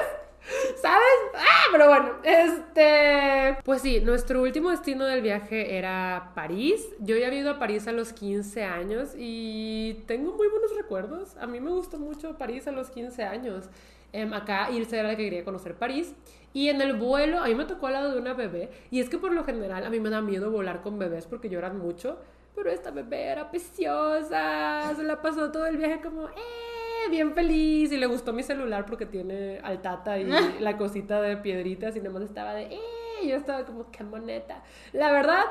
[0.76, 1.04] ¿Sabes?
[1.34, 3.58] Ah, pero bueno, este...
[3.64, 6.86] Pues sí, nuestro último destino del viaje era París.
[7.00, 11.36] Yo ya había ido a París a los 15 años y tengo muy buenos recuerdos.
[11.38, 13.64] A mí me gustó mucho París a los 15 años.
[14.12, 16.14] Em, acá Ilse era la que quería conocer París.
[16.52, 18.70] Y en el vuelo, a mí me tocó al lado de una bebé.
[18.90, 21.48] Y es que por lo general a mí me da miedo volar con bebés porque
[21.48, 22.18] lloran mucho.
[22.54, 24.94] Pero esta bebé era preciosa.
[24.96, 26.65] Se la pasó todo el viaje como, eh,
[27.10, 27.92] bien feliz.
[27.92, 30.24] Y le gustó mi celular porque tiene altata y
[30.60, 31.96] la cosita de piedritas.
[31.96, 32.80] Y nomás estaba de, eh.
[33.26, 34.62] Yo estaba como, qué moneta.
[34.92, 35.44] La verdad,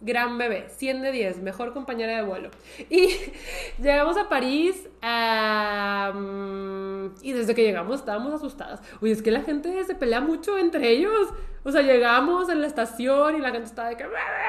[0.00, 0.68] gran bebé.
[0.68, 1.38] 100 de 10.
[1.38, 2.50] Mejor compañera de vuelo.
[2.90, 3.08] Y
[3.82, 4.88] llegamos a París.
[5.02, 8.80] am, y desde que llegamos estábamos asustadas.
[9.00, 11.28] Oye, es que la gente se pelea mucho entre ellos.
[11.64, 14.04] O sea, llegamos en la estación y la gente estaba de que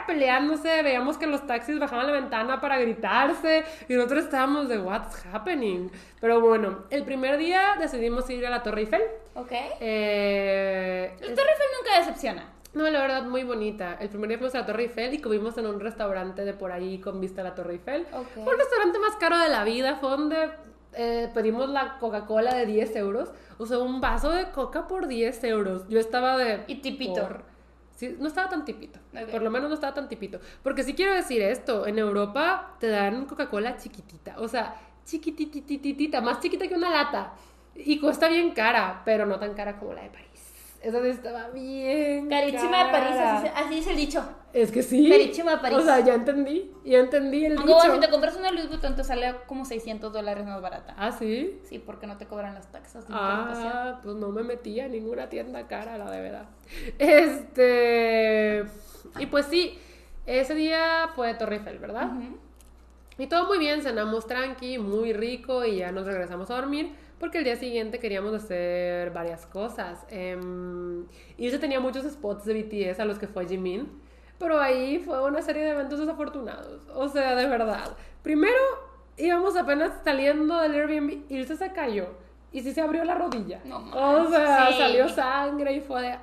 [0.05, 0.83] peleándose.
[0.83, 3.63] Veíamos que los taxis bajaban la ventana para gritarse.
[3.89, 5.89] Y nosotros estábamos de, what's happening?
[6.21, 9.01] Pero bueno, el primer día decidimos ir a la Torre Eiffel.
[9.33, 9.51] Ok.
[9.79, 12.53] Eh, El Torre Eiffel nunca decepciona.
[12.77, 13.95] No, la verdad, muy bonita.
[13.99, 16.71] El primer día fuimos a la Torre Eiffel y comimos en un restaurante de por
[16.71, 18.05] ahí con vista a la Torre Eiffel.
[18.13, 18.43] Ok.
[18.43, 19.95] Fue el restaurante más caro de la vida.
[19.95, 20.49] Fue donde
[20.93, 23.31] eh, pedimos la Coca-Cola de 10 euros.
[23.57, 25.87] O sea, un vaso de coca por 10 euros.
[25.89, 26.63] Yo estaba de...
[26.67, 27.15] Y tipito.
[27.21, 27.43] por-
[27.95, 28.99] Sí, no estaba tan tipito.
[29.11, 29.31] Ok.
[29.31, 30.39] Por lo menos no estaba tan tipito.
[30.61, 31.87] Porque sí quiero decir esto.
[31.87, 34.35] En Europa te dan Coca-Cola chiquitita.
[34.37, 36.21] O sea, chiquititititita.
[36.21, 37.33] Más chiquita que una lata.
[37.75, 40.26] Y cuesta bien cara, pero no tan cara como la de París.
[40.87, 44.23] Esa sí estaba bien Carísima de París, así, así es el dicho.
[44.53, 45.09] Es que sí.
[45.09, 45.79] Carísima de París.
[45.79, 46.71] O sea, ya entendí.
[46.85, 47.93] Ya entendí el dicho.
[47.93, 50.95] si te compras una Louis Vuitton te sale como 600 dólares más barata.
[50.97, 51.59] Ah, sí.
[51.63, 53.13] Sí, porque no te cobran las taxas de.
[53.13, 56.45] Ah, pues no me metí a ninguna tienda cara, la de verdad.
[56.99, 58.63] Este.
[59.19, 59.77] Y pues sí,
[60.25, 62.11] ese día fue Torre Eiffel, ¿verdad?
[63.17, 67.39] Y todo muy bien, cenamos tranqui, muy rico y ya nos regresamos a dormir porque
[67.39, 70.05] el día siguiente queríamos hacer varias cosas.
[70.09, 70.37] Eh,
[71.37, 73.87] y yo tenía muchos spots de BTS a los que fue Jimin,
[74.37, 76.87] pero ahí fue una serie de eventos desafortunados.
[76.93, 77.95] O sea, de verdad.
[78.21, 78.57] Primero
[79.17, 82.07] íbamos apenas saliendo del Airbnb y Ilse se cayó.
[82.51, 83.59] Y sí se abrió la rodilla.
[83.65, 84.77] No o sea, sí.
[84.77, 86.21] salió sangre y fue de ¡ah!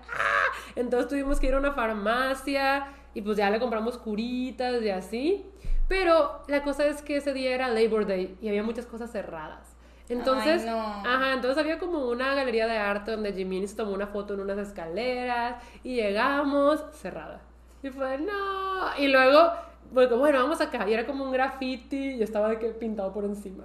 [0.74, 5.46] Entonces tuvimos que ir a una farmacia y pues ya le compramos curitas y así.
[5.86, 9.73] Pero la cosa es que ese día era Labor Day y había muchas cosas cerradas.
[10.08, 10.80] Entonces, Ay, no.
[10.80, 14.40] ajá, entonces había como una galería de arte donde Jimin se tomó una foto en
[14.40, 17.40] unas escaleras y llegamos cerrada.
[17.82, 18.96] Y fue, no.
[18.98, 19.50] Y luego
[19.92, 20.88] porque bueno, vamos acá.
[20.88, 23.64] Y era como un graffiti y estaba de que pintado por encima.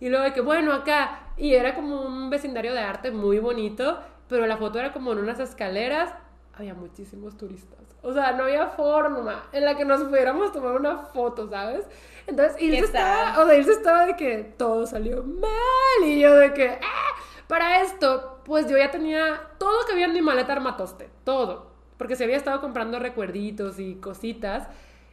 [0.00, 1.32] Y luego de que, bueno, acá.
[1.36, 3.98] Y era como un vecindario de arte muy bonito,
[4.28, 6.14] pero la foto era como en unas escaleras.
[6.54, 7.87] Había muchísimos turistas.
[8.02, 11.84] O sea, no había forma en la que nos pudiéramos tomar una foto, ¿sabes?
[12.26, 16.04] Entonces, Ilse estaba, o sea, Ilse estaba de que todo salió mal.
[16.04, 17.08] Y yo de que, ¡ah!
[17.48, 21.08] Para esto, pues yo ya tenía todo que había en mi maleta armatoste.
[21.24, 21.70] Todo.
[21.96, 24.68] Porque se había estado comprando recuerditos y cositas.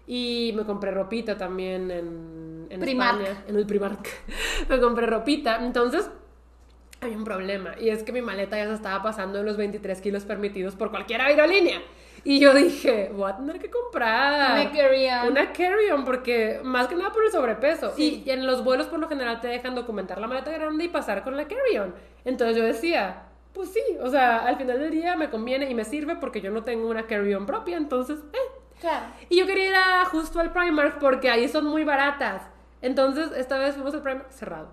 [0.05, 3.21] Y me compré ropita también en, en Primark.
[3.21, 4.07] España, en el Primark.
[4.69, 5.65] me compré ropita.
[5.65, 6.09] Entonces,
[6.99, 7.75] había un problema.
[7.79, 10.91] Y es que mi maleta ya se estaba pasando en los 23 kilos permitidos por
[10.91, 11.81] cualquier aerolínea.
[12.23, 15.31] Y yo dije, voy a tener que comprar Una carry-on.
[15.31, 17.93] una carry-on porque más que nada por el sobrepeso.
[17.95, 18.23] Sí.
[18.25, 21.23] Y en los vuelos por lo general te dejan documentar la maleta grande y pasar
[21.23, 21.93] con la carry-on.
[22.23, 23.23] Entonces yo decía,
[23.53, 26.51] pues sí, o sea, al final del día me conviene y me sirve porque yo
[26.51, 28.61] no tengo una carry-on propia, entonces, eh.
[28.81, 29.05] Claro.
[29.29, 32.41] Y yo quería ir a- justo al Primark porque ahí son muy baratas.
[32.81, 34.69] Entonces, esta vez fuimos al Primark cerrado.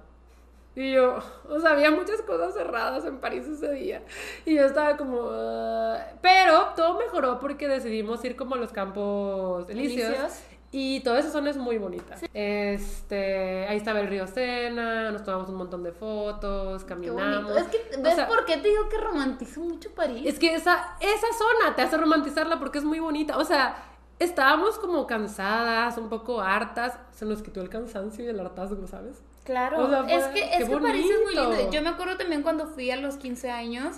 [0.75, 1.19] Y yo,
[1.49, 4.03] o sea, había muchas cosas cerradas en París ese día.
[4.47, 5.29] Y yo estaba como...
[5.31, 5.99] "Ah".
[6.23, 10.09] Pero todo mejoró porque decidimos ir como a los campos elíseos.
[10.09, 10.33] Elíseos.
[10.75, 12.17] Y toda esa zona es muy bonita.
[12.33, 17.55] Este, ahí estaba el río Sena, nos tomamos un montón de fotos, caminamos.
[17.57, 20.23] Es que, O ¿ves sea, por qué te digo que romantizo mucho París?
[20.25, 23.37] es que esa, esa zona te hace romantizarla porque es muy bonita.
[23.37, 23.77] O sea,
[24.19, 26.99] estábamos como cansadas, un poco hartas.
[27.11, 29.23] Se nos quitó el cansancio y el hartazgo, ¿sabes?
[29.45, 31.71] Claro, O sea, fue- es que, es que París es muy lindo.
[31.73, 33.97] Yo me acuerdo también cuando fui a los 15 años,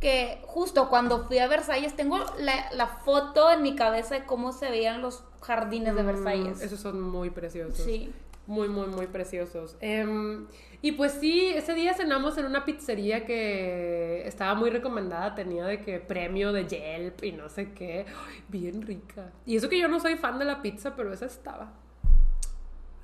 [0.00, 4.52] que justo cuando fui a Versalles, tengo la, la foto en mi cabeza de cómo
[4.52, 6.58] se veían los jardines de Versalles.
[6.58, 7.78] Mm, esos son muy preciosos.
[7.84, 8.12] Sí.
[8.46, 9.74] Muy, muy, muy preciosos.
[9.80, 10.46] Em,
[10.80, 15.80] y pues sí, ese día cenamos en una pizzería que estaba muy recomendada, tenía de
[15.80, 18.06] que premio de Yelp y no sé qué.
[18.28, 19.32] Ay, bien rica.
[19.46, 21.72] Y eso que yo no soy fan de la pizza, pero esa estaba.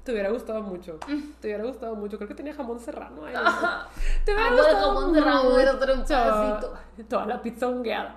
[0.05, 0.99] Te hubiera gustado mucho.
[1.07, 1.21] Mm.
[1.41, 2.17] Te hubiera gustado mucho.
[2.17, 3.25] Creo que tenía jamón serrano.
[3.25, 3.35] ahí.
[3.37, 3.89] Ajá.
[4.25, 6.75] Te hubiera Algo de gustado jamón serrano, hubiera otro pedacito.
[7.09, 8.17] Toda la pizza hongueada.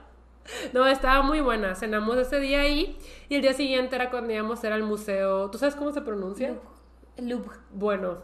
[0.73, 1.75] No, estaba muy buena.
[1.75, 2.97] Cenamos ese día ahí
[3.29, 5.49] y el día siguiente era cuando íbamos a ir al museo.
[5.51, 6.55] ¿Tú sabes cómo se pronuncia?
[7.17, 7.57] Louvre.
[7.71, 8.17] Bueno,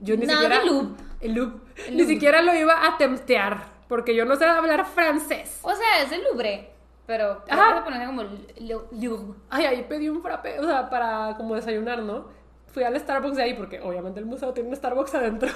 [0.00, 0.64] yo ni Nada siquiera.
[0.64, 1.02] Louvre.
[1.20, 1.58] El Louvre.
[1.88, 5.60] El Ni siquiera lo iba a temptear porque yo no sé hablar francés.
[5.62, 6.70] O sea, es el Louvre,
[7.06, 7.76] pero Ajá.
[7.76, 9.38] se pronuncia como Louvre.
[9.50, 12.26] Ay, ahí pedí un frappé, o sea, para como desayunar, ¿no?
[12.74, 15.48] Fui al Starbucks de ahí porque obviamente el museo tiene un Starbucks adentro.
[15.48, 15.52] y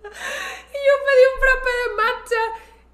[0.00, 2.42] yo pedí un frappé de matcha,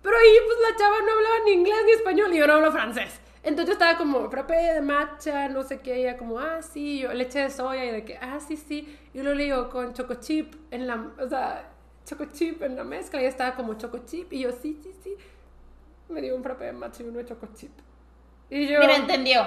[0.03, 2.73] pero ahí pues la chava no hablaba ni inglés ni español y yo no hablo
[2.73, 3.21] francés.
[3.45, 6.99] Entonces yo estaba como, frappé de matcha, no sé qué, y ella como, ah, sí,
[6.99, 8.99] yo, leche de soya, y de que, ah, sí, sí.
[9.15, 11.71] Y lo digo con choco chip en la, o sea,
[12.05, 14.93] choco chip en la mezcla, y ella estaba como choco chip, y yo, sí, sí,
[15.01, 15.15] sí.
[16.09, 17.71] Me dio un frappé de matcha y uno de choco chip.
[18.51, 19.47] Y yo, Mira, entendió.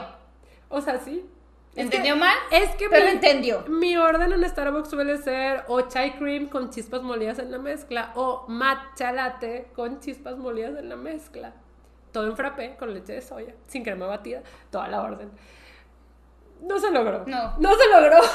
[0.69, 1.29] o sea, sí.
[1.75, 2.35] ¿Entendió que- mal?
[2.51, 3.63] Es que Pero mi, entendió.
[3.67, 8.11] mi orden en Starbucks suele ser o chai cream con chispas molidas en la mezcla
[8.15, 11.53] o matcha latte con chispas molidas en la mezcla.
[12.11, 14.41] Todo en frappé con leche de soya, sin crema batida,
[14.71, 15.29] toda la orden.
[16.61, 17.23] No se logró.
[17.27, 17.55] No.
[17.59, 18.17] No se logró.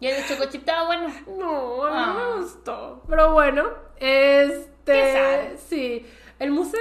[0.00, 1.08] Y el choco chip estaba bueno.
[1.26, 2.06] No, Ah.
[2.06, 3.02] no me gustó.
[3.08, 3.64] Pero bueno,
[3.96, 4.70] este.
[4.84, 5.56] Qué.
[5.58, 6.06] Sí.
[6.38, 6.80] El museo,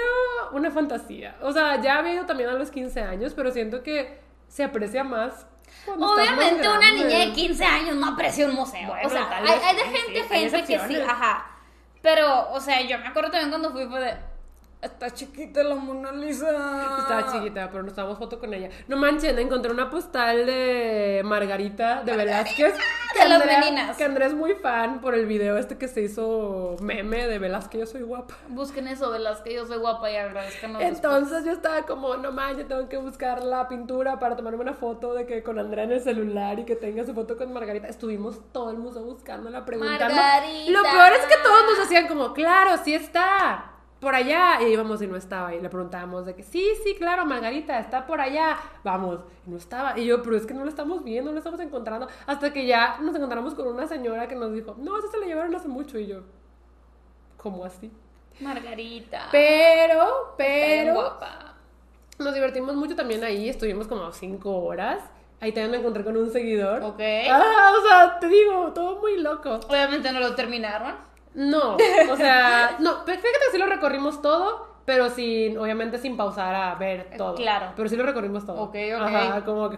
[0.51, 1.35] una fantasía.
[1.41, 5.03] O sea, ya había ido también a los 15 años, pero siento que se aprecia
[5.03, 5.47] más.
[5.85, 8.87] Cuando Obviamente una niña de 15 años no aprecia un museo.
[8.87, 11.45] Bueno, o sea, hay, hay de gente, gente que sí, ajá.
[12.01, 14.17] Pero, o sea, yo me acuerdo también cuando fui fue de...
[14.87, 16.49] Está chiquita la Mona Lisa.
[16.99, 18.69] Estaba chiquita, pero nos tomamos foto con ella.
[18.87, 22.73] No manchen, encontré una postal de Margarita de Velázquez.
[22.73, 23.97] de las Andrea- meninas.
[23.97, 27.79] Que Andrés es muy fan por el video este que se hizo meme de Velázquez,
[27.81, 28.35] yo soy guapa.
[28.49, 29.11] Busquen eso
[29.43, 30.81] que yo soy guapa y agradezcanos.
[30.81, 35.13] Entonces yo estaba como, no manches, tengo que buscar la pintura para tomarme una foto
[35.13, 37.87] de que con Andrea en el celular y que tenga su foto con Margarita.
[37.87, 40.15] Estuvimos todo el museo buscándola, preguntando.
[40.15, 40.71] Margarita.
[40.71, 43.73] Lo peor es que todos nos decían como, claro, sí está.
[43.99, 47.25] Por allá, y íbamos y no estaba, y le preguntábamos de que sí, sí, claro,
[47.25, 50.69] Margarita, está por allá, vamos, y no estaba, y yo, pero es que no lo
[50.69, 54.35] estamos viendo, no lo estamos encontrando, hasta que ya nos encontramos con una señora que
[54.35, 56.21] nos dijo, no, eso se la llevaron hace mucho, y yo,
[57.37, 57.91] ¿cómo así?
[58.39, 59.29] Margarita.
[59.31, 61.55] Pero, pero, guapa.
[62.19, 65.01] nos divertimos mucho también ahí, estuvimos como cinco horas.
[65.39, 66.81] Ahí también me encontré con un seguidor.
[66.81, 66.99] Ok.
[67.29, 69.59] Ah, o sea, te digo, todo muy loco.
[69.69, 70.95] Obviamente no lo terminaron.
[71.37, 76.55] No, o sea, no, fíjate que sí lo recorrimos todo, pero sin, obviamente sin pausar
[76.55, 77.35] a ver todo.
[77.35, 77.73] claro.
[77.75, 78.59] Pero sí lo recorrimos todo.
[78.59, 79.01] Ok, ok.
[79.01, 79.77] Ajá, como que...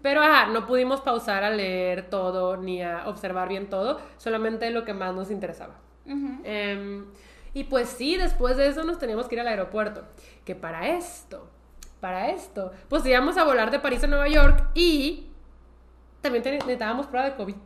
[0.00, 4.86] Pero ajá, no pudimos pausar a leer todo ni a observar bien todo, solamente lo
[4.86, 5.74] que más nos interesaba.
[6.06, 7.04] Em,
[7.52, 10.04] y pues sí, después de eso nos teníamos que ir al aeropuerto.
[10.46, 11.50] Que para esto,
[12.00, 15.26] para esto, pues íbamos a volar de París a Nueva York y
[16.22, 17.56] también necesitábamos prueba de COVID.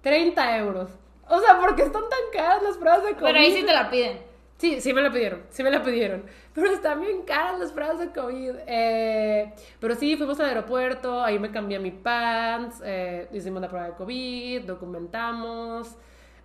[0.00, 0.90] 30 euros.
[1.30, 3.24] O sea, ¿por qué están tan caras las pruebas de COVID?
[3.24, 4.18] Pero ahí sí te la piden.
[4.58, 6.24] Sí, sí me la pidieron, sí me la pidieron.
[6.52, 8.56] Pero están bien caras las pruebas de COVID.
[8.66, 13.86] Eh, pero sí, fuimos al aeropuerto, ahí me cambié mi pants, eh, hicimos la prueba
[13.86, 15.96] de COVID, documentamos.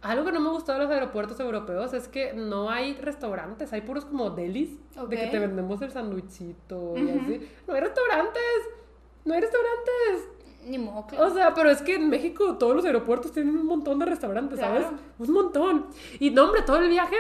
[0.01, 3.81] Algo que no me gustó de los aeropuertos europeos es que no hay restaurantes, hay
[3.81, 4.77] puros como delis,
[5.09, 7.49] de que te vendemos el sanduichito y así.
[7.67, 8.69] No hay restaurantes,
[9.25, 10.34] no hay restaurantes.
[10.65, 11.27] Ni modo, claro.
[11.27, 14.59] O sea, pero es que en México todos los aeropuertos tienen un montón de restaurantes,
[14.59, 14.85] ¿sabes?
[14.85, 14.97] Claro.
[15.19, 15.85] Un montón.
[16.19, 17.17] Y no, hombre, todo el viaje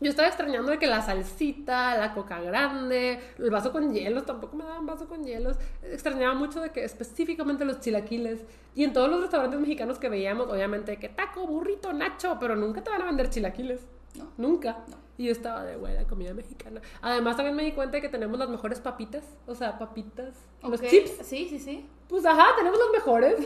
[0.00, 4.56] yo estaba extrañando de que la salsita, la coca grande, el vaso con hielos, tampoco
[4.56, 5.58] me daban vaso con hielos.
[5.82, 8.40] Extrañaba mucho de que específicamente los chilaquiles.
[8.74, 12.82] Y en todos los restaurantes mexicanos que veíamos, obviamente, que taco, burrito, nacho, pero nunca
[12.82, 13.82] te van a vender chilaquiles.
[14.14, 14.26] No.
[14.36, 14.78] Nunca.
[15.18, 16.80] Y yo estaba de buena comida mexicana.
[17.02, 19.22] Además, también me di cuenta de que tenemos las mejores papitas.
[19.46, 20.34] O sea, papitas.
[20.62, 20.86] Los Ok.
[20.88, 21.10] chips.
[21.26, 21.86] Sí, sí, sí.
[22.08, 23.36] Pues ajá, tenemos los mejores.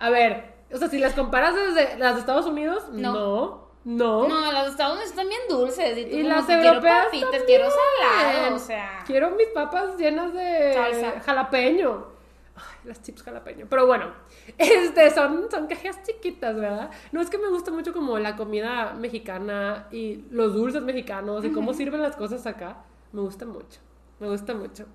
[0.00, 3.12] A ver, o sea, si las comparas desde las de Estados Unidos, No.
[3.12, 4.28] no, no.
[4.28, 5.96] No, las de Estados Unidos están bien dulces.
[5.96, 7.46] Y, tú Y como las europeas Quiero papitas, también.
[7.46, 9.02] quiero salado, o sea.
[9.06, 11.20] Quiero mis papas llenas de Salsa.
[11.20, 12.11] jalapeño.
[12.70, 13.66] Ay, las chips jalapeño.
[13.68, 14.12] Pero bueno,
[14.58, 16.90] este, son, son cajas chiquitas, ¿verdad?
[17.12, 21.50] No es que me gusta mucho como la comida mexicana y los dulces mexicanos y
[21.50, 22.84] cómo sirven las cosas acá.
[23.12, 23.80] Me gusta mucho.
[24.20, 24.86] Me gusta mucho.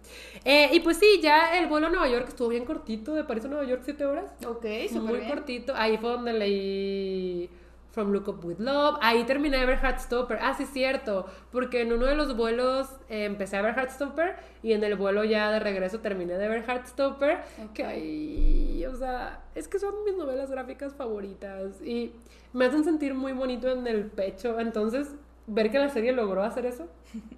[0.45, 3.43] Eh, y pues sí, ya el vuelo a Nueva York estuvo bien cortito, de París
[3.43, 4.31] a Nueva York, siete horas.
[4.45, 5.29] Ok, Muy súper bien.
[5.29, 5.73] cortito.
[5.75, 7.49] Ahí fue donde leí
[7.91, 8.97] From Look Up With Love.
[9.01, 10.39] Ahí terminé de ver Heartstopper.
[10.41, 11.25] Ah, sí, cierto.
[11.51, 15.23] Porque en uno de los vuelos eh, empecé a ver Heartstopper y en el vuelo
[15.23, 17.39] ya de regreso terminé de ver Heartstopper.
[17.73, 22.13] Que ahí, o sea, es que son mis novelas gráficas favoritas y
[22.53, 24.59] me hacen sentir muy bonito en el pecho.
[24.59, 25.15] Entonces,
[25.47, 26.87] ver que la serie logró hacer eso.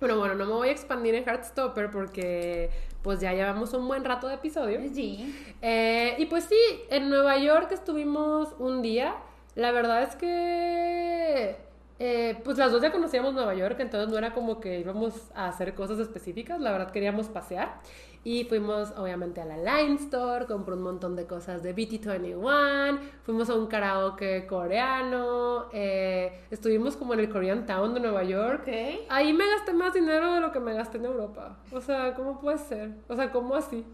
[0.00, 2.70] Pero bueno, no me voy a expandir en Heartstopper porque
[3.02, 4.80] pues ya llevamos un buen rato de episodio.
[4.92, 5.34] Sí.
[5.60, 6.56] Eh, y pues sí,
[6.88, 9.14] en Nueva York estuvimos un día.
[9.60, 11.54] La verdad es que,
[11.98, 15.48] eh, pues las dos ya conocíamos Nueva York, entonces no era como que íbamos a
[15.48, 17.78] hacer cosas específicas, la verdad queríamos pasear.
[18.24, 23.50] Y fuimos obviamente a la Line Store, compré un montón de cosas de BT21, fuimos
[23.50, 28.66] a un karaoke coreano, eh, estuvimos como en el Korean Town de Nueva York.
[29.10, 31.58] Ahí me gasté más dinero de lo que me gasté en Europa.
[31.70, 32.92] O sea, ¿cómo puede ser?
[33.08, 33.84] O sea, ¿cómo así?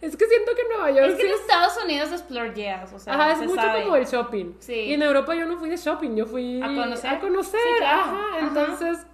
[0.00, 2.22] Es que siento que en Nueva York Es que sí en es- Estados Unidos es
[2.22, 3.82] plurgeas, o sea, Ajá, es se mucho sabe.
[3.84, 4.52] como el shopping.
[4.58, 4.74] Sí.
[4.74, 7.10] Y en Europa yo no fui de shopping, yo fui A conocer.
[7.10, 8.00] A conocer, Sí, claro.
[8.00, 8.24] ajá.
[8.36, 8.38] Ajá.
[8.48, 9.06] Entonces,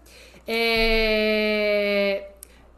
[0.99, 2.29] eh,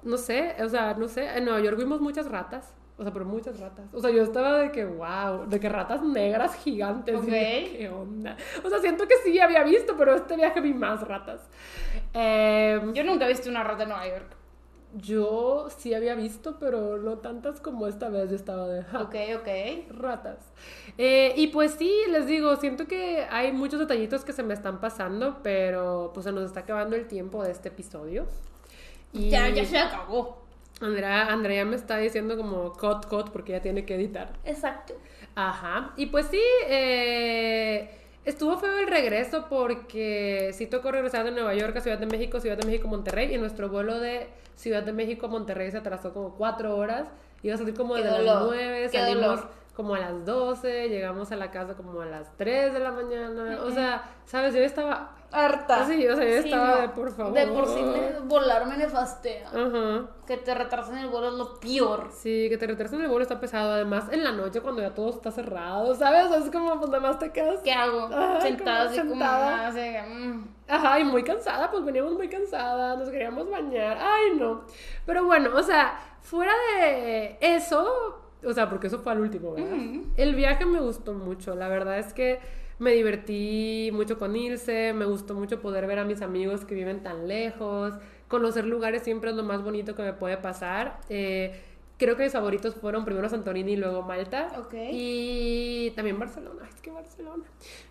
[0.02, 2.74] no sé, o sea, no sé, en Nueva York vimos muchas ratas.
[2.98, 3.86] O sea, pero muchas ratas.
[3.94, 7.14] O sea, yo estaba de que, wow, de que ratas negras gigantes.
[7.27, 7.77] y de, Ok.
[7.78, 8.36] ¿Qué onda?
[8.62, 11.48] O sea, siento que sí había visto, pero este viaje vi más ratas.
[12.12, 14.36] Eh, Yo nunca he visto una rata en Nueva York.
[14.96, 18.28] Yo sí había visto, pero no tantas como esta vez.
[18.30, 19.48] Yo estaba de, "Ja, Ok, ok.
[19.96, 20.38] ratas.
[20.98, 24.80] Eh, y pues sí, les digo, siento que hay muchos detallitos que se me están
[24.80, 28.26] pasando, pero pues se nos está acabando el tiempo de este episodio.
[29.12, 30.40] Y Ya, ya se acabó.
[30.80, 34.32] Andrea, Andrea me está diciendo como cut, cut, porque ella tiene que editar.
[34.44, 34.94] Exacto.
[35.34, 35.92] Ajá.
[35.96, 41.76] Y pues sí, eh, estuvo feo el regreso porque sí tocó regresar de Nueva York
[41.76, 43.34] a Ciudad de México, Ciudad de México, Monterrey.
[43.34, 47.09] Y nuestro vuelo de Ciudad de México a Monterrey se atrasó como cuatro horas.
[47.42, 49.60] Iba a salir como de las nueve, salimos dolor.
[49.74, 53.60] Como a las 12, llegamos a la casa como a las 3 de la mañana.
[53.64, 54.55] O sea, ¿sabes?
[54.55, 55.16] Yo estaba...
[55.32, 55.86] Harta.
[55.86, 56.80] Sí, o sea, yo Sí, estaba no.
[56.80, 57.32] de, por favor.
[57.32, 59.47] De por sí me, volar me nefastea.
[59.48, 60.06] Ajá.
[60.26, 62.09] Que te retrasen el vuelo es lo peor.
[62.12, 63.70] Sí, que te retrasen el vuelo está pesado.
[63.70, 66.32] Además, en la noche cuando ya todo está cerrado, ¿sabes?
[66.32, 67.60] Es como, pues nada más te quedas.
[67.62, 68.09] ¿Qué hago?
[68.12, 69.72] Ay, sentada como así sentada.
[69.78, 70.48] eh, mm.
[70.66, 73.98] Ajá, y muy cansada, pues veníamos muy cansadas, nos queríamos bañar.
[74.01, 74.62] Ay, no.
[75.06, 79.76] Pero bueno, o sea, fuera de eso, o sea, porque eso fue al último, ¿verdad?
[80.16, 81.54] El viaje me gustó mucho.
[81.54, 82.38] La verdad es que
[82.78, 87.02] me divertí mucho con Ilse, me gustó mucho poder ver a mis amigos que viven
[87.02, 87.94] tan lejos.
[88.28, 91.00] Conocer lugares siempre es lo más bonito que me puede pasar.
[91.08, 91.60] Eh,
[91.98, 94.52] creo que mis favoritos fueron primero Santorini y luego Malta.
[94.58, 94.74] Ok.
[94.90, 96.62] Y también Barcelona.
[96.64, 97.44] Ay, Es que Barcelona.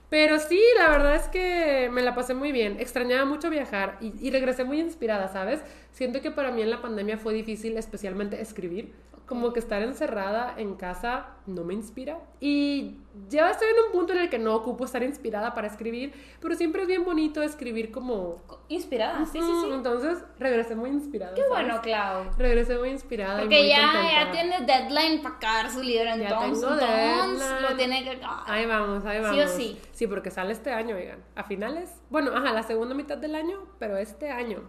[0.09, 2.77] Pero sí, la verdad es que me la pasé muy bien.
[2.79, 5.61] Extrañaba mucho viajar y, y regresé muy inspirada, ¿sabes?
[5.91, 8.93] Siento que para mí en la pandemia fue difícil, especialmente escribir.
[9.25, 12.17] Como que estar encerrada en casa no me inspira.
[12.39, 12.97] Y
[13.27, 16.55] ya estoy en un punto en el que no ocupo estar inspirada para escribir, pero
[16.55, 18.41] siempre es bien bonito escribir como...
[18.69, 19.69] Inspirada, sí, sí, sí.
[19.71, 21.35] Entonces regresé muy inspirada.
[21.35, 21.63] Qué ¿sabes?
[21.63, 22.23] bueno, Clau.
[22.39, 23.37] Regresé muy inspirada.
[23.37, 27.61] y Porque muy ya, ya tiene deadline para acabar su libro, Ya entonces, tengo entonces
[27.69, 28.43] lo tiene que acabar.
[28.47, 29.45] Ahí vamos, ahí Sí vamos.
[29.45, 29.79] o sí.
[29.91, 31.23] Sí, porque sale este año, oigan.
[31.35, 32.01] A finales.
[32.09, 34.63] Bueno, ajá, la segunda mitad del año, pero este año.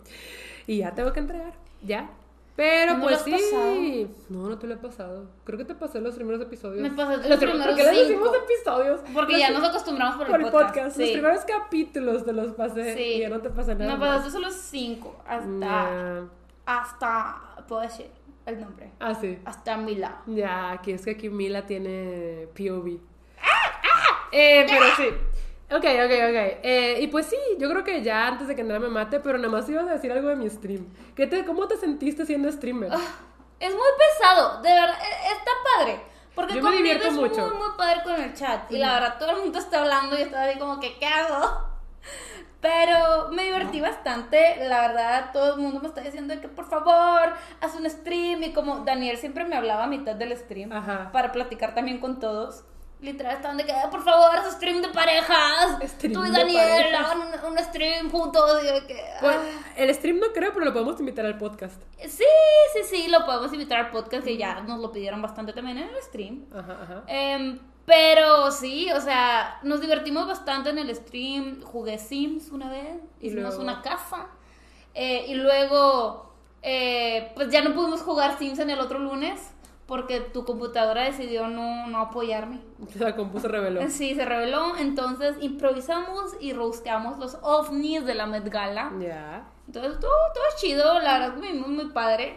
[0.66, 2.10] Y ya tengo que entregar, ya.
[2.56, 3.30] Pero ¿No pues sí.
[3.30, 3.74] pasado?
[4.28, 5.30] No, no te lo he pasado.
[5.44, 6.82] Creo que te pasé los primeros episodios.
[6.82, 9.00] Me pasaste Los los prim- primeros ¿Por qué les decimos episodios?
[9.14, 10.96] Porque Los ya nos acostumbramos por, por el podcast.
[10.98, 11.12] Los sí.
[11.14, 13.02] primeros capítulos te los pasé Sí.
[13.02, 13.96] y ya no te pasé nada.
[13.96, 14.08] Más.
[14.08, 15.16] pasaste solo cinco.
[15.26, 15.58] Hasta.
[15.60, 16.24] Ya.
[16.66, 17.40] Hasta.
[17.66, 18.08] Puedo decir
[18.44, 18.90] el nombre.
[19.00, 19.38] Ah, sí.
[19.46, 20.20] Hasta Mila.
[20.26, 22.98] Ya, aquí es que aquí Mila tiene POV.
[24.32, 25.08] Eh, pero sí.
[25.72, 26.58] Ok, ok, ok.
[26.64, 29.38] Eh, y pues sí, yo creo que ya antes de que nada me mate, pero
[29.38, 30.86] nada más ibas a decir algo de mi stream.
[31.14, 32.90] ¿Qué te, ¿Cómo te sentiste siendo streamer?
[33.60, 36.00] Es muy pesado, de verdad, e- está padre.
[36.34, 37.40] Porque Yo me divierto es mucho.
[37.42, 38.70] muy, muy padre con el chat.
[38.72, 41.68] Y la verdad, todo el mundo está hablando y estaba así como que, ¿qué hago?
[42.60, 47.32] Pero me divertí bastante, la verdad, todo el mundo me está diciendo que por favor,
[47.60, 48.42] haz un stream.
[48.42, 51.10] Y como Daniel siempre me hablaba a mitad del stream Ajá.
[51.12, 52.64] para platicar también con todos.
[53.02, 55.78] Literal, estaban de que, por favor, stream de parejas.
[55.86, 58.62] Stream Tú y Daniel hagan un, un stream juntos.
[58.62, 59.72] Y que, Pues, ah.
[59.76, 61.80] el stream no creo, pero lo podemos invitar al podcast.
[61.98, 62.24] Sí,
[62.74, 65.88] sí, sí, lo podemos invitar al podcast que ya nos lo pidieron bastante también en
[65.88, 66.44] el stream.
[66.54, 67.04] Ajá, ajá.
[67.06, 71.62] Em, pero sí, o sea, nos divertimos bastante en el stream.
[71.62, 74.26] Jugué Sims una vez, hicimos luego- una casa.
[74.92, 79.40] eh, y luego, eh, pues ya no pudimos jugar Sims en el otro lunes
[79.90, 82.60] porque tu computadora decidió no, no apoyarme.
[83.00, 83.80] La compu se reveló.
[83.88, 84.76] Sí, se reveló.
[84.76, 88.92] Entonces improvisamos y rosteamos los ovnis de la Met Gala.
[89.00, 89.48] Ya.
[89.66, 92.36] Entonces todo, todo chido, la verdad muy, muy, padre.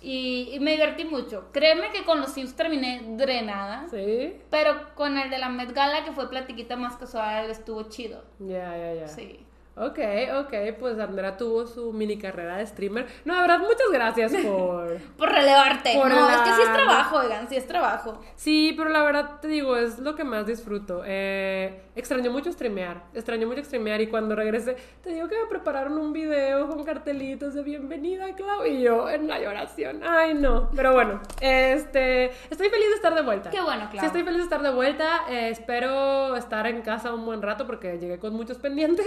[0.00, 1.50] Y, y me divertí mucho.
[1.52, 3.86] Créeme que con los Sims terminé drenada.
[3.90, 4.38] Sí.
[4.48, 8.24] Pero con el de la Met Gala, que fue platiquita más casual, estuvo chido.
[8.38, 9.08] Ya, ya, ya.
[9.08, 9.44] Sí.
[9.76, 9.98] Ok,
[10.38, 13.06] ok, pues Andrea tuvo su mini carrera de streamer.
[13.24, 14.98] No, de verdad, muchas gracias por...
[15.18, 15.94] Por relevarte.
[15.96, 18.20] Por no, la- es que sí es trabajo, oigan, sí es trabajo.
[18.36, 21.02] Sí, pero la verdad te digo, es lo que más disfruto.
[21.04, 25.98] Eh, extraño mucho streamear, extraño mucho streamear y cuando regrese, te digo que me prepararon
[25.98, 30.02] un video con cartelitos de bienvenida, Clau, y yo en la lloración.
[30.06, 30.70] Ay, no.
[30.76, 33.50] Pero bueno, este, estoy feliz de estar de vuelta.
[33.50, 33.98] Qué bueno, Clau.
[34.00, 35.24] Sí, estoy feliz de estar de vuelta.
[35.28, 39.04] Eh, espero estar en casa un buen rato porque llegué con muchos pendientes.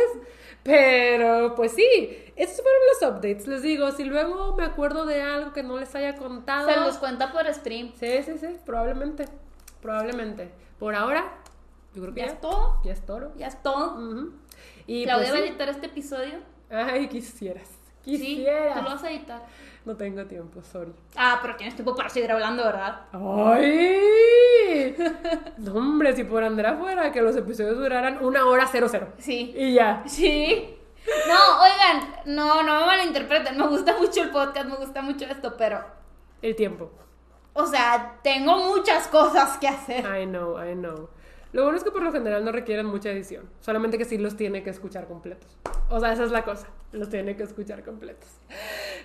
[0.63, 3.47] Pero, pues sí, estos fueron los updates.
[3.47, 6.69] Les digo, si luego me acuerdo de algo que no les haya contado.
[6.69, 7.93] Se los cuenta por stream.
[7.99, 9.25] Sí, sí, sí, probablemente.
[9.81, 10.49] Probablemente.
[10.79, 11.31] Por ahora,
[11.93, 12.81] yo creo que Ya ya, es todo.
[12.83, 13.31] ya es toro.
[13.37, 13.93] Ya es todo.
[13.93, 14.33] Ujú.
[14.85, 15.49] Y Claudia pues, va a sí.
[15.49, 16.33] editar este episodio.
[16.69, 17.69] Ay, quisieras.
[18.03, 18.77] Sí, Quisieras.
[18.77, 19.41] tú lo vas a editar.
[19.87, 20.91] No tengo tiempo, sorry.
[21.15, 23.03] Ah, pero tienes tiempo para seguir hablando, ¿verdad?
[23.13, 24.93] ¡Ay!
[25.59, 29.13] no, hombre, si por Andrea fuera que los episodios duraran una hora cero cero.
[29.17, 29.53] Sí.
[29.55, 30.03] Y ya.
[30.05, 30.77] Sí.
[31.29, 33.57] No, oigan, no, no me malinterpreten.
[33.57, 35.81] Me gusta mucho el podcast, me gusta mucho esto, pero,
[36.41, 36.91] El tiempo.
[37.53, 40.03] o sea, tengo muchas cosas que hacer.
[40.03, 41.07] I know, I know.
[41.53, 43.49] Lo bueno es que por lo general no requieren mucha edición.
[43.59, 45.57] Solamente que sí los tiene que escuchar completos.
[45.89, 46.67] O sea, esa es la cosa.
[46.91, 48.29] Los tiene que escuchar completos.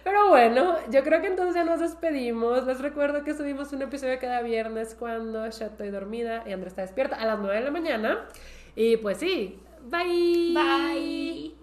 [0.05, 2.67] Pero bueno, yo creo que entonces ya nos despedimos.
[2.67, 6.83] Les recuerdo que subimos un episodio cada viernes cuando ya estoy dormida y Andrea está
[6.83, 8.27] despierta a las 9 de la mañana.
[8.75, 9.61] Y pues sí,
[9.91, 10.55] bye.
[10.55, 11.62] Bye.